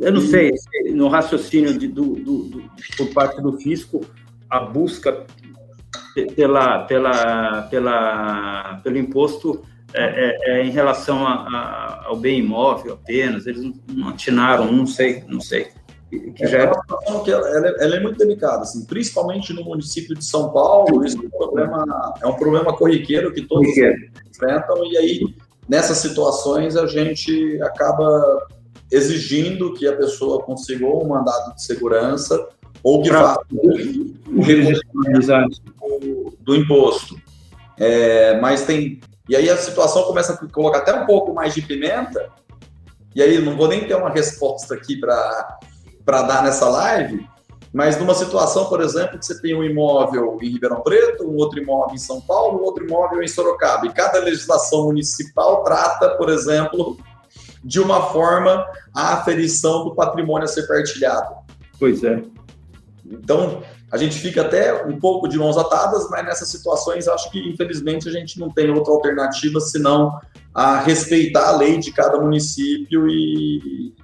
eu 0.00 0.12
não 0.12 0.20
sei, 0.20 0.52
no 0.92 1.08
raciocínio 1.08 1.76
de, 1.76 1.88
do, 1.88 2.14
do, 2.14 2.44
do, 2.44 2.62
por 2.96 3.08
parte 3.12 3.42
do 3.42 3.58
fisco, 3.58 4.00
a 4.48 4.60
busca 4.60 5.26
pela, 6.36 6.84
pela, 6.84 7.62
pela, 7.62 8.80
pelo 8.84 8.98
imposto 8.98 9.62
é, 9.92 10.04
é, 10.04 10.50
é 10.50 10.64
em 10.64 10.70
relação 10.70 11.26
a, 11.26 11.32
a, 11.32 12.04
ao 12.06 12.16
bem 12.16 12.38
imóvel 12.38 12.94
apenas, 12.94 13.46
eles 13.46 13.72
não 13.88 14.08
atinaram, 14.08 14.70
não 14.70 14.86
sei, 14.86 15.24
não 15.28 15.40
sei. 15.40 15.68
Que 16.36 16.46
já 16.46 16.58
é 16.58 16.66
uma 16.66 16.80
situação 16.80 17.24
que 17.24 17.32
ela, 17.32 17.48
ela, 17.48 17.66
é, 17.66 17.84
ela, 17.84 17.96
é 17.96 18.00
muito 18.00 18.18
delicada, 18.18 18.62
assim, 18.62 18.84
principalmente 18.84 19.52
no 19.52 19.64
município 19.64 20.14
de 20.14 20.24
São 20.24 20.52
Paulo, 20.52 21.04
isso 21.04 21.16
é 21.16 21.26
um 21.26 21.30
problema, 21.30 22.14
é 22.22 22.26
um 22.26 22.34
problema 22.34 22.76
corriqueiro 22.76 23.32
que 23.32 23.42
todos 23.42 23.68
enfrentam, 23.68 24.84
e 24.86 24.96
aí, 24.96 25.34
nessas 25.68 25.98
situações, 25.98 26.76
a 26.76 26.86
gente 26.86 27.60
acaba 27.62 28.46
exigindo 28.94 29.74
que 29.74 29.86
a 29.86 29.96
pessoa 29.96 30.42
consiga 30.42 30.86
um 30.86 31.06
mandado 31.08 31.54
de 31.54 31.62
segurança 31.62 32.48
ou 32.82 33.02
que 33.02 33.10
faça 33.10 33.40
o 33.50 34.42
recolhimento 34.42 35.60
do, 36.00 36.36
do 36.40 36.56
imposto. 36.56 37.16
É, 37.78 38.38
mas 38.40 38.64
tem. 38.64 39.00
E 39.28 39.34
aí 39.34 39.48
a 39.48 39.56
situação 39.56 40.04
começa 40.04 40.34
a 40.34 40.52
colocar 40.52 40.78
até 40.78 40.94
um 40.94 41.06
pouco 41.06 41.32
mais 41.32 41.54
de 41.54 41.62
pimenta, 41.62 42.30
e 43.14 43.22
aí 43.22 43.38
não 43.40 43.56
vou 43.56 43.68
nem 43.68 43.86
ter 43.86 43.94
uma 43.94 44.10
resposta 44.10 44.74
aqui 44.74 45.00
para 45.00 45.58
dar 46.06 46.44
nessa 46.44 46.68
live, 46.68 47.26
mas 47.72 47.98
numa 47.98 48.14
situação, 48.14 48.66
por 48.66 48.82
exemplo, 48.82 49.18
que 49.18 49.24
você 49.24 49.40
tem 49.40 49.54
um 49.54 49.64
imóvel 49.64 50.38
em 50.42 50.50
Ribeirão 50.50 50.82
Preto, 50.82 51.24
um 51.24 51.36
outro 51.36 51.58
imóvel 51.58 51.94
em 51.94 51.98
São 51.98 52.20
Paulo, 52.20 52.60
um 52.60 52.64
outro 52.64 52.84
imóvel 52.84 53.22
em 53.22 53.26
Sorocaba, 53.26 53.86
e 53.86 53.92
cada 53.92 54.20
legislação 54.20 54.84
municipal 54.84 55.64
trata, 55.64 56.10
por 56.10 56.28
exemplo, 56.28 56.98
de 57.64 57.80
uma 57.80 58.10
forma 58.10 58.66
a 58.94 59.14
aferição 59.14 59.84
do 59.84 59.94
patrimônio 59.94 60.44
a 60.44 60.48
ser 60.48 60.66
partilhado. 60.66 61.34
Pois 61.78 62.04
é. 62.04 62.22
Então, 63.06 63.62
a 63.90 63.96
gente 63.96 64.18
fica 64.18 64.42
até 64.42 64.84
um 64.84 64.98
pouco 64.98 65.28
de 65.28 65.38
mãos 65.38 65.56
atadas, 65.56 66.08
mas 66.10 66.24
nessas 66.24 66.48
situações 66.48 67.08
acho 67.08 67.30
que, 67.30 67.38
infelizmente, 67.48 68.08
a 68.08 68.12
gente 68.12 68.38
não 68.38 68.50
tem 68.50 68.70
outra 68.70 68.92
alternativa 68.92 69.60
senão 69.60 70.18
a 70.52 70.80
respeitar 70.80 71.48
a 71.48 71.56
lei 71.56 71.78
de 71.78 71.92
cada 71.92 72.20
município 72.20 73.08
e, 73.08 73.94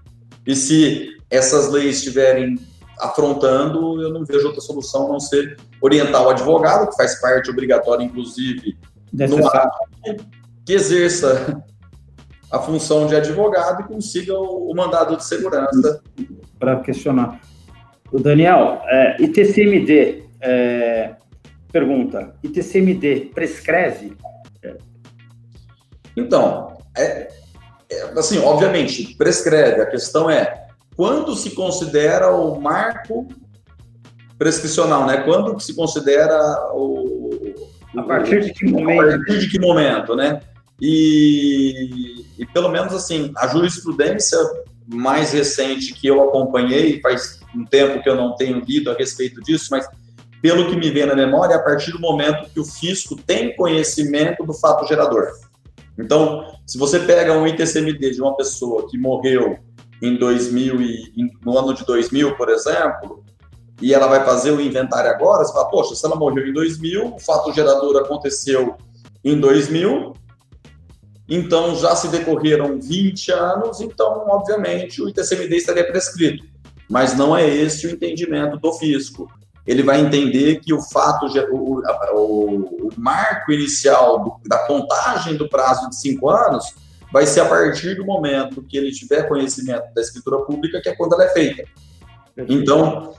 e 0.46 0.56
se 0.56 1.16
essas 1.28 1.70
leis 1.70 1.96
estiverem 1.96 2.58
afrontando, 2.98 4.00
eu 4.02 4.12
não 4.12 4.24
vejo 4.24 4.46
outra 4.46 4.60
solução 4.60 5.06
a 5.06 5.12
não 5.12 5.20
ser 5.20 5.56
orientar 5.80 6.22
o 6.22 6.28
advogado, 6.28 6.88
que 6.90 6.96
faz 6.96 7.20
parte 7.20 7.50
obrigatória, 7.50 8.04
inclusive, 8.04 8.76
necessário. 9.12 9.70
que 10.64 10.72
exerça 10.72 11.64
a 12.50 12.58
função 12.58 13.06
de 13.06 13.14
advogado 13.14 13.82
e 13.82 13.84
consiga 13.84 14.34
o, 14.34 14.70
o 14.70 14.74
mandado 14.74 15.16
de 15.16 15.24
segurança. 15.24 16.02
Para 16.58 16.80
questionar. 16.80 17.40
O 18.12 18.18
Daniel, 18.18 18.82
é, 18.84 19.22
ITCMD, 19.22 20.24
é, 20.40 21.14
pergunta, 21.72 22.34
ITCMD 22.42 23.30
prescreve? 23.34 24.16
Então, 26.16 26.76
é, 26.96 27.28
é, 27.90 28.02
assim, 28.16 28.38
obviamente, 28.38 29.14
prescreve. 29.16 29.80
A 29.80 29.86
questão 29.86 30.28
é, 30.28 30.66
quando 30.96 31.34
se 31.34 31.50
considera 31.50 32.34
o 32.34 32.60
marco 32.60 33.28
prescricional, 34.38 35.06
né? 35.06 35.18
Quando 35.18 35.58
se 35.60 35.74
considera 35.74 36.38
o... 36.72 37.30
A 37.96 38.02
partir 38.02 38.42
de 38.42 38.52
que 38.52 38.64
momento? 38.64 39.02
A 39.02 39.18
partir 39.18 39.38
de 39.38 39.50
que 39.50 39.60
momento, 39.60 40.16
né? 40.16 40.40
E, 40.80 42.19
e 42.40 42.46
pelo 42.46 42.70
menos 42.70 42.94
assim, 42.94 43.30
a 43.36 43.46
jurisprudência 43.46 44.38
mais 44.86 45.32
recente 45.32 45.92
que 45.92 46.06
eu 46.06 46.22
acompanhei, 46.22 46.98
faz 47.02 47.38
um 47.54 47.66
tempo 47.66 48.02
que 48.02 48.08
eu 48.08 48.16
não 48.16 48.34
tenho 48.34 48.60
lido 48.60 48.90
a 48.90 48.94
respeito 48.94 49.42
disso, 49.42 49.68
mas 49.70 49.86
pelo 50.40 50.70
que 50.70 50.74
me 50.74 50.90
vem 50.90 51.04
na 51.04 51.14
memória, 51.14 51.52
é 51.52 51.56
a 51.58 51.62
partir 51.62 51.92
do 51.92 52.00
momento 52.00 52.48
que 52.48 52.58
o 52.58 52.64
fisco 52.64 53.14
tem 53.14 53.54
conhecimento 53.54 54.42
do 54.42 54.54
fato 54.54 54.86
gerador. 54.86 55.26
Então, 55.98 56.54
se 56.66 56.78
você 56.78 56.98
pega 57.00 57.34
um 57.34 57.46
ITCMD 57.46 58.12
de 58.12 58.22
uma 58.22 58.34
pessoa 58.34 58.88
que 58.88 58.96
morreu 58.96 59.58
em 60.00 60.16
2000 60.16 60.80
e, 60.80 61.12
no 61.44 61.58
ano 61.58 61.74
de 61.74 61.84
2000, 61.84 62.36
por 62.36 62.48
exemplo, 62.48 63.22
e 63.82 63.92
ela 63.92 64.06
vai 64.06 64.24
fazer 64.24 64.50
o 64.50 64.62
inventário 64.62 65.10
agora, 65.10 65.44
você 65.44 65.52
fala, 65.52 65.68
poxa, 65.68 65.94
se 65.94 66.06
ela 66.06 66.16
morreu 66.16 66.46
em 66.46 66.54
2000, 66.54 67.16
o 67.16 67.18
fato 67.18 67.52
gerador 67.52 67.98
aconteceu 67.98 68.76
em 69.22 69.38
2000, 69.38 70.14
então 71.30 71.76
já 71.76 71.94
se 71.94 72.08
decorreram 72.08 72.80
20 72.80 73.30
anos, 73.30 73.80
então, 73.80 74.26
obviamente, 74.28 75.00
o 75.00 75.08
ITCMD 75.08 75.56
estaria 75.56 75.86
prescrito. 75.86 76.44
Mas 76.88 77.16
não 77.16 77.36
é 77.36 77.48
esse 77.48 77.86
o 77.86 77.90
entendimento 77.90 78.58
do 78.58 78.72
fisco. 78.72 79.30
Ele 79.64 79.84
vai 79.84 80.00
entender 80.00 80.58
que 80.58 80.74
o 80.74 80.82
fato, 80.82 81.26
o, 81.52 81.82
o, 82.14 82.88
o 82.88 82.90
marco 82.96 83.52
inicial 83.52 84.24
do, 84.24 84.48
da 84.48 84.58
contagem 84.66 85.36
do 85.36 85.48
prazo 85.48 85.88
de 85.88 85.96
cinco 86.00 86.28
anos 86.28 86.74
vai 87.12 87.24
ser 87.26 87.40
a 87.40 87.44
partir 87.44 87.94
do 87.94 88.04
momento 88.04 88.64
que 88.68 88.76
ele 88.76 88.90
tiver 88.90 89.28
conhecimento 89.28 89.94
da 89.94 90.00
escritura 90.00 90.38
pública, 90.38 90.80
que 90.80 90.88
é 90.88 90.96
quando 90.96 91.14
ela 91.14 91.24
é 91.24 91.28
feita. 91.28 91.62
Então, 92.36 93.14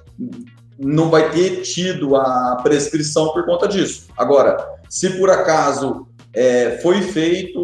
não 0.77 1.09
vai 1.09 1.29
ter 1.31 1.61
tido 1.61 2.15
a 2.15 2.57
prescrição 2.63 3.31
por 3.31 3.45
conta 3.45 3.67
disso. 3.67 4.07
Agora, 4.17 4.57
se 4.89 5.11
por 5.11 5.29
acaso 5.29 6.07
é, 6.33 6.77
foi 6.81 7.01
feito 7.01 7.59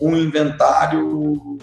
um 0.00 0.16
inventário 0.16 1.58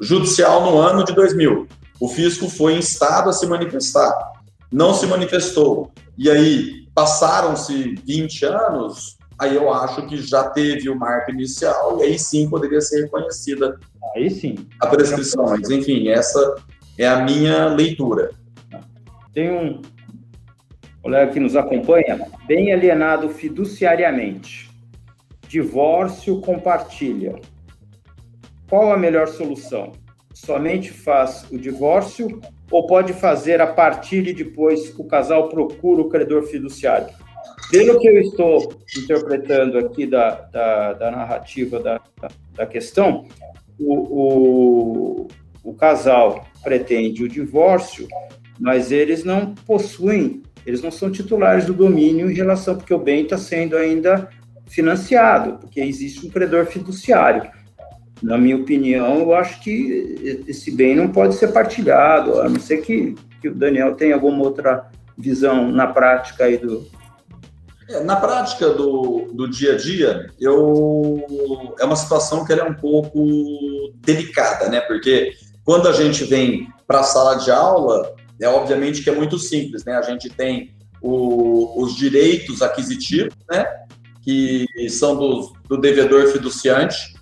judicial 0.00 0.62
no 0.62 0.78
ano 0.78 1.04
de 1.04 1.14
2000. 1.14 1.68
O 2.00 2.08
fisco 2.08 2.48
foi 2.48 2.74
instado 2.74 3.30
a 3.30 3.32
se 3.32 3.46
manifestar, 3.46 4.12
não 4.72 4.92
se 4.92 5.06
manifestou. 5.06 5.92
E 6.18 6.28
aí 6.28 6.86
passaram-se 6.94 7.94
20 8.04 8.44
anos, 8.44 9.16
aí 9.38 9.54
eu 9.54 9.72
acho 9.72 10.06
que 10.06 10.16
já 10.16 10.44
teve 10.50 10.90
o 10.90 10.98
marco 10.98 11.30
inicial 11.30 12.00
e 12.00 12.02
aí 12.02 12.18
sim 12.18 12.50
poderia 12.50 12.80
ser 12.80 13.04
reconhecida 13.04 13.78
aí 14.16 14.30
sim. 14.30 14.66
a 14.80 14.86
prescrição. 14.88 15.44
Mas, 15.46 15.70
enfim, 15.70 16.08
essa 16.08 16.56
é 16.98 17.06
a 17.06 17.22
minha 17.22 17.68
leitura. 17.68 18.30
Tem 19.32 19.50
um 19.50 19.80
colega 21.00 21.32
que 21.32 21.40
nos 21.40 21.56
acompanha, 21.56 22.26
bem 22.46 22.72
alienado 22.72 23.28
fiduciariamente 23.28 24.71
divórcio 25.52 26.40
compartilha. 26.40 27.38
Qual 28.70 28.90
a 28.90 28.96
melhor 28.96 29.28
solução? 29.28 29.92
Somente 30.32 30.90
faz 30.90 31.46
o 31.52 31.58
divórcio 31.58 32.40
ou 32.70 32.86
pode 32.86 33.12
fazer 33.12 33.60
a 33.60 33.66
partir 33.66 34.26
e 34.26 34.32
depois 34.32 34.98
o 34.98 35.04
casal 35.04 35.50
procura 35.50 36.00
o 36.00 36.08
credor 36.08 36.44
fiduciário? 36.44 37.08
Pelo 37.70 38.00
que 38.00 38.08
eu 38.08 38.18
estou 38.18 38.80
interpretando 38.96 39.76
aqui 39.76 40.06
da, 40.06 40.30
da, 40.30 40.92
da 40.94 41.10
narrativa 41.10 41.78
da, 41.78 42.00
da, 42.18 42.28
da 42.54 42.66
questão, 42.66 43.26
o, 43.78 45.24
o, 45.24 45.28
o 45.62 45.74
casal 45.74 46.46
pretende 46.62 47.24
o 47.24 47.28
divórcio, 47.28 48.08
mas 48.58 48.90
eles 48.90 49.22
não 49.22 49.54
possuem, 49.54 50.42
eles 50.64 50.80
não 50.80 50.90
são 50.90 51.10
titulares 51.10 51.66
do 51.66 51.74
domínio 51.74 52.30
em 52.30 52.34
relação, 52.34 52.74
porque 52.74 52.94
o 52.94 52.98
bem 52.98 53.24
está 53.24 53.36
sendo 53.36 53.76
ainda 53.76 54.30
financiado, 54.66 55.58
porque 55.58 55.80
existe 55.80 56.26
um 56.26 56.30
credor 56.30 56.66
fiduciário. 56.66 57.50
Na 58.22 58.38
minha 58.38 58.56
opinião, 58.56 59.18
eu 59.18 59.34
acho 59.34 59.60
que 59.60 60.44
esse 60.46 60.70
bem 60.70 60.94
não 60.94 61.08
pode 61.08 61.34
ser 61.34 61.48
partilhado, 61.48 62.40
a 62.40 62.48
não 62.48 62.60
ser 62.60 62.78
que, 62.78 63.16
que 63.40 63.48
o 63.48 63.54
Daniel 63.54 63.94
tenha 63.94 64.14
alguma 64.14 64.42
outra 64.44 64.88
visão 65.18 65.70
na 65.70 65.86
prática 65.86 66.44
aí 66.44 66.56
do. 66.56 66.86
É, 67.88 68.00
na 68.04 68.16
prática 68.16 68.70
do, 68.70 69.32
do 69.34 69.50
dia 69.50 69.72
a 69.72 69.76
dia, 69.76 70.30
eu 70.40 71.74
é 71.80 71.84
uma 71.84 71.96
situação 71.96 72.44
que 72.44 72.52
é 72.52 72.64
um 72.64 72.74
pouco 72.74 73.26
delicada, 73.96 74.68
né? 74.68 74.80
Porque 74.82 75.32
quando 75.64 75.88
a 75.88 75.92
gente 75.92 76.24
vem 76.24 76.68
para 76.86 77.00
a 77.00 77.04
sala 77.04 77.36
de 77.36 77.50
aula, 77.50 78.14
é 78.40 78.48
obviamente 78.48 79.02
que 79.02 79.10
é 79.10 79.14
muito 79.14 79.38
simples, 79.38 79.84
né? 79.84 79.96
A 79.96 80.02
gente 80.02 80.30
tem 80.30 80.72
o, 81.00 81.82
os 81.82 81.96
direitos 81.96 82.62
aquisitivos, 82.62 83.34
né? 83.50 83.66
Que 84.22 84.66
são 84.88 85.16
do, 85.16 85.52
do 85.68 85.76
devedor 85.76 86.28
fiduciante. 86.28 87.14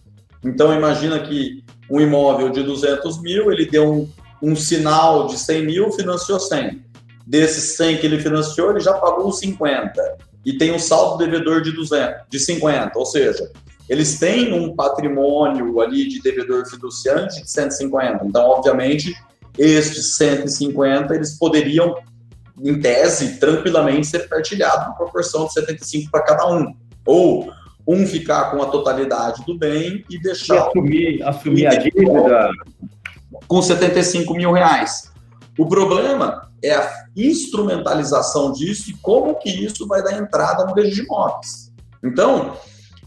Então, 0.44 0.74
imagina 0.74 1.18
que 1.18 1.64
um 1.90 2.00
imóvel 2.00 2.50
de 2.50 2.62
200 2.62 3.20
mil, 3.20 3.50
ele 3.50 3.66
deu 3.66 3.92
um, 3.92 4.08
um 4.42 4.54
sinal 4.54 5.26
de 5.26 5.38
100 5.38 5.66
mil, 5.66 5.90
financiou 5.90 6.38
100. 6.38 6.82
Desses 7.26 7.76
100 7.76 7.98
que 7.98 8.06
ele 8.06 8.20
financiou, 8.20 8.70
ele 8.70 8.80
já 8.80 8.94
pagou 8.94 9.32
50. 9.32 10.00
E 10.44 10.56
tem 10.56 10.72
um 10.72 10.78
saldo 10.78 11.18
devedor 11.18 11.62
de, 11.62 11.72
200, 11.72 12.22
de 12.28 12.38
50. 12.38 12.98
Ou 12.98 13.06
seja, 13.06 13.50
eles 13.88 14.18
têm 14.18 14.52
um 14.52 14.74
patrimônio 14.74 15.80
ali 15.80 16.08
de 16.08 16.20
devedor 16.20 16.64
fiduciante 16.68 17.42
de 17.42 17.50
150. 17.50 18.24
Então, 18.24 18.42
obviamente, 18.48 19.14
estes 19.58 20.14
150, 20.14 21.14
eles 21.14 21.36
poderiam, 21.36 21.96
em 22.62 22.80
tese, 22.80 23.38
tranquilamente 23.38 24.06
ser 24.06 24.28
partilhados 24.28 24.88
em 24.88 24.96
proporção 24.96 25.46
de 25.46 25.54
75 25.54 26.10
para 26.10 26.22
cada 26.22 26.48
um. 26.48 26.74
Ou 27.10 27.52
um 27.88 28.06
ficar 28.06 28.52
com 28.52 28.62
a 28.62 28.66
totalidade 28.66 29.44
do 29.44 29.58
bem 29.58 30.04
e 30.08 30.16
deixar. 30.16 30.54
E 30.54 30.58
assumir, 30.58 31.22
assumir 31.24 31.66
a 31.66 31.74
dívida. 31.74 32.50
Com 33.48 33.60
75 33.60 34.32
mil 34.34 34.52
reais. 34.52 35.10
O 35.58 35.66
problema 35.66 36.48
é 36.62 36.72
a 36.72 37.04
instrumentalização 37.16 38.52
disso 38.52 38.90
e 38.90 38.94
como 39.02 39.34
que 39.34 39.50
isso 39.50 39.88
vai 39.88 40.04
dar 40.04 40.16
entrada 40.18 40.64
no 40.64 40.72
registro 40.72 41.02
de 41.02 41.08
imóveis. 41.08 41.72
Então, 42.04 42.56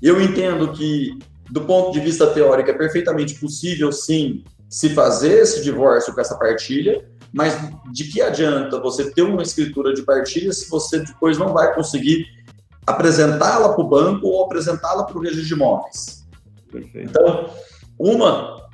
eu 0.01 0.21
entendo 0.21 0.73
que, 0.73 1.17
do 1.49 1.61
ponto 1.61 1.93
de 1.93 2.01
vista 2.01 2.27
teórico, 2.27 2.69
é 2.69 2.73
perfeitamente 2.73 3.35
possível, 3.35 3.89
sim, 3.91 4.43
se 4.69 4.89
fazer 4.89 5.43
esse 5.43 5.63
divórcio 5.63 6.13
com 6.13 6.19
essa 6.19 6.37
partilha, 6.37 7.05
mas 7.31 7.57
de 7.91 8.03
que 8.03 8.21
adianta 8.21 8.81
você 8.81 9.09
ter 9.11 9.21
uma 9.21 9.43
escritura 9.43 9.93
de 9.93 10.03
partilha 10.03 10.51
se 10.51 10.69
você 10.69 10.99
depois 10.99 11.37
não 11.37 11.53
vai 11.53 11.73
conseguir 11.73 12.42
apresentá-la 12.85 13.73
para 13.73 13.81
o 13.81 13.87
banco 13.87 14.27
ou 14.27 14.43
apresentá-la 14.43 15.03
para 15.03 15.17
o 15.17 15.21
registro 15.21 15.47
de 15.47 15.53
imóveis. 15.53 16.25
Perfeito. 16.71 17.09
Então, 17.09 17.49
uma 17.97 18.67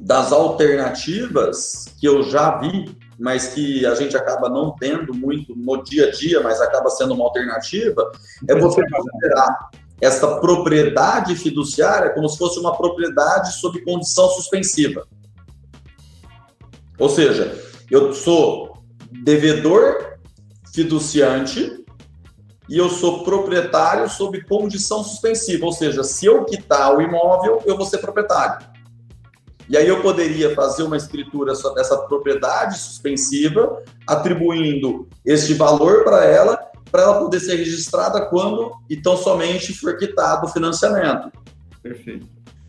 das 0.00 0.32
alternativas 0.32 1.86
que 2.00 2.06
eu 2.06 2.22
já 2.24 2.58
vi, 2.58 2.96
mas 3.18 3.48
que 3.48 3.86
a 3.86 3.94
gente 3.94 4.16
acaba 4.16 4.48
não 4.48 4.74
tendo 4.76 5.14
muito 5.14 5.54
no 5.54 5.82
dia 5.82 6.08
a 6.08 6.10
dia, 6.10 6.40
mas 6.40 6.60
acaba 6.60 6.90
sendo 6.90 7.14
uma 7.14 7.24
alternativa, 7.24 8.10
é 8.48 8.54
você 8.54 8.82
considerar 8.88 9.70
essa 10.00 10.40
propriedade 10.40 11.36
fiduciária 11.36 12.10
como 12.10 12.28
se 12.28 12.36
fosse 12.36 12.58
uma 12.58 12.76
propriedade 12.76 13.52
sob 13.60 13.80
condição 13.84 14.28
suspensiva. 14.30 15.06
Ou 16.98 17.08
seja, 17.08 17.56
eu 17.88 18.12
sou 18.12 18.82
devedor 19.22 20.18
fiduciante 20.74 21.81
e 22.68 22.78
eu 22.78 22.88
sou 22.88 23.24
proprietário 23.24 24.08
sob 24.08 24.42
condição 24.44 25.02
suspensiva, 25.02 25.66
ou 25.66 25.72
seja, 25.72 26.02
se 26.04 26.26
eu 26.26 26.44
quitar 26.44 26.96
o 26.96 27.02
imóvel, 27.02 27.62
eu 27.66 27.76
vou 27.76 27.86
ser 27.86 27.98
proprietário. 27.98 28.66
E 29.68 29.76
aí 29.76 29.86
eu 29.86 30.02
poderia 30.02 30.54
fazer 30.54 30.82
uma 30.82 30.96
escritura 30.96 31.52
dessa 31.74 31.96
propriedade 31.96 32.78
suspensiva, 32.78 33.82
atribuindo 34.06 35.08
este 35.24 35.54
valor 35.54 36.04
para 36.04 36.24
ela, 36.24 36.58
para 36.90 37.02
ela 37.02 37.18
poder 37.20 37.40
ser 37.40 37.56
registrada 37.56 38.26
quando 38.26 38.72
e 38.88 38.96
tão 38.96 39.16
somente 39.16 39.72
for 39.72 39.96
quitado 39.96 40.46
o 40.46 40.50
financiamento. 40.50 41.32
Perfeito. 41.82 42.28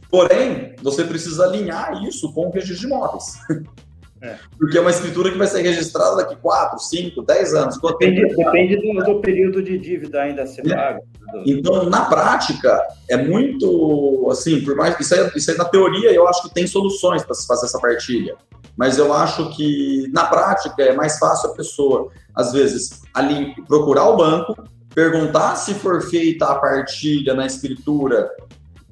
Porém, 0.10 0.76
você 0.82 1.04
precisa 1.04 1.46
alinhar 1.46 2.04
isso 2.04 2.32
com 2.34 2.48
o 2.48 2.52
registro 2.52 2.88
de 2.88 2.94
imóveis. 2.94 3.34
É. 4.24 4.38
Porque 4.58 4.78
é 4.78 4.82
uma 4.82 4.90
escritura 4.90 5.30
que 5.30 5.38
vai 5.38 5.48
ser 5.48 5.62
registrada 5.62 6.16
daqui 6.16 6.38
4, 6.38 6.80
5, 6.80 7.22
10 7.22 7.54
anos. 7.56 7.78
Depende, 7.78 8.26
depende 8.34 8.78
do, 8.78 9.04
do, 9.04 9.20
período 9.20 9.62
de 9.62 9.78
dívida 9.78 10.22
ainda 10.22 10.44
a 10.44 10.48
ser 10.48 10.66
é. 10.66 10.74
pago. 10.74 11.02
Então, 11.46 11.90
na 11.90 12.06
prática, 12.06 12.82
é 13.10 13.18
muito 13.18 14.26
assim, 14.32 14.62
por 14.62 14.78
mais 14.78 14.98
isso 14.98 15.14
aí, 15.14 15.30
isso 15.36 15.52
aí 15.52 15.58
na 15.58 15.66
teoria 15.66 16.10
eu 16.14 16.26
acho 16.26 16.44
que 16.44 16.54
tem 16.54 16.66
soluções 16.66 17.22
para 17.26 17.36
se 17.36 17.46
fazer 17.46 17.66
essa 17.66 17.78
partilha. 17.80 18.36
Mas 18.78 18.98
eu 18.98 19.12
acho 19.14 19.54
que 19.58 20.10
na 20.14 20.26
prática 20.26 20.82
é 20.82 20.94
mais 20.96 21.20
fácil 21.20 21.50
a 21.50 21.54
pessoa, 21.54 22.10
às 22.34 22.54
vezes, 22.54 23.02
ali 23.14 23.54
procurar 23.68 24.08
o 24.08 24.16
banco, 24.16 24.56
perguntar 24.96 25.58
se 25.58 25.74
for 25.74 26.02
feita 26.02 26.46
a 26.46 26.56
partilha 26.56 27.34
na 27.34 27.46
escritura 27.46 28.32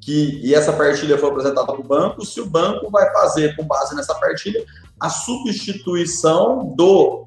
que, 0.02 0.42
e 0.44 0.54
essa 0.54 0.74
partilha 0.74 1.18
foi 1.18 1.30
apresentada 1.30 1.68
para 1.68 1.80
o 1.80 1.84
banco, 1.84 2.26
se 2.26 2.42
o 2.42 2.46
banco 2.46 2.90
vai 2.90 3.10
fazer, 3.14 3.56
com 3.56 3.64
base 3.64 3.96
nessa 3.96 4.16
partilha, 4.16 4.66
a 5.02 5.10
substituição 5.10 6.76
do 6.76 7.26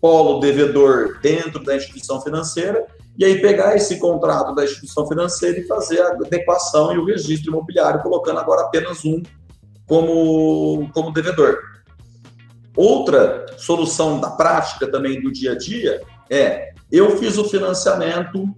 polo 0.00 0.40
devedor 0.40 1.20
dentro 1.20 1.62
da 1.62 1.76
instituição 1.76 2.22
financeira 2.22 2.86
e 3.18 3.24
aí 3.24 3.38
pegar 3.38 3.76
esse 3.76 3.98
contrato 3.98 4.54
da 4.54 4.64
instituição 4.64 5.06
financeira 5.06 5.58
e 5.58 5.66
fazer 5.66 6.00
a 6.00 6.12
adequação 6.12 6.94
e 6.94 6.96
o 6.96 7.04
registro 7.04 7.50
imobiliário, 7.50 8.00
colocando 8.00 8.40
agora 8.40 8.62
apenas 8.62 9.04
um 9.04 9.22
como, 9.86 10.90
como 10.94 11.12
devedor. 11.12 11.58
Outra 12.74 13.44
solução 13.58 14.18
da 14.18 14.30
prática 14.30 14.90
também 14.90 15.20
do 15.20 15.30
dia 15.30 15.52
a 15.52 15.58
dia 15.58 16.00
é 16.30 16.72
eu 16.90 17.18
fiz 17.18 17.36
o 17.36 17.44
financiamento 17.44 18.48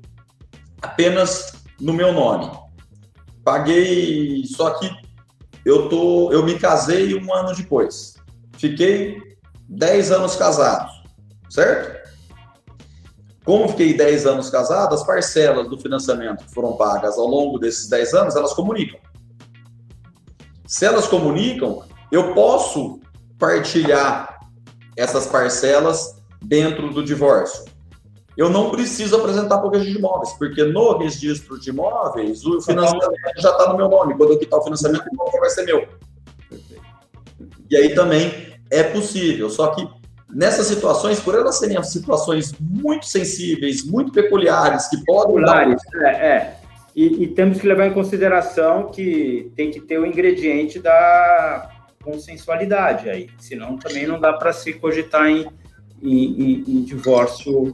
apenas 0.81 1.55
no 1.81 1.93
meu 1.93 2.13
nome. 2.13 2.49
Paguei, 3.43 4.45
só 4.47 4.71
que 4.79 4.89
eu 5.65 5.89
tô, 5.89 6.33
eu 6.33 6.45
me 6.45 6.59
casei 6.59 7.15
um 7.15 7.33
ano 7.33 7.55
depois. 7.55 8.17
Fiquei 8.59 9.21
10 9.69 10.13
anos 10.13 10.37
casado, 10.37 10.91
certo? 11.49 12.03
Como 13.45 13.69
fiquei 13.69 13.97
10 13.97 14.27
anos 14.27 14.51
casado, 14.51 14.95
as 14.95 15.05
parcelas 15.05 15.69
do 15.69 15.79
financiamento 15.79 16.45
que 16.45 16.55
foram 16.55 16.77
pagas 16.77 17.19
ao 17.19 17.27
longo 17.27 17.59
desses 17.59 17.89
10 17.89 18.15
anos, 18.15 18.37
elas 18.37 18.53
comunicam. 18.53 19.01
Se 20.67 20.85
elas 20.85 21.07
comunicam, 21.07 21.83
eu 22.11 22.35
posso 22.35 23.01
partilhar 23.39 24.41
essas 24.97 25.27
parcelas 25.27 26.23
dentro 26.41 26.93
do 26.93 27.05
divórcio 27.05 27.72
eu 28.37 28.49
não 28.49 28.71
preciso 28.71 29.17
apresentar 29.17 29.59
para 29.59 29.67
o 29.67 29.71
registro 29.71 29.93
de 29.93 29.99
imóveis, 29.99 30.33
porque 30.33 30.65
no 30.65 30.99
registro 30.99 31.61
de 31.61 31.71
imóveis 31.71 32.45
o 32.45 32.61
financiamento 32.63 33.13
já 33.39 33.51
está 33.51 33.71
no 33.71 33.77
meu 33.77 33.89
nome. 33.89 34.17
Quando 34.17 34.33
eu 34.33 34.39
quitar 34.39 34.59
o 34.59 34.65
financiamento, 34.65 35.05
o 35.05 35.15
imóvel 35.15 35.41
vai 35.41 35.51
ser 35.51 35.65
meu. 35.65 35.87
E 37.71 37.77
aí 37.77 37.95
também 37.95 38.55
é 38.71 38.83
possível, 38.83 39.51
só 39.51 39.69
que 39.69 39.87
nessas 40.33 40.67
situações, 40.67 41.21
por 41.21 41.35
elas 41.35 41.59
serem 41.59 41.83
situações 41.83 42.55
muito 42.59 43.07
sensíveis, 43.07 43.85
muito 43.85 44.13
peculiares, 44.13 44.89
que 44.89 45.05
podem. 45.05 45.37
Peculiares, 45.37 45.83
dar... 45.93 46.09
é, 46.09 46.27
é. 46.27 46.57
E, 46.95 47.25
e, 47.25 47.29
temos 47.29 47.59
que 47.59 47.67
levar 47.67 47.87
em 47.87 47.95
consideração 47.95 48.91
que 48.91 49.51
tem 49.57 49.71
que 49.71 49.81
ter 49.81 49.99
o 49.99 50.05
ingrediente 50.05 50.79
da 50.79 51.71
consensualidade 52.03 53.09
aí, 53.09 53.31
senão 53.39 53.79
também 53.79 54.07
não 54.07 54.21
dá 54.21 54.35
para 54.35 54.53
se 54.53 54.75
cogitar 54.75 55.27
em, 55.27 55.47
em, 56.03 56.43
em, 56.43 56.65
em 56.67 56.83
divórcio 56.83 57.73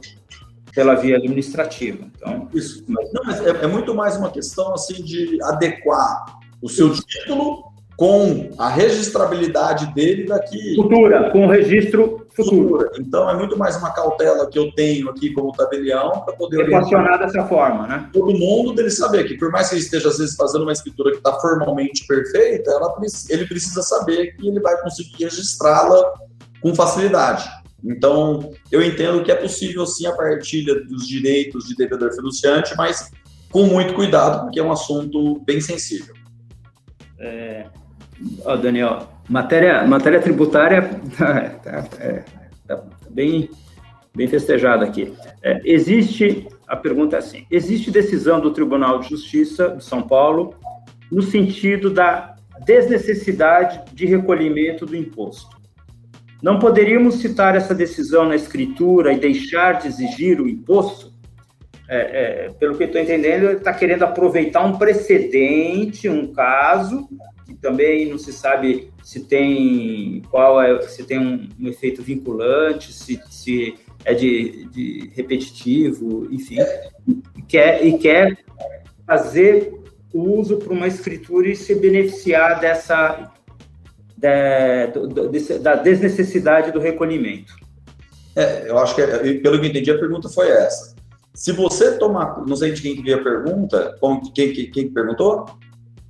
pela 0.79 0.95
via 0.95 1.17
administrativa. 1.17 2.05
Então, 2.15 2.47
isso. 2.53 2.85
Não, 2.87 3.21
mas 3.25 3.45
é, 3.45 3.49
é, 3.49 3.67
muito 3.67 3.93
mais 3.93 4.15
uma 4.15 4.31
questão 4.31 4.73
assim 4.73 5.03
de 5.03 5.37
adequar 5.43 6.39
o 6.61 6.69
seu 6.69 6.93
título 6.93 7.65
com 7.97 8.49
a 8.57 8.69
registrabilidade 8.69 9.93
dele 9.93 10.25
daqui 10.25 10.75
futura, 10.75 11.31
com 11.31 11.45
o 11.45 11.49
registro 11.49 12.25
futuro. 12.33 12.89
Então 12.97 13.29
é 13.29 13.35
muito 13.35 13.57
mais 13.57 13.75
uma 13.75 13.91
cautela 13.91 14.49
que 14.49 14.57
eu 14.57 14.71
tenho 14.71 15.09
aqui 15.09 15.33
como 15.33 15.51
tabelião 15.51 16.21
para 16.21 16.33
poder 16.33 16.61
equacionar 16.61 17.19
dessa 17.19 17.43
forma, 17.43 17.85
né? 17.85 18.09
Todo 18.13 18.31
mundo 18.31 18.73
dele 18.73 18.89
saber 18.89 19.25
que 19.25 19.37
por 19.37 19.51
mais 19.51 19.67
que 19.67 19.75
ele 19.75 19.81
esteja 19.81 20.07
às 20.07 20.17
vezes 20.17 20.37
fazendo 20.37 20.61
uma 20.61 20.71
escritura 20.71 21.11
que 21.11 21.17
está 21.17 21.33
formalmente 21.41 22.07
perfeita, 22.07 22.71
ela, 22.71 22.95
ele 23.27 23.45
precisa 23.45 23.81
saber 23.81 24.33
que 24.37 24.47
ele 24.47 24.61
vai 24.61 24.81
conseguir 24.81 25.25
registrá-la 25.25 26.13
com 26.61 26.73
facilidade. 26.73 27.58
Então, 27.83 28.51
eu 28.71 28.81
entendo 28.81 29.23
que 29.23 29.31
é 29.31 29.35
possível 29.35 29.85
sim 29.85 30.05
a 30.05 30.11
partilha 30.11 30.75
dos 30.85 31.07
direitos 31.07 31.65
de 31.65 31.75
devedor 31.75 32.13
fiduciante, 32.13 32.75
mas 32.75 33.11
com 33.51 33.65
muito 33.65 33.93
cuidado, 33.93 34.43
porque 34.43 34.59
é 34.59 34.63
um 34.63 34.71
assunto 34.71 35.39
bem 35.45 35.59
sensível. 35.59 36.13
É, 37.19 37.65
ó, 38.45 38.55
Daniel, 38.55 39.09
matéria, 39.27 39.85
matéria 39.85 40.21
tributária 40.21 40.81
tá, 41.17 41.87
é, 41.99 42.23
tá 42.67 42.83
bem, 43.09 43.49
bem 44.15 44.27
festejada 44.27 44.85
aqui. 44.85 45.13
É, 45.41 45.59
existe, 45.63 46.47
a 46.67 46.75
pergunta 46.75 47.15
é 47.15 47.19
assim, 47.19 47.45
existe 47.49 47.91
decisão 47.91 48.39
do 48.39 48.51
Tribunal 48.51 48.99
de 48.99 49.09
Justiça 49.09 49.75
de 49.77 49.83
São 49.83 50.01
Paulo 50.01 50.55
no 51.11 51.21
sentido 51.21 51.89
da 51.89 52.35
desnecessidade 52.65 53.81
de 53.93 54.05
recolhimento 54.05 54.85
do 54.85 54.95
imposto. 54.95 55.58
Não 56.41 56.57
poderíamos 56.57 57.15
citar 57.15 57.55
essa 57.55 57.75
decisão 57.75 58.25
na 58.25 58.35
escritura 58.35 59.11
e 59.11 59.19
deixar 59.19 59.79
de 59.79 59.87
exigir 59.87 60.39
o 60.39 60.47
imposto? 60.47 61.13
É, 61.87 61.97
é, 62.45 62.49
pelo 62.51 62.77
que 62.77 62.83
estou 62.83 63.01
entendendo, 63.01 63.45
ele 63.45 63.57
está 63.57 63.73
querendo 63.73 64.03
aproveitar 64.03 64.63
um 64.63 64.77
precedente, 64.77 66.07
um 66.07 66.31
caso, 66.31 67.09
que 67.47 67.55
também 67.55 68.07
não 68.07 68.17
se 68.17 68.31
sabe 68.31 68.93
se 69.03 69.21
tem 69.25 70.21
qual 70.29 70.61
é, 70.61 70.79
se 70.83 71.03
tem 71.03 71.17
um, 71.17 71.49
um 71.59 71.67
efeito 71.67 72.03
vinculante, 72.03 72.93
se, 72.93 73.19
se 73.27 73.73
é 74.05 74.13
de, 74.13 74.65
de 74.65 75.11
repetitivo, 75.15 76.27
enfim, 76.31 76.57
e 77.35 77.41
quer, 77.41 77.83
e 77.83 77.97
quer 77.97 78.37
fazer 79.05 79.73
uso 80.13 80.57
para 80.57 80.73
uma 80.73 80.87
escritura 80.87 81.49
e 81.49 81.55
se 81.55 81.73
beneficiar 81.73 82.59
dessa 82.59 83.31
da, 84.19 84.87
do, 84.87 85.07
da 85.59 85.75
desnecessidade 85.75 86.71
do 86.71 86.79
recolhimento. 86.79 87.53
É, 88.35 88.69
eu 88.69 88.77
acho 88.77 88.95
que, 88.95 89.01
pelo 89.01 89.59
que 89.59 89.65
eu 89.65 89.69
entendi, 89.69 89.91
a 89.91 89.97
pergunta 89.97 90.29
foi 90.29 90.49
essa. 90.49 90.95
Se 91.33 91.51
você 91.53 91.97
tomar, 91.97 92.45
não 92.45 92.55
sei 92.55 92.71
de 92.71 92.81
quem 92.81 92.95
que 92.95 93.01
veio 93.01 93.19
a 93.19 93.23
pergunta, 93.23 93.95
quem, 94.35 94.53
quem, 94.53 94.71
quem 94.71 94.93
perguntou? 94.93 95.45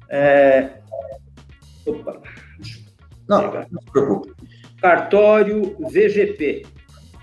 É... 0.10 0.72
Opa. 1.86 2.20
Não, 3.28 3.52
não 3.72 3.82
se 3.82 3.92
preocupe. 3.92 4.34
Cartório 4.82 5.76
VGP. 5.80 6.66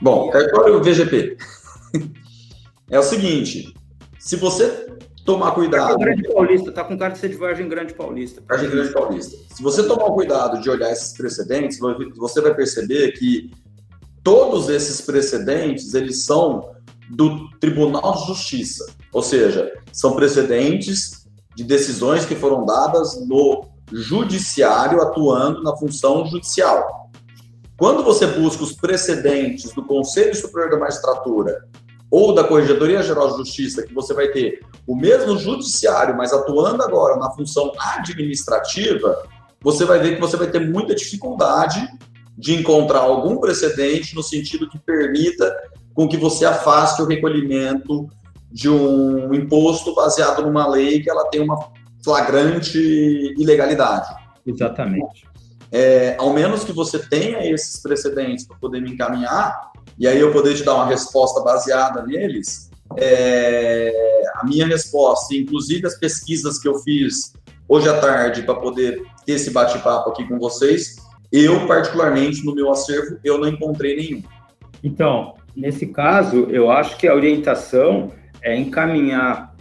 Bom, 0.00 0.30
cartório 0.30 0.82
VGP. 0.82 1.36
é 2.90 2.98
o 2.98 3.02
seguinte, 3.02 3.74
se 4.18 4.36
você 4.36 4.86
tomar 5.26 5.50
cuidado. 5.50 5.98
Tá 5.98 6.04
Grande 6.04 6.22
Paulista, 6.22 6.72
tá 6.72 6.84
com 6.84 6.96
cara 6.96 7.12
de 7.12 7.18
ser 7.18 7.28
de 7.28 7.34
Vargem 7.34 7.68
Grande 7.68 7.92
Paulista. 7.92 8.42
Vargem 8.48 8.70
Grande 8.70 8.92
Paulista. 8.92 9.36
Se 9.54 9.62
você 9.62 9.82
tomar 9.82 10.10
cuidado 10.12 10.60
de 10.62 10.70
olhar 10.70 10.90
esses 10.90 11.12
precedentes, 11.12 11.78
você 12.16 12.40
vai 12.40 12.54
perceber 12.54 13.12
que 13.12 13.50
todos 14.22 14.70
esses 14.70 15.00
precedentes, 15.00 15.92
eles 15.92 16.24
são 16.24 16.70
do 17.10 17.50
Tribunal 17.58 18.14
de 18.14 18.26
Justiça. 18.28 18.86
Ou 19.12 19.22
seja, 19.22 19.72
são 19.92 20.14
precedentes 20.14 21.26
de 21.54 21.64
decisões 21.64 22.24
que 22.24 22.36
foram 22.36 22.64
dadas 22.64 23.20
no 23.26 23.66
judiciário 23.92 25.00
atuando 25.02 25.62
na 25.62 25.76
função 25.76 26.26
judicial. 26.26 27.10
Quando 27.76 28.02
você 28.02 28.26
busca 28.26 28.62
os 28.62 28.72
precedentes 28.72 29.72
do 29.72 29.84
Conselho 29.84 30.34
Superior 30.34 30.70
da 30.70 30.78
Magistratura 30.78 31.66
ou 32.10 32.34
da 32.34 32.44
Corregedoria 32.44 33.02
Geral 33.02 33.32
de 33.32 33.38
Justiça, 33.38 33.82
que 33.82 33.92
você 33.92 34.14
vai 34.14 34.28
ter 34.28 34.60
o 34.86 34.94
mesmo 34.94 35.36
judiciário, 35.38 36.16
mas 36.16 36.32
atuando 36.32 36.82
agora 36.82 37.16
na 37.16 37.30
função 37.30 37.72
administrativa, 37.78 39.26
você 39.60 39.84
vai 39.84 39.98
ver 39.98 40.14
que 40.14 40.20
você 40.20 40.36
vai 40.36 40.46
ter 40.46 40.60
muita 40.60 40.94
dificuldade 40.94 41.86
de 42.38 42.54
encontrar 42.54 43.00
algum 43.00 43.38
precedente 43.38 44.14
no 44.14 44.22
sentido 44.22 44.68
que 44.68 44.78
permita 44.78 45.54
com 45.94 46.06
que 46.06 46.16
você 46.16 46.44
afaste 46.44 47.02
o 47.02 47.06
recolhimento 47.06 48.08
de 48.52 48.68
um 48.68 49.34
imposto 49.34 49.94
baseado 49.94 50.42
numa 50.42 50.68
lei 50.68 51.02
que 51.02 51.10
ela 51.10 51.28
tem 51.28 51.40
uma 51.40 51.70
flagrante 52.04 52.78
ilegalidade. 53.36 54.08
Exatamente. 54.46 55.26
É, 55.72 56.14
ao 56.18 56.32
menos 56.32 56.62
que 56.62 56.72
você 56.72 56.98
tenha 56.98 57.44
esses 57.50 57.82
precedentes 57.82 58.46
para 58.46 58.56
poder 58.58 58.80
me 58.80 58.92
encaminhar, 58.92 59.72
e 59.98 60.06
aí 60.06 60.20
eu 60.20 60.32
poder 60.32 60.54
te 60.54 60.62
dar 60.62 60.74
uma 60.74 60.86
resposta 60.86 61.40
baseada 61.42 62.02
neles, 62.02 62.65
é, 62.96 63.92
a 64.36 64.46
minha 64.46 64.66
resposta, 64.66 65.34
inclusive 65.34 65.86
as 65.86 65.98
pesquisas 65.98 66.58
que 66.58 66.68
eu 66.68 66.78
fiz 66.80 67.32
hoje 67.68 67.88
à 67.88 67.98
tarde 67.98 68.42
para 68.42 68.54
poder 68.54 69.02
ter 69.24 69.32
esse 69.32 69.50
bate-papo 69.50 70.10
aqui 70.10 70.26
com 70.26 70.38
vocês, 70.38 70.96
eu 71.32 71.66
particularmente 71.66 72.44
no 72.44 72.54
meu 72.54 72.70
acervo 72.70 73.18
eu 73.24 73.38
não 73.38 73.48
encontrei 73.48 73.96
nenhum. 73.96 74.22
Então, 74.82 75.34
nesse 75.54 75.86
caso, 75.86 76.46
eu 76.50 76.70
acho 76.70 76.96
que 76.96 77.08
a 77.08 77.14
orientação 77.14 78.12
é 78.42 78.56
encaminhar 78.56 79.54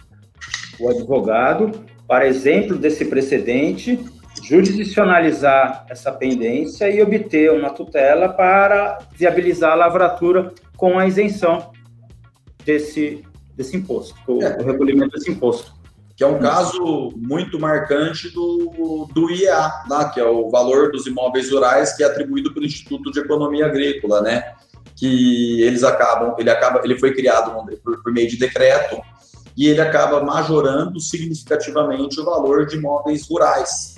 o 0.79 0.89
advogado 0.89 1.71
para 2.07 2.27
exemplo 2.27 2.77
desse 2.77 3.05
precedente 3.05 3.99
jurisdicionalizar 4.43 5.85
essa 5.89 6.11
pendência 6.11 6.89
e 6.89 7.01
obter 7.01 7.51
uma 7.51 7.69
tutela 7.69 8.29
para 8.29 8.99
viabilizar 9.15 9.71
a 9.71 9.75
lavratura 9.75 10.53
com 10.77 10.99
a 10.99 11.07
isenção 11.07 11.71
desse, 12.65 13.23
desse 13.55 13.77
imposto, 13.77 14.15
o, 14.27 14.41
é. 14.41 14.57
o 14.61 14.65
recolhimento 14.65 15.11
desse 15.11 15.31
imposto. 15.31 15.73
Que 16.15 16.23
é 16.23 16.27
um 16.27 16.39
caso 16.39 17.11
muito 17.17 17.59
marcante 17.59 18.29
do, 18.29 19.05
do 19.13 19.29
IEA, 19.29 19.83
né, 19.89 20.11
que 20.13 20.19
é 20.19 20.25
o 20.25 20.49
valor 20.49 20.89
dos 20.89 21.05
imóveis 21.05 21.51
rurais 21.51 21.93
que 21.93 22.03
é 22.03 22.05
atribuído 22.05 22.53
pelo 22.53 22.65
Instituto 22.65 23.11
de 23.11 23.19
Economia 23.19 23.65
Agrícola, 23.65 24.21
né? 24.21 24.53
Que 24.95 25.61
eles 25.61 25.83
acabam, 25.83 26.33
ele 26.39 26.49
acaba, 26.49 26.79
ele 26.85 26.97
foi 26.97 27.13
criado 27.13 27.51
por, 27.83 28.01
por 28.01 28.13
meio 28.13 28.29
de 28.29 28.37
decreto 28.37 28.95
e 29.57 29.67
ele 29.67 29.81
acaba 29.81 30.23
majorando 30.23 31.01
significativamente 31.01 32.17
o 32.19 32.23
valor 32.23 32.65
de 32.65 32.77
imóveis 32.77 33.27
rurais. 33.27 33.95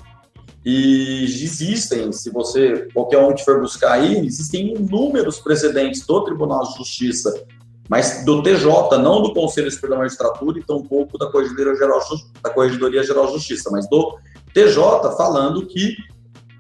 E 0.66 1.24
existem, 1.24 2.12
se 2.12 2.30
você, 2.30 2.90
qualquer 2.94 3.20
um 3.20 3.34
que 3.34 3.46
for 3.46 3.62
buscar 3.62 3.94
aí, 3.94 4.26
existem 4.26 4.74
inúmeros 4.74 5.40
precedentes 5.40 6.06
do 6.06 6.24
Tribunal 6.24 6.64
de 6.64 6.78
Justiça, 6.78 7.34
mas 7.90 8.26
do 8.26 8.44
TJ, 8.44 8.98
não 8.98 9.22
do 9.22 9.34
Conselho 9.34 9.72
Superior 9.72 9.98
da 9.98 10.04
Magistratura 10.04 10.60
e 10.60 10.64
tampouco 10.64 11.18
da 11.18 11.32
Corregedoria 11.32 11.76
Geral, 11.76 12.02
da 12.42 12.50
Corregedoria 12.50 13.04
Geral 13.04 13.28
de 13.28 13.34
Justiça, 13.34 13.70
mas 13.72 13.90
do 13.90 14.18
TJ 14.54 15.16
falando 15.16 15.66
que 15.66 15.96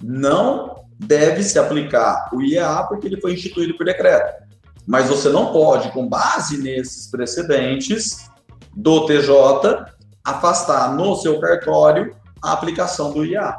não 0.01 0.75
deve 0.99 1.43
se 1.43 1.59
aplicar 1.59 2.29
o 2.33 2.41
IEA 2.41 2.85
porque 2.87 3.07
ele 3.07 3.19
foi 3.19 3.33
instituído 3.33 3.75
por 3.75 3.85
decreto. 3.85 4.45
Mas 4.85 5.09
você 5.09 5.29
não 5.29 5.51
pode, 5.51 5.91
com 5.91 6.07
base 6.07 6.57
nesses 6.57 7.11
precedentes 7.11 8.29
do 8.75 9.05
TJ, 9.05 9.85
afastar 10.23 10.95
no 10.95 11.15
seu 11.17 11.39
cartório 11.39 12.15
a 12.41 12.53
aplicação 12.53 13.11
do 13.11 13.25
IEA. 13.25 13.57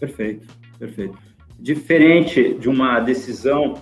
Perfeito, 0.00 0.48
perfeito. 0.78 1.16
Diferente 1.60 2.54
de 2.54 2.68
uma 2.68 2.98
decisão 3.00 3.74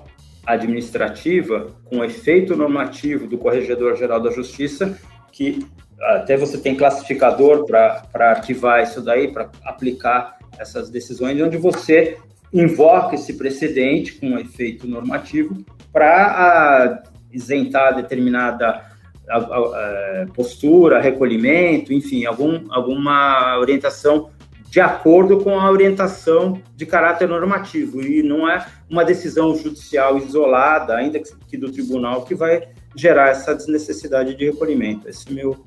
administrativa 0.45 1.69
com 1.85 2.05
efeito 2.05 2.57
normativo 2.57 3.27
do 3.27 3.39
Corregedor-Geral 3.39 4.21
da 4.21 4.31
Justiça, 4.31 4.99
que 5.31 5.67
até 6.01 6.37
você 6.37 6.59
tem 6.59 6.75
classificador 6.75 7.65
para 7.65 8.03
arquivar 8.15 8.83
isso 8.83 9.01
daí, 9.01 9.29
para 9.29 9.51
aplicar 9.65 10.39
essas 10.59 10.91
decisões, 10.91 11.41
onde 11.41 11.57
você 11.57 12.19
invoca 12.53 13.15
esse 13.15 13.35
precedente 13.35 14.15
com 14.15 14.39
efeito 14.39 14.87
normativo 14.87 15.65
para 15.93 17.03
isentar 17.33 17.95
determinada 17.95 18.85
a, 19.29 19.37
a, 19.37 20.23
a 20.23 20.27
postura, 20.35 21.01
recolhimento, 21.01 21.93
enfim, 21.93 22.27
algum, 22.27 22.67
alguma 22.71 23.59
orientação 23.59 24.31
de 24.73 24.81
acordo 24.81 25.37
com 25.45 25.61
a 25.61 25.71
orientação 25.71 26.59
de 26.75 26.87
caráter 26.87 27.29
normativo 27.29 28.01
e 28.01 28.23
não 28.23 28.49
é 28.49 28.67
uma 28.89 29.05
decisão 29.05 29.55
judicial 29.55 30.17
isolada, 30.17 30.97
ainda 30.97 31.21
que 31.47 31.59
do 31.59 31.71
tribunal, 31.71 32.25
que 32.25 32.35
vai 32.35 32.71
gerar 32.97 33.29
essa 33.29 33.55
desnecessidade 33.55 34.35
de 34.35 34.47
recolhimento. 34.47 35.07
Esse 35.07 35.29
é 35.29 35.33
meu 35.35 35.67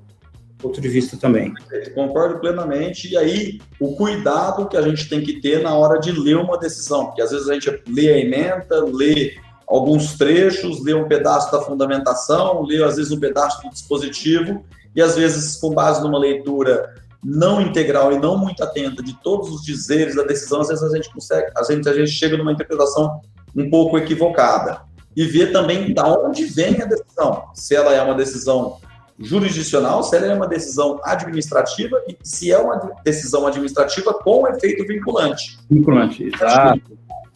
ponto 0.57 0.81
de 0.81 0.89
vista 0.89 1.15
também. 1.17 1.53
Concordo 1.93 2.39
plenamente. 2.39 3.07
E 3.07 3.15
aí, 3.15 3.61
o 3.79 3.95
cuidado 3.95 4.67
que 4.67 4.75
a 4.75 4.81
gente 4.81 5.07
tem 5.07 5.21
que 5.21 5.39
ter 5.39 5.61
na 5.61 5.75
hora 5.75 5.99
de 5.99 6.11
ler 6.11 6.37
uma 6.37 6.57
decisão, 6.57 7.05
porque 7.05 7.21
às 7.21 7.29
vezes 7.29 7.47
a 7.47 7.53
gente 7.53 7.83
lê 7.87 8.11
a 8.11 8.17
emenda, 8.17 8.83
lê 8.91 9.35
alguns 9.67 10.17
trechos, 10.17 10.83
lê 10.83 10.95
um 10.95 11.07
pedaço 11.07 11.51
da 11.51 11.61
fundamentação, 11.61 12.63
lê 12.63 12.83
às 12.83 12.95
vezes 12.95 13.11
um 13.11 13.19
pedaço 13.19 13.61
do 13.61 13.69
dispositivo, 13.69 14.65
e 14.95 15.01
às 15.01 15.15
vezes, 15.15 15.57
com 15.57 15.69
base 15.75 16.01
numa 16.01 16.17
leitura 16.17 17.04
não 17.25 17.59
integral 17.59 18.13
e 18.13 18.19
não 18.19 18.37
muito 18.37 18.63
atenta 18.63 19.01
de 19.01 19.19
todos 19.23 19.49
os 19.49 19.63
dizeres 19.63 20.15
da 20.15 20.21
decisão, 20.21 20.61
às 20.61 20.67
vezes 20.67 20.83
a 20.83 20.95
gente 20.95 21.11
consegue, 21.11 21.51
a 21.57 21.63
gente, 21.63 21.89
a 21.89 21.93
gente 21.93 22.11
chega 22.11 22.37
numa 22.37 22.51
interpretação 22.51 23.19
um 23.55 23.67
pouco 23.67 23.97
equivocada. 23.97 24.83
E 25.15 25.25
ver 25.25 25.51
também 25.51 25.91
da 25.93 26.05
onde 26.05 26.43
vem 26.43 26.79
a 26.81 26.85
decisão. 26.85 27.45
Se 27.55 27.73
ela 27.73 27.93
é 27.93 28.01
uma 28.01 28.13
decisão 28.13 28.77
jurisdicional, 29.17 30.03
se 30.03 30.15
ela 30.15 30.27
é 30.27 30.35
uma 30.35 30.47
decisão 30.47 30.99
administrativa 31.03 31.97
e 32.07 32.17
se 32.21 32.51
é 32.51 32.57
uma 32.59 32.91
decisão 33.03 33.47
administrativa 33.47 34.13
com 34.13 34.47
efeito 34.47 34.85
vinculante. 34.85 35.57
Vinculante, 35.69 36.25
exato. 36.25 36.81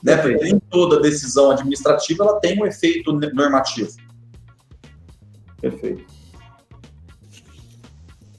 Né, 0.04 0.18
porque 0.18 0.36
nem 0.36 0.60
toda 0.60 1.00
decisão 1.00 1.52
administrativa 1.52 2.24
ela 2.26 2.40
tem 2.40 2.62
um 2.62 2.66
efeito 2.66 3.12
normativo. 3.12 3.92
Perfeito. 5.60 6.06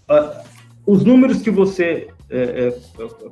Uh, 0.08 0.49
os 0.86 1.04
números 1.04 1.42
que 1.42 1.50
você 1.50 2.08
é, 2.28 2.68
é, 2.68 2.74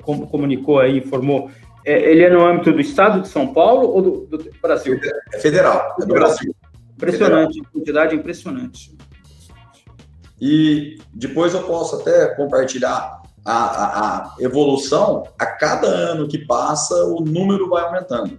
comunicou 0.02 0.78
aí, 0.78 0.98
informou, 0.98 1.50
é, 1.84 2.10
ele 2.10 2.22
é 2.22 2.30
no 2.30 2.44
âmbito 2.44 2.72
do 2.72 2.80
Estado 2.80 3.22
de 3.22 3.28
São 3.28 3.52
Paulo 3.52 3.88
ou 3.88 4.02
do, 4.02 4.26
do 4.26 4.50
Brasil? 4.60 4.98
É 5.32 5.38
federal, 5.38 5.96
é 6.00 6.06
do 6.06 6.14
Brasil. 6.14 6.54
Impressionante, 6.94 7.54
federal. 7.54 7.72
quantidade 7.72 8.16
impressionante. 8.16 8.98
E 10.40 10.98
depois 11.12 11.54
eu 11.54 11.62
posso 11.62 11.96
até 11.96 12.34
compartilhar 12.34 13.22
a, 13.44 13.52
a, 13.52 14.00
a, 14.00 14.34
evolução. 14.40 15.24
A 15.38 15.46
cada 15.46 15.86
ano 15.86 16.28
que 16.28 16.38
passa, 16.38 16.94
o 17.06 17.20
número 17.20 17.68
vai 17.68 17.84
aumentando. 17.84 18.38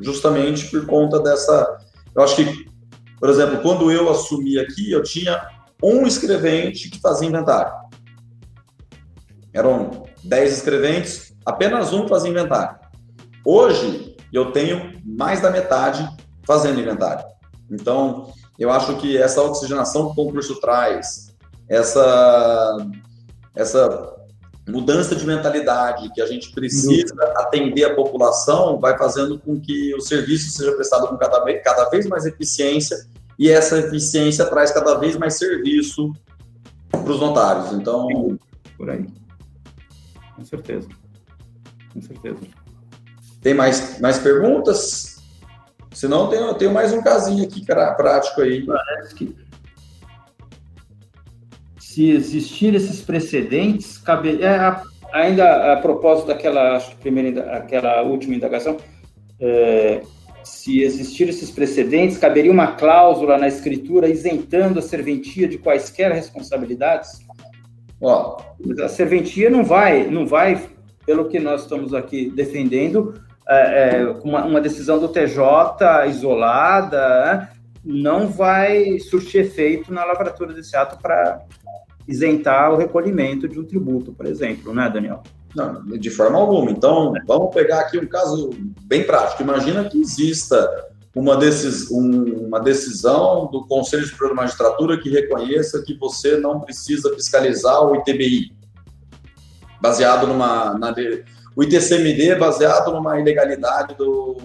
Justamente 0.00 0.70
por 0.70 0.86
conta 0.86 1.20
dessa. 1.20 1.78
Eu 2.14 2.22
acho 2.22 2.36
que, 2.36 2.66
por 3.18 3.28
exemplo, 3.28 3.58
quando 3.60 3.90
eu 3.90 4.10
assumi 4.10 4.58
aqui, 4.58 4.90
eu 4.90 5.02
tinha 5.02 5.40
um 5.82 6.06
escrevente 6.06 6.88
que 6.88 7.00
fazia 7.00 7.28
inventário. 7.28 7.72
Eram 9.54 10.04
10 10.24 10.52
escreventes, 10.52 11.32
apenas 11.46 11.92
um 11.92 12.08
fazia 12.08 12.30
inventário. 12.30 12.76
Hoje, 13.44 14.16
eu 14.32 14.50
tenho 14.50 15.00
mais 15.04 15.40
da 15.40 15.48
metade 15.48 16.06
fazendo 16.44 16.80
inventário. 16.80 17.24
Então, 17.70 18.32
eu 18.58 18.70
acho 18.70 18.96
que 18.96 19.16
essa 19.16 19.40
oxigenação 19.40 20.06
que 20.06 20.12
o 20.20 20.24
concurso 20.24 20.60
traz, 20.60 21.32
essa, 21.68 22.76
essa 23.54 24.12
mudança 24.68 25.14
de 25.14 25.24
mentalidade 25.24 26.10
que 26.12 26.20
a 26.20 26.26
gente 26.26 26.50
precisa 26.52 27.14
atender 27.36 27.84
a 27.84 27.94
população 27.94 28.80
vai 28.80 28.98
fazendo 28.98 29.38
com 29.38 29.60
que 29.60 29.94
o 29.94 30.00
serviço 30.00 30.50
seja 30.50 30.72
prestado 30.72 31.06
com 31.06 31.16
cada 31.16 31.44
vez, 31.44 31.62
cada 31.62 31.88
vez 31.90 32.06
mais 32.06 32.26
eficiência 32.26 32.96
e 33.38 33.50
essa 33.50 33.78
eficiência 33.78 34.44
traz 34.46 34.72
cada 34.72 34.94
vez 34.96 35.16
mais 35.16 35.38
serviço 35.38 36.12
para 36.90 37.12
os 37.12 37.20
notários. 37.20 37.72
Então, 37.72 38.36
por 38.76 38.90
aí 38.90 39.06
com 40.36 40.44
certeza. 40.44 40.88
Com 41.92 42.00
certeza. 42.00 42.38
Tem 43.40 43.54
mais, 43.54 44.00
mais 44.00 44.18
perguntas? 44.18 45.22
Se 45.92 46.08
não, 46.08 46.28
tenho, 46.28 46.54
tenho 46.54 46.72
mais 46.72 46.92
um 46.92 47.02
casinho 47.02 47.44
aqui 47.44 47.64
prático 47.64 48.40
aí. 48.40 48.66
Parece 48.66 49.14
que 49.14 49.36
se 51.94 52.10
existir 52.10 52.74
esses 52.74 53.00
precedentes, 53.00 53.98
cabe, 53.98 54.42
é, 54.42 54.82
ainda 55.12 55.74
a 55.74 55.76
propósito 55.76 56.26
daquela 56.26 56.76
acho, 56.76 56.96
primeira, 56.96 57.56
aquela 57.56 58.02
última 58.02 58.34
indagação, 58.34 58.78
é, 59.38 60.02
se 60.42 60.82
existir 60.82 61.28
esses 61.28 61.52
precedentes, 61.52 62.18
caberia 62.18 62.50
uma 62.50 62.72
cláusula 62.72 63.38
na 63.38 63.46
escritura 63.46 64.08
isentando 64.08 64.80
a 64.80 64.82
serventia 64.82 65.46
de 65.46 65.56
quaisquer 65.56 66.10
responsabilidades? 66.10 67.20
Ó, 68.04 68.36
a 68.82 68.88
serventia 68.88 69.48
não 69.48 69.64
vai, 69.64 70.06
não 70.06 70.26
vai, 70.26 70.68
pelo 71.06 71.26
que 71.26 71.40
nós 71.40 71.62
estamos 71.62 71.94
aqui 71.94 72.30
defendendo, 72.30 73.14
é, 73.48 73.98
é, 74.00 74.06
uma, 74.22 74.44
uma, 74.44 74.60
decisão 74.60 74.98
do 74.98 75.08
TJ 75.08 76.06
isolada, 76.08 77.24
né, 77.24 77.48
não 77.84 78.28
vai 78.28 78.98
surtir 78.98 79.42
efeito 79.42 79.92
na 79.92 80.04
lavratura 80.04 80.52
desse 80.52 80.76
ato 80.76 80.98
para 81.00 81.42
isentar 82.06 82.72
o 82.72 82.76
recolhimento 82.76 83.48
de 83.48 83.58
um 83.58 83.64
tributo, 83.64 84.12
por 84.12 84.26
exemplo, 84.26 84.74
né, 84.74 84.90
Daniel? 84.92 85.22
Não, 85.54 85.82
de 85.86 86.10
forma 86.10 86.38
alguma. 86.38 86.70
Então, 86.70 87.12
vamos 87.26 87.54
pegar 87.54 87.80
aqui 87.80 87.98
um 87.98 88.06
caso 88.06 88.50
bem 88.82 89.04
prático. 89.04 89.42
Imagina 89.42 89.84
que 89.84 90.00
exista 90.00 90.68
uma, 91.14 91.36
decis, 91.36 91.90
um, 91.90 92.46
uma 92.46 92.60
decisão 92.60 93.46
do 93.46 93.64
Conselho 93.66 94.04
Superior 94.04 94.30
da 94.30 94.42
Magistratura 94.42 95.00
que 95.00 95.08
reconheça 95.08 95.82
que 95.82 95.96
você 95.96 96.36
não 96.36 96.60
precisa 96.60 97.14
fiscalizar 97.14 97.82
o 97.84 97.94
ITBI, 97.96 98.52
baseado 99.80 100.26
numa. 100.26 100.76
Na, 100.76 100.94
o 101.56 101.62
ITCMD 101.62 102.30
é 102.30 102.38
baseado 102.38 102.92
numa 102.92 103.20
ilegalidade 103.20 103.94
do, 103.94 104.36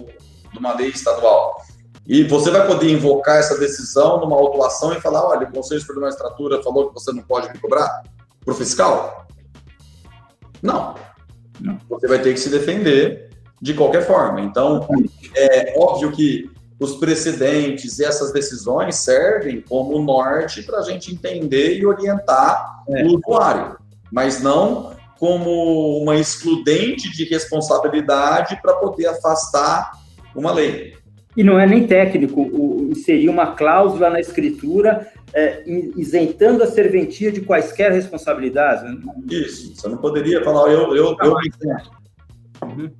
de 0.52 0.58
uma 0.58 0.72
lei 0.74 0.90
estadual. 0.90 1.60
E 2.06 2.22
você 2.22 2.50
vai 2.50 2.64
poder 2.66 2.90
invocar 2.90 3.38
essa 3.38 3.58
decisão 3.58 4.20
numa 4.20 4.36
autuação 4.36 4.92
e 4.92 5.00
falar: 5.00 5.26
olha, 5.26 5.48
o 5.48 5.52
Conselho 5.52 5.80
Superior 5.80 6.02
da 6.02 6.06
Magistratura 6.06 6.62
falou 6.62 6.88
que 6.88 6.94
você 6.94 7.12
não 7.12 7.22
pode 7.22 7.48
me 7.52 7.58
cobrar 7.58 8.02
para 8.44 8.54
o 8.54 8.56
fiscal? 8.56 9.26
Não. 10.62 10.94
Você 11.88 12.06
vai 12.06 12.22
ter 12.22 12.32
que 12.32 12.40
se 12.40 12.48
defender 12.48 13.30
de 13.60 13.74
qualquer 13.74 14.06
forma. 14.06 14.40
Então, 14.40 14.86
é 15.36 15.74
óbvio 15.76 16.12
que 16.12 16.50
os 16.80 16.96
precedentes 16.96 17.98
e 17.98 18.04
essas 18.04 18.32
decisões 18.32 18.96
servem 18.96 19.60
como 19.60 20.02
norte 20.02 20.62
para 20.62 20.78
a 20.78 20.82
gente 20.82 21.12
entender 21.12 21.78
e 21.78 21.84
orientar 21.84 22.82
é. 22.88 23.04
o 23.04 23.18
usuário, 23.18 23.76
mas 24.10 24.42
não 24.42 24.98
como 25.18 25.98
uma 25.98 26.16
excludente 26.16 27.14
de 27.14 27.24
responsabilidade 27.24 28.58
para 28.62 28.72
poder 28.72 29.06
afastar 29.08 29.92
uma 30.34 30.50
lei. 30.50 30.94
E 31.36 31.44
não 31.44 31.60
é 31.60 31.66
nem 31.66 31.86
técnico, 31.86 32.40
o, 32.40 32.94
seria 32.94 33.30
uma 33.30 33.48
cláusula 33.54 34.08
na 34.08 34.18
escritura 34.18 35.06
é, 35.34 35.62
isentando 35.96 36.62
a 36.62 36.66
serventia 36.66 37.30
de 37.30 37.42
quaisquer 37.42 37.92
responsabilidades. 37.92 38.82
Né? 38.82 38.98
Isso, 39.30 39.76
você 39.76 39.86
não 39.86 39.98
poderia 39.98 40.42
falar, 40.42 40.72
eu, 40.72 40.96
eu, 40.96 41.14
eu 41.22 41.36
Uhum. 42.62 42.90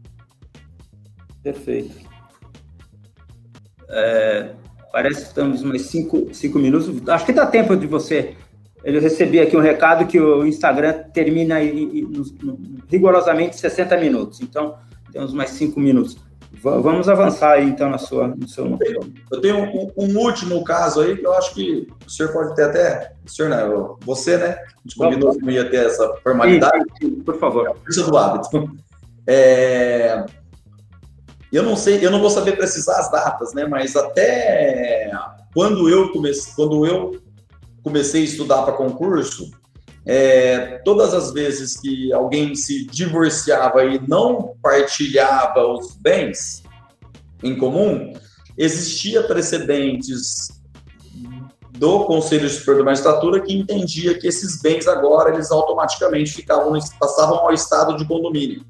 Perfeito. 1.43 2.10
É, 3.91 4.51
parece 4.93 5.23
que 5.23 5.27
estamos 5.29 5.63
mais 5.63 5.83
cinco, 5.83 6.29
cinco 6.33 6.59
minutos. 6.59 7.09
Acho 7.09 7.27
que 7.27 7.33
dá 7.33 7.47
tempo 7.47 7.77
de 7.77 7.87
você. 7.87 8.35
Eu 8.83 9.01
recebi 9.01 9.39
aqui 9.41 9.57
um 9.57 9.61
recado 9.61 10.07
que 10.07 10.19
o 10.19 10.47
Instagram 10.47 11.05
termina 11.13 11.57
rigorosamente 12.89 13.57
60 13.57 13.97
minutos. 13.99 14.41
Então, 14.41 14.77
temos 15.13 15.35
mais 15.35 15.51
cinco 15.51 15.79
minutos. 15.79 16.17
Vamos 16.53 17.09
avançar 17.09 17.53
aí, 17.53 17.65
então, 17.69 17.89
na 17.89 17.99
sua, 17.99 18.29
no 18.29 18.49
seu... 18.49 18.67
Eu 18.67 18.79
tenho, 18.79 19.01
eu 19.31 19.41
tenho 19.41 19.59
um, 19.59 19.93
um, 19.97 20.19
último 20.19 20.65
caso 20.65 21.01
aí 21.01 21.17
que 21.17 21.25
eu 21.25 21.33
acho 21.35 21.55
que 21.55 21.87
o 22.05 22.11
senhor 22.11 22.33
pode 22.33 22.57
ter 22.57 22.65
até... 22.65 23.13
O 23.25 23.31
senhor, 23.31 23.51
né? 23.51 23.59
Você, 24.01 24.37
né? 24.37 24.49
A 24.49 24.83
gente 24.83 24.97
combinou 24.97 25.39
que 25.39 25.51
ia 25.51 25.71
ter 25.71 25.87
essa 25.87 26.13
formalidade. 26.23 26.85
Sim, 27.01 27.09
sim, 27.09 27.21
por 27.21 27.39
favor. 27.39 27.67
É 27.67 27.71
a 27.71 27.75
força 27.75 28.03
do 28.03 28.17
hábito. 28.17 28.71
É, 29.27 30.27
eu 31.53 31.63
não 31.63 31.77
sei, 31.77 32.05
eu 32.05 32.11
não 32.11 32.21
vou 32.21 32.31
saber 32.31 32.57
precisar 32.57 32.99
as 32.99 33.11
datas, 33.11 33.53
né? 33.53 33.67
Mas 33.67 33.97
até 33.97 35.11
quando 35.53 35.89
eu 35.89 36.13
comecei, 36.13 36.53
quando 36.55 36.87
eu 36.87 37.21
comecei 37.83 38.23
a 38.23 38.25
estudar 38.25 38.63
para 38.63 38.75
concurso, 38.75 39.51
é, 40.07 40.79
todas 40.85 41.13
as 41.13 41.33
vezes 41.33 41.79
que 41.79 42.13
alguém 42.13 42.55
se 42.55 42.87
divorciava 42.87 43.85
e 43.85 44.01
não 44.09 44.55
partilhava 44.63 45.67
os 45.67 45.95
bens 45.97 46.63
em 47.43 47.57
comum, 47.57 48.13
existia 48.57 49.23
precedentes 49.23 50.49
do 51.73 52.05
Conselho 52.05 52.49
Superior 52.49 52.79
da 52.79 52.85
Magistratura 52.85 53.41
que 53.41 53.55
entendia 53.55 54.19
que 54.19 54.27
esses 54.27 54.61
bens 54.61 54.87
agora 54.87 55.33
eles 55.33 55.51
automaticamente 55.51 56.33
ficavam 56.33 56.79
passavam 56.99 57.39
ao 57.39 57.53
estado 57.53 57.97
de 57.97 58.07
condomínio. 58.07 58.63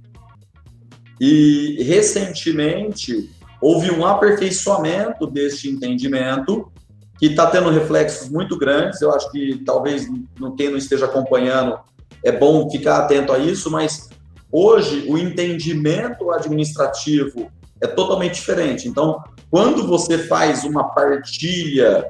E 1.21 1.83
recentemente 1.83 3.31
houve 3.61 3.91
um 3.91 4.07
aperfeiçoamento 4.07 5.27
deste 5.27 5.69
entendimento 5.69 6.73
que 7.19 7.27
está 7.27 7.47
tendo 7.51 7.69
reflexos 7.69 8.31
muito 8.31 8.57
grandes. 8.57 9.03
Eu 9.03 9.13
acho 9.13 9.31
que 9.31 9.63
talvez 9.65 10.09
quem 10.57 10.71
não 10.71 10.79
esteja 10.79 11.05
acompanhando 11.05 11.79
é 12.25 12.33
bom 12.33 12.71
ficar 12.71 13.01
atento 13.01 13.33
a 13.33 13.39
isso, 13.39 13.71
mas 13.71 14.09
hoje 14.51 15.05
o 15.09 15.19
entendimento 15.19 16.31
administrativo 16.31 17.51
é 17.81 17.87
totalmente 17.87 18.35
diferente. 18.35 18.89
Então, 18.89 19.23
quando 19.51 19.87
você 19.87 20.19
faz 20.19 20.65
uma 20.65 20.85
partilha 20.95 22.05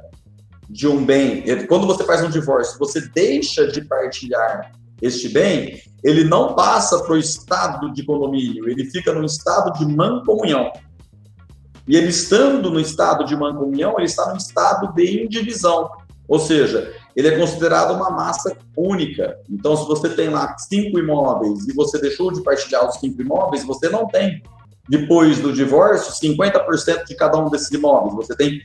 de 0.69 0.87
um 0.87 1.05
bem, 1.05 1.45
quando 1.67 1.87
você 1.87 2.05
faz 2.05 2.23
um 2.23 2.31
divórcio, 2.31 2.79
você 2.79 3.01
deixa 3.13 3.67
de 3.67 3.83
partilhar 3.83 4.73
este 5.03 5.29
bem, 5.29 5.81
ele 6.03 6.25
não 6.25 6.55
passa 6.55 7.03
para 7.03 7.13
o 7.13 7.19
estado 7.19 7.93
de 7.93 8.03
condomínio, 8.05 8.69
ele 8.69 8.85
fica 8.87 9.13
no 9.13 9.25
estado 9.25 9.79
de 9.79 9.87
mancomunhão. 9.87 10.73
E 11.87 11.97
ele 11.97 12.09
estando 12.09 12.71
no 12.71 12.81
estado 12.81 13.25
de 13.25 13.37
mancomunhão, 13.37 13.95
ele 13.97 14.07
está 14.07 14.31
no 14.31 14.37
estado 14.37 14.93
de 14.95 15.25
indivisão. 15.25 15.91
Ou 16.29 16.39
seja, 16.39 16.95
ele 17.17 17.29
é 17.29 17.37
considerado 17.37 17.93
uma 17.93 18.11
massa 18.11 18.57
única. 18.77 19.37
Então, 19.51 19.77
se 19.77 19.87
você 19.87 20.09
tem 20.09 20.29
lá 20.29 20.57
cinco 20.57 20.99
imóveis 20.99 21.67
e 21.67 21.75
você 21.75 21.99
deixou 21.99 22.33
de 22.33 22.43
partilhar 22.43 22.89
os 22.89 22.97
cinco 22.97 23.21
imóveis, 23.21 23.65
você 23.65 23.89
não 23.89 24.07
tem, 24.07 24.43
depois 24.89 25.41
do 25.41 25.53
divórcio, 25.53 26.13
50% 26.13 27.07
de 27.07 27.15
cada 27.17 27.39
um 27.39 27.51
desses 27.51 27.71
imóveis. 27.73 28.15
Você 28.15 28.37
tem 28.37 28.61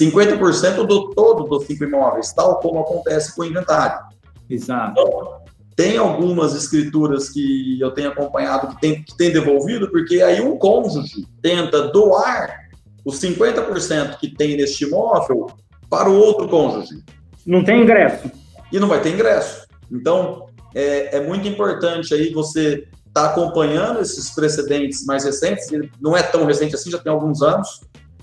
50% 0.00 0.86
do 0.86 1.10
todo 1.10 1.44
dos 1.44 1.66
cinco 1.66 1.82
imóveis, 1.82 2.32
tal 2.32 2.60
como 2.60 2.78
acontece 2.78 3.34
com 3.34 3.42
o 3.42 3.44
inventário. 3.44 4.04
Exato. 4.48 4.92
Então, 4.92 5.39
tem 5.80 5.96
algumas 5.96 6.54
escrituras 6.54 7.30
que 7.30 7.80
eu 7.80 7.90
tenho 7.92 8.10
acompanhado 8.10 8.68
que 8.68 8.80
tem, 8.82 9.02
que 9.02 9.16
tem 9.16 9.32
devolvido, 9.32 9.90
porque 9.90 10.20
aí 10.20 10.38
um 10.38 10.58
cônjuge 10.58 11.26
tenta 11.40 11.88
doar 11.88 12.68
os 13.02 13.18
50% 13.18 14.18
que 14.18 14.28
tem 14.28 14.58
neste 14.58 14.84
imóvel 14.84 15.46
para 15.88 16.10
o 16.10 16.14
outro 16.14 16.46
cônjuge. 16.48 17.02
Não 17.46 17.64
tem 17.64 17.80
ingresso. 17.80 18.30
E 18.70 18.78
não 18.78 18.88
vai 18.88 19.00
ter 19.00 19.14
ingresso. 19.14 19.66
Então, 19.90 20.48
é, 20.74 21.16
é 21.16 21.26
muito 21.26 21.48
importante 21.48 22.12
aí 22.12 22.30
você 22.30 22.86
estar 23.08 23.28
tá 23.28 23.30
acompanhando 23.30 24.02
esses 24.02 24.34
precedentes 24.34 25.06
mais 25.06 25.24
recentes, 25.24 25.66
não 25.98 26.14
é 26.14 26.22
tão 26.22 26.44
recente 26.44 26.74
assim, 26.74 26.90
já 26.90 26.98
tem 26.98 27.10
alguns 27.10 27.40
anos, 27.40 27.80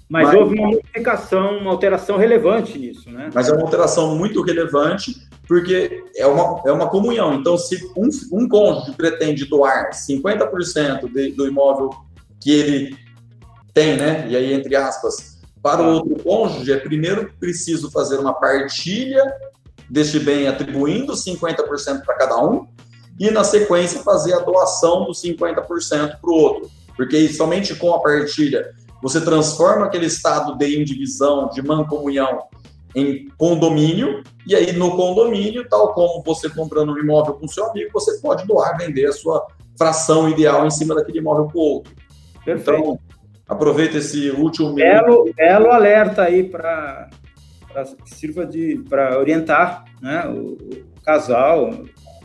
mas, 0.08 0.28
mas, 0.28 0.36
houve 0.36 0.60
uma 0.60 0.68
modificação, 0.68 1.58
uma 1.58 1.72
alteração 1.72 2.18
relevante 2.18 2.78
nisso, 2.78 3.10
né? 3.10 3.30
Mas 3.34 3.50
é 3.50 3.52
uma 3.52 3.64
alteração 3.64 4.16
muito 4.16 4.44
relevante, 4.44 5.27
porque 5.48 6.04
é 6.16 6.28
uma, 6.28 6.62
é 6.66 6.72
uma 6.72 6.90
comunhão. 6.90 7.34
Então, 7.36 7.58
se 7.58 7.78
um, 7.96 8.10
um 8.32 8.48
cônjuge 8.48 8.92
pretende 8.94 9.46
doar 9.46 9.92
50% 9.92 11.12
de, 11.12 11.32
do 11.32 11.48
imóvel 11.48 11.90
que 12.42 12.52
ele 12.52 12.98
tem, 13.74 13.96
né? 13.96 14.28
E 14.30 14.36
aí, 14.36 14.54
entre 14.54 14.76
aspas, 14.76 15.38
para 15.62 15.82
o 15.82 15.94
outro 15.94 16.24
cônjuge, 16.24 16.72
é 16.72 16.78
primeiro 16.78 17.32
preciso 17.40 17.90
fazer 17.92 18.18
uma 18.18 18.34
partilha 18.34 19.24
deste 19.90 20.20
bem 20.20 20.48
atribuindo 20.48 21.14
50% 21.14 22.04
para 22.04 22.16
cada 22.16 22.44
um, 22.44 22.68
e 23.20 23.32
na 23.32 23.44
sequência 23.44 24.04
fazer 24.04 24.34
a 24.34 24.40
doação 24.40 25.06
dos 25.06 25.22
50% 25.22 26.20
para 26.20 26.30
o 26.30 26.34
outro. 26.34 26.70
Porque 26.96 27.28
somente 27.30 27.74
com 27.76 27.94
a 27.94 28.00
partilha 28.00 28.74
você 29.02 29.22
transforma 29.22 29.86
aquele 29.86 30.08
estado 30.08 30.58
de 30.58 30.80
indivisão, 30.80 31.50
de 31.50 31.62
mancomunhão, 31.62 32.44
em 32.96 33.28
condomínio, 33.38 34.24
e 34.46 34.56
aí 34.56 34.72
no 34.72 34.96
condomínio, 34.96 35.68
tal 35.68 35.94
como 35.94 36.24
você 36.24 36.50
comprando 36.50 36.94
um 36.94 36.98
imóvel 36.98 37.36
com 37.36 37.48
seu 37.48 37.66
amigo, 37.70 37.92
você 37.94 38.20
pode 38.20 38.46
doar, 38.48 38.78
vender 38.78 39.06
a 39.06 39.12
sua 39.12 39.46
fração 39.78 40.30
ideal 40.30 40.66
em 40.66 40.72
cima 40.72 40.96
daquele 40.96 41.20
imóvel 41.20 41.46
para 41.46 41.58
o 41.58 41.62
outro. 41.62 41.94
Perfeito. 42.44 42.80
Então, 42.80 43.00
aproveita 43.48 43.98
esse 43.98 44.32
último 44.32 44.74
belo, 44.74 45.32
belo 45.36 45.72
alerta 45.72 46.24
aí 46.24 46.44
para 46.44 47.10
sirva 48.06 48.46
de 48.46 48.84
para 48.90 49.20
orientar 49.20 49.86
né, 50.02 50.26
o, 50.28 50.58
o 50.58 51.02
casal 51.04 51.72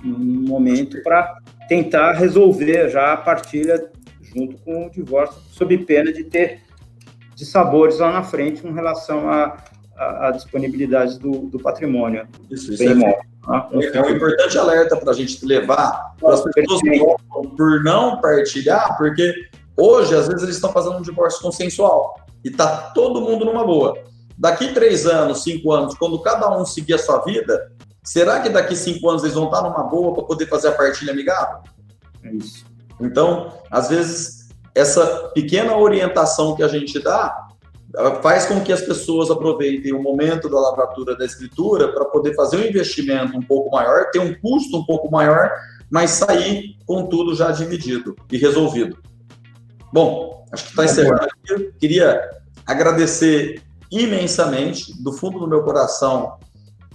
no 0.02 0.48
momento 0.48 1.02
para 1.02 1.36
tentar 1.68 2.12
resolver 2.12 2.88
já 2.88 3.12
a 3.12 3.16
partilha 3.16 3.90
junto 4.22 4.56
com 4.62 4.86
o 4.86 4.90
divórcio, 4.90 5.40
sob 5.50 5.76
pena 5.78 6.12
de 6.12 6.24
ter 6.24 6.62
de 7.34 7.44
sabores 7.44 7.98
lá 7.98 8.12
na 8.12 8.22
frente 8.22 8.62
com 8.62 8.72
relação 8.72 9.28
à, 10.02 10.28
à, 10.28 10.30
disponibilidade 10.30 11.18
do, 11.18 11.46
do, 11.48 11.58
patrimônio. 11.58 12.26
Isso, 12.50 12.72
isso 12.72 12.82
é, 12.82 13.12
tá? 13.44 13.68
é, 13.72 14.02
um 14.02 14.10
importante 14.10 14.58
alerta 14.58 14.96
para 14.96 15.10
a 15.10 15.14
gente 15.14 15.44
levar 15.44 16.14
para 16.20 16.34
as 16.34 16.42
pessoas 16.42 16.80
por 17.56 17.82
não 17.82 18.20
partilhar, 18.20 18.96
porque 18.96 19.32
hoje, 19.76 20.14
às 20.14 20.28
vezes, 20.28 20.42
eles 20.42 20.56
estão 20.56 20.72
fazendo 20.72 20.96
um 20.96 21.02
divórcio 21.02 21.40
consensual 21.40 22.16
e 22.44 22.48
está 22.48 22.90
todo 22.92 23.20
mundo 23.20 23.44
numa 23.44 23.64
boa. 23.64 23.96
Daqui 24.36 24.72
três 24.72 25.06
anos, 25.06 25.42
cinco 25.42 25.72
anos, 25.72 25.94
quando 25.94 26.20
cada 26.20 26.50
um 26.56 26.64
seguir 26.64 26.94
a 26.94 26.98
sua 26.98 27.18
vida, 27.20 27.70
será 28.02 28.40
que 28.40 28.48
daqui 28.48 28.74
cinco 28.74 29.08
anos 29.08 29.22
eles 29.22 29.34
vão 29.34 29.44
estar 29.44 29.62
numa 29.62 29.84
boa 29.84 30.14
para 30.14 30.24
poder 30.24 30.46
fazer 30.46 30.68
a 30.68 30.72
partilha 30.72 31.12
amigável? 31.12 31.58
É 32.24 32.32
isso. 32.32 32.64
Então, 33.00 33.52
às 33.70 33.88
vezes, 33.88 34.48
essa 34.74 35.30
pequena 35.34 35.76
orientação 35.76 36.56
que 36.56 36.62
a 36.62 36.68
gente 36.68 36.98
dá 36.98 37.41
faz 38.22 38.46
com 38.46 38.60
que 38.60 38.72
as 38.72 38.80
pessoas 38.80 39.30
aproveitem 39.30 39.92
o 39.92 40.02
momento 40.02 40.48
da 40.48 40.58
lavratura 40.58 41.16
da 41.16 41.24
escritura 41.24 41.92
para 41.92 42.04
poder 42.06 42.34
fazer 42.34 42.56
um 42.56 42.64
investimento 42.64 43.36
um 43.36 43.42
pouco 43.42 43.70
maior, 43.70 44.10
ter 44.10 44.18
um 44.18 44.34
custo 44.34 44.78
um 44.78 44.84
pouco 44.84 45.10
maior, 45.10 45.50
mas 45.90 46.10
sair 46.10 46.76
com 46.86 47.06
tudo 47.06 47.34
já 47.34 47.50
dividido 47.50 48.16
e 48.30 48.38
resolvido. 48.38 48.96
Bom, 49.92 50.46
acho 50.50 50.64
que 50.64 50.70
está 50.70 50.84
encerrado 50.84 51.28
aqui. 51.44 51.72
Queria 51.78 52.30
agradecer 52.66 53.62
imensamente, 53.90 55.02
do 55.02 55.12
fundo 55.12 55.38
do 55.38 55.46
meu 55.46 55.62
coração, 55.62 56.38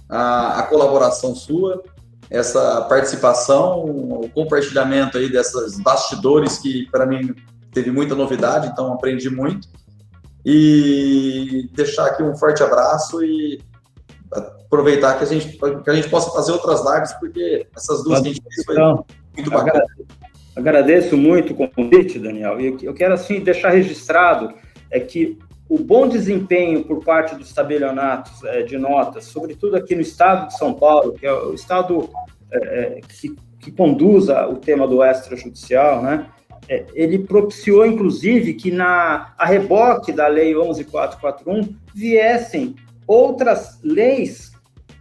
a, 0.08 0.60
a 0.60 0.62
colaboração 0.64 1.34
sua 1.34 1.82
essa 2.30 2.82
participação, 2.82 3.84
o 3.84 4.28
compartilhamento 4.30 5.16
aí 5.16 5.30
dessas 5.30 5.78
bastidores 5.80 6.58
que 6.58 6.86
para 6.90 7.06
mim 7.06 7.34
teve 7.72 7.90
muita 7.90 8.14
novidade, 8.14 8.68
então 8.68 8.92
aprendi 8.92 9.30
muito. 9.30 9.68
E 10.44 11.68
deixar 11.72 12.06
aqui 12.06 12.22
um 12.22 12.36
forte 12.36 12.62
abraço 12.62 13.22
e 13.22 13.60
aproveitar 14.32 15.18
que 15.18 15.24
a 15.24 15.26
gente 15.26 15.58
que 15.58 15.90
a 15.90 15.94
gente 15.94 16.08
possa 16.08 16.30
fazer 16.30 16.52
outras 16.52 16.84
lives 16.84 17.12
porque 17.14 17.66
essas 17.74 18.04
duas 18.04 18.20
que 18.20 18.28
a 18.28 18.32
gente 18.32 18.42
fez 18.42 18.64
foi 18.64 18.74
então, 18.74 19.04
muito 19.34 19.50
bacana. 19.50 19.84
Agradeço 20.54 21.16
muito 21.16 21.52
o 21.52 21.68
convite, 21.68 22.18
Daniel. 22.18 22.60
E 22.60 22.78
eu 22.82 22.94
quero 22.94 23.14
assim 23.14 23.40
deixar 23.40 23.70
registrado 23.70 24.52
é 24.90 24.98
que 25.00 25.38
o 25.68 25.78
bom 25.78 26.08
desempenho 26.08 26.84
por 26.84 27.04
parte 27.04 27.34
dos 27.34 27.52
tabelionatos 27.52 28.42
é, 28.44 28.62
de 28.62 28.78
notas, 28.78 29.24
sobretudo 29.24 29.76
aqui 29.76 29.94
no 29.94 30.00
estado 30.00 30.48
de 30.48 30.56
São 30.56 30.72
Paulo, 30.74 31.12
que 31.12 31.26
é 31.26 31.32
o 31.32 31.52
estado 31.52 32.08
é, 32.50 32.58
é 32.58 33.00
que 33.00 33.36
que 33.60 33.72
conduz 33.72 34.28
o 34.28 34.56
tema 34.56 34.86
do 34.86 35.02
extrajudicial, 35.04 36.02
né? 36.02 36.26
É, 36.68 36.84
ele 36.92 37.20
propiciou, 37.20 37.86
inclusive, 37.86 38.52
que 38.54 38.70
na 38.70 39.32
a 39.38 39.46
reboque 39.46 40.12
da 40.12 40.28
Lei 40.28 40.54
11441 40.54 41.74
viessem 41.94 42.76
outras 43.06 43.80
leis 43.82 44.52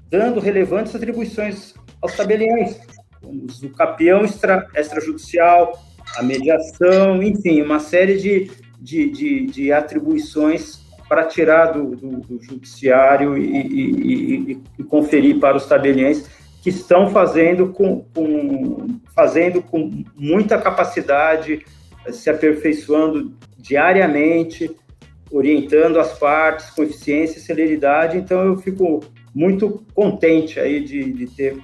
dando 0.10 0.40
relevantes 0.40 0.96
atribuições 0.96 1.74
aos 2.02 2.16
tabeliões, 2.16 2.80
como 3.22 3.46
o 3.64 3.70
capião 3.72 4.24
extra, 4.24 4.66
extrajudicial, 4.76 5.78
a 6.16 6.24
mediação, 6.24 7.22
enfim, 7.22 7.62
uma 7.62 7.80
série 7.80 8.18
de, 8.18 8.50
de, 8.80 9.10
de, 9.10 9.46
de 9.48 9.72
atribuições 9.74 10.80
para 11.08 11.26
tirar 11.26 11.68
do, 11.68 11.96
do, 11.96 12.20
do 12.22 12.44
judiciário 12.44 13.38
e, 13.38 13.44
e, 13.44 14.52
e, 14.52 14.62
e, 14.80 14.84
conferir 14.84 15.40
para 15.40 15.58
os 15.58 15.66
tabeliões 15.66 16.30
que 16.68 16.72
estão 16.72 17.10
fazendo 17.12 17.70
com, 17.70 18.04
com, 18.14 19.00
fazendo 19.16 19.62
com 19.62 20.04
muita 20.18 20.58
capacidade, 20.58 21.66
se 22.10 22.30
aperfeiçoando 22.30 23.34
diariamente, 23.58 24.76
orientando 25.32 25.98
as 25.98 26.20
partes 26.20 26.70
com 26.72 26.84
eficiência 26.84 27.38
e 27.38 27.42
celeridade. 27.42 28.18
Então, 28.18 28.44
eu 28.44 28.58
fico 28.58 29.02
muito 29.34 29.82
contente 29.96 30.60
aí 30.60 30.82
de, 30.82 31.14
de 31.14 31.28
ter 31.28 31.58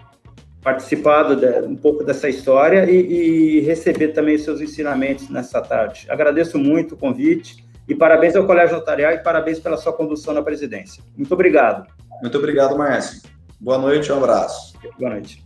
participado 0.61 1.35
de, 1.35 1.67
um 1.67 1.75
pouco 1.75 2.05
dessa 2.05 2.29
história 2.29 2.89
e, 2.89 3.57
e 3.57 3.59
receber 3.59 4.13
também 4.13 4.37
seus 4.37 4.61
ensinamentos 4.61 5.27
nessa 5.27 5.59
tarde. 5.59 6.05
Agradeço 6.09 6.57
muito 6.57 6.95
o 6.95 6.97
convite 6.97 7.57
e 7.89 7.93
parabéns 7.93 8.37
ao 8.37 8.45
Colégio 8.45 8.77
Notarial 8.77 9.11
e 9.11 9.17
parabéns 9.17 9.59
pela 9.59 9.75
sua 9.75 9.91
condução 9.91 10.33
na 10.33 10.41
presidência. 10.41 11.03
Muito 11.17 11.33
obrigado. 11.33 11.85
Muito 12.21 12.37
obrigado, 12.37 12.77
Márcio. 12.77 13.21
Boa 13.59 13.77
noite, 13.77 14.09
um 14.09 14.17
abraço. 14.17 14.72
Boa 14.97 15.11
noite. 15.11 15.43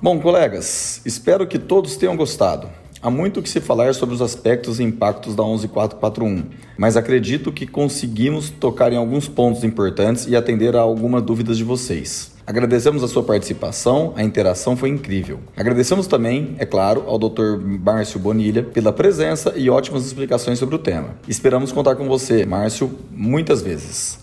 Bom, 0.00 0.20
colegas, 0.20 1.00
espero 1.04 1.46
que 1.46 1.58
todos 1.58 1.96
tenham 1.96 2.16
gostado. 2.16 2.68
Há 3.00 3.10
muito 3.10 3.40
o 3.40 3.42
que 3.42 3.50
se 3.50 3.60
falar 3.60 3.94
sobre 3.94 4.14
os 4.14 4.22
aspectos 4.22 4.78
e 4.78 4.82
impactos 4.84 5.34
da 5.34 5.42
11441, 5.42 6.44
mas 6.76 6.96
acredito 6.96 7.50
que 7.50 7.66
conseguimos 7.66 8.50
tocar 8.50 8.92
em 8.92 8.96
alguns 8.96 9.28
pontos 9.28 9.64
importantes 9.64 10.26
e 10.26 10.36
atender 10.36 10.76
a 10.76 10.80
algumas 10.80 11.22
dúvidas 11.22 11.58
de 11.58 11.64
vocês. 11.64 12.32
Agradecemos 12.46 13.04
a 13.04 13.08
sua 13.08 13.22
participação, 13.22 14.12
a 14.16 14.22
interação 14.22 14.76
foi 14.76 14.88
incrível. 14.88 15.38
Agradecemos 15.56 16.08
também, 16.08 16.56
é 16.58 16.66
claro, 16.66 17.04
ao 17.06 17.18
Dr. 17.18 17.58
Márcio 17.60 18.18
Bonilha 18.18 18.62
pela 18.62 18.92
presença 18.92 19.52
e 19.56 19.70
ótimas 19.70 20.04
explicações 20.04 20.58
sobre 20.58 20.74
o 20.74 20.78
tema. 20.78 21.10
Esperamos 21.28 21.70
contar 21.70 21.94
com 21.94 22.08
você, 22.08 22.44
Márcio, 22.44 22.90
muitas 23.10 23.62
vezes. 23.62 24.18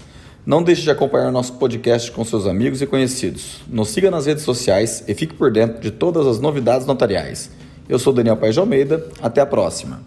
Não 0.45 0.63
deixe 0.63 0.81
de 0.83 0.89
acompanhar 0.89 1.31
nosso 1.31 1.53
podcast 1.53 2.11
com 2.11 2.23
seus 2.23 2.47
amigos 2.47 2.81
e 2.81 2.87
conhecidos. 2.87 3.61
Nos 3.67 3.89
siga 3.89 4.09
nas 4.09 4.25
redes 4.25 4.43
sociais 4.43 5.03
e 5.07 5.13
fique 5.13 5.33
por 5.33 5.51
dentro 5.51 5.79
de 5.79 5.91
todas 5.91 6.25
as 6.25 6.39
novidades 6.39 6.87
notariais. 6.87 7.51
Eu 7.87 7.99
sou 7.99 8.13
Daniel 8.13 8.37
Paes 8.37 8.53
de 8.53 8.59
Almeida, 8.59 9.05
até 9.21 9.41
a 9.41 9.45
próxima. 9.45 10.01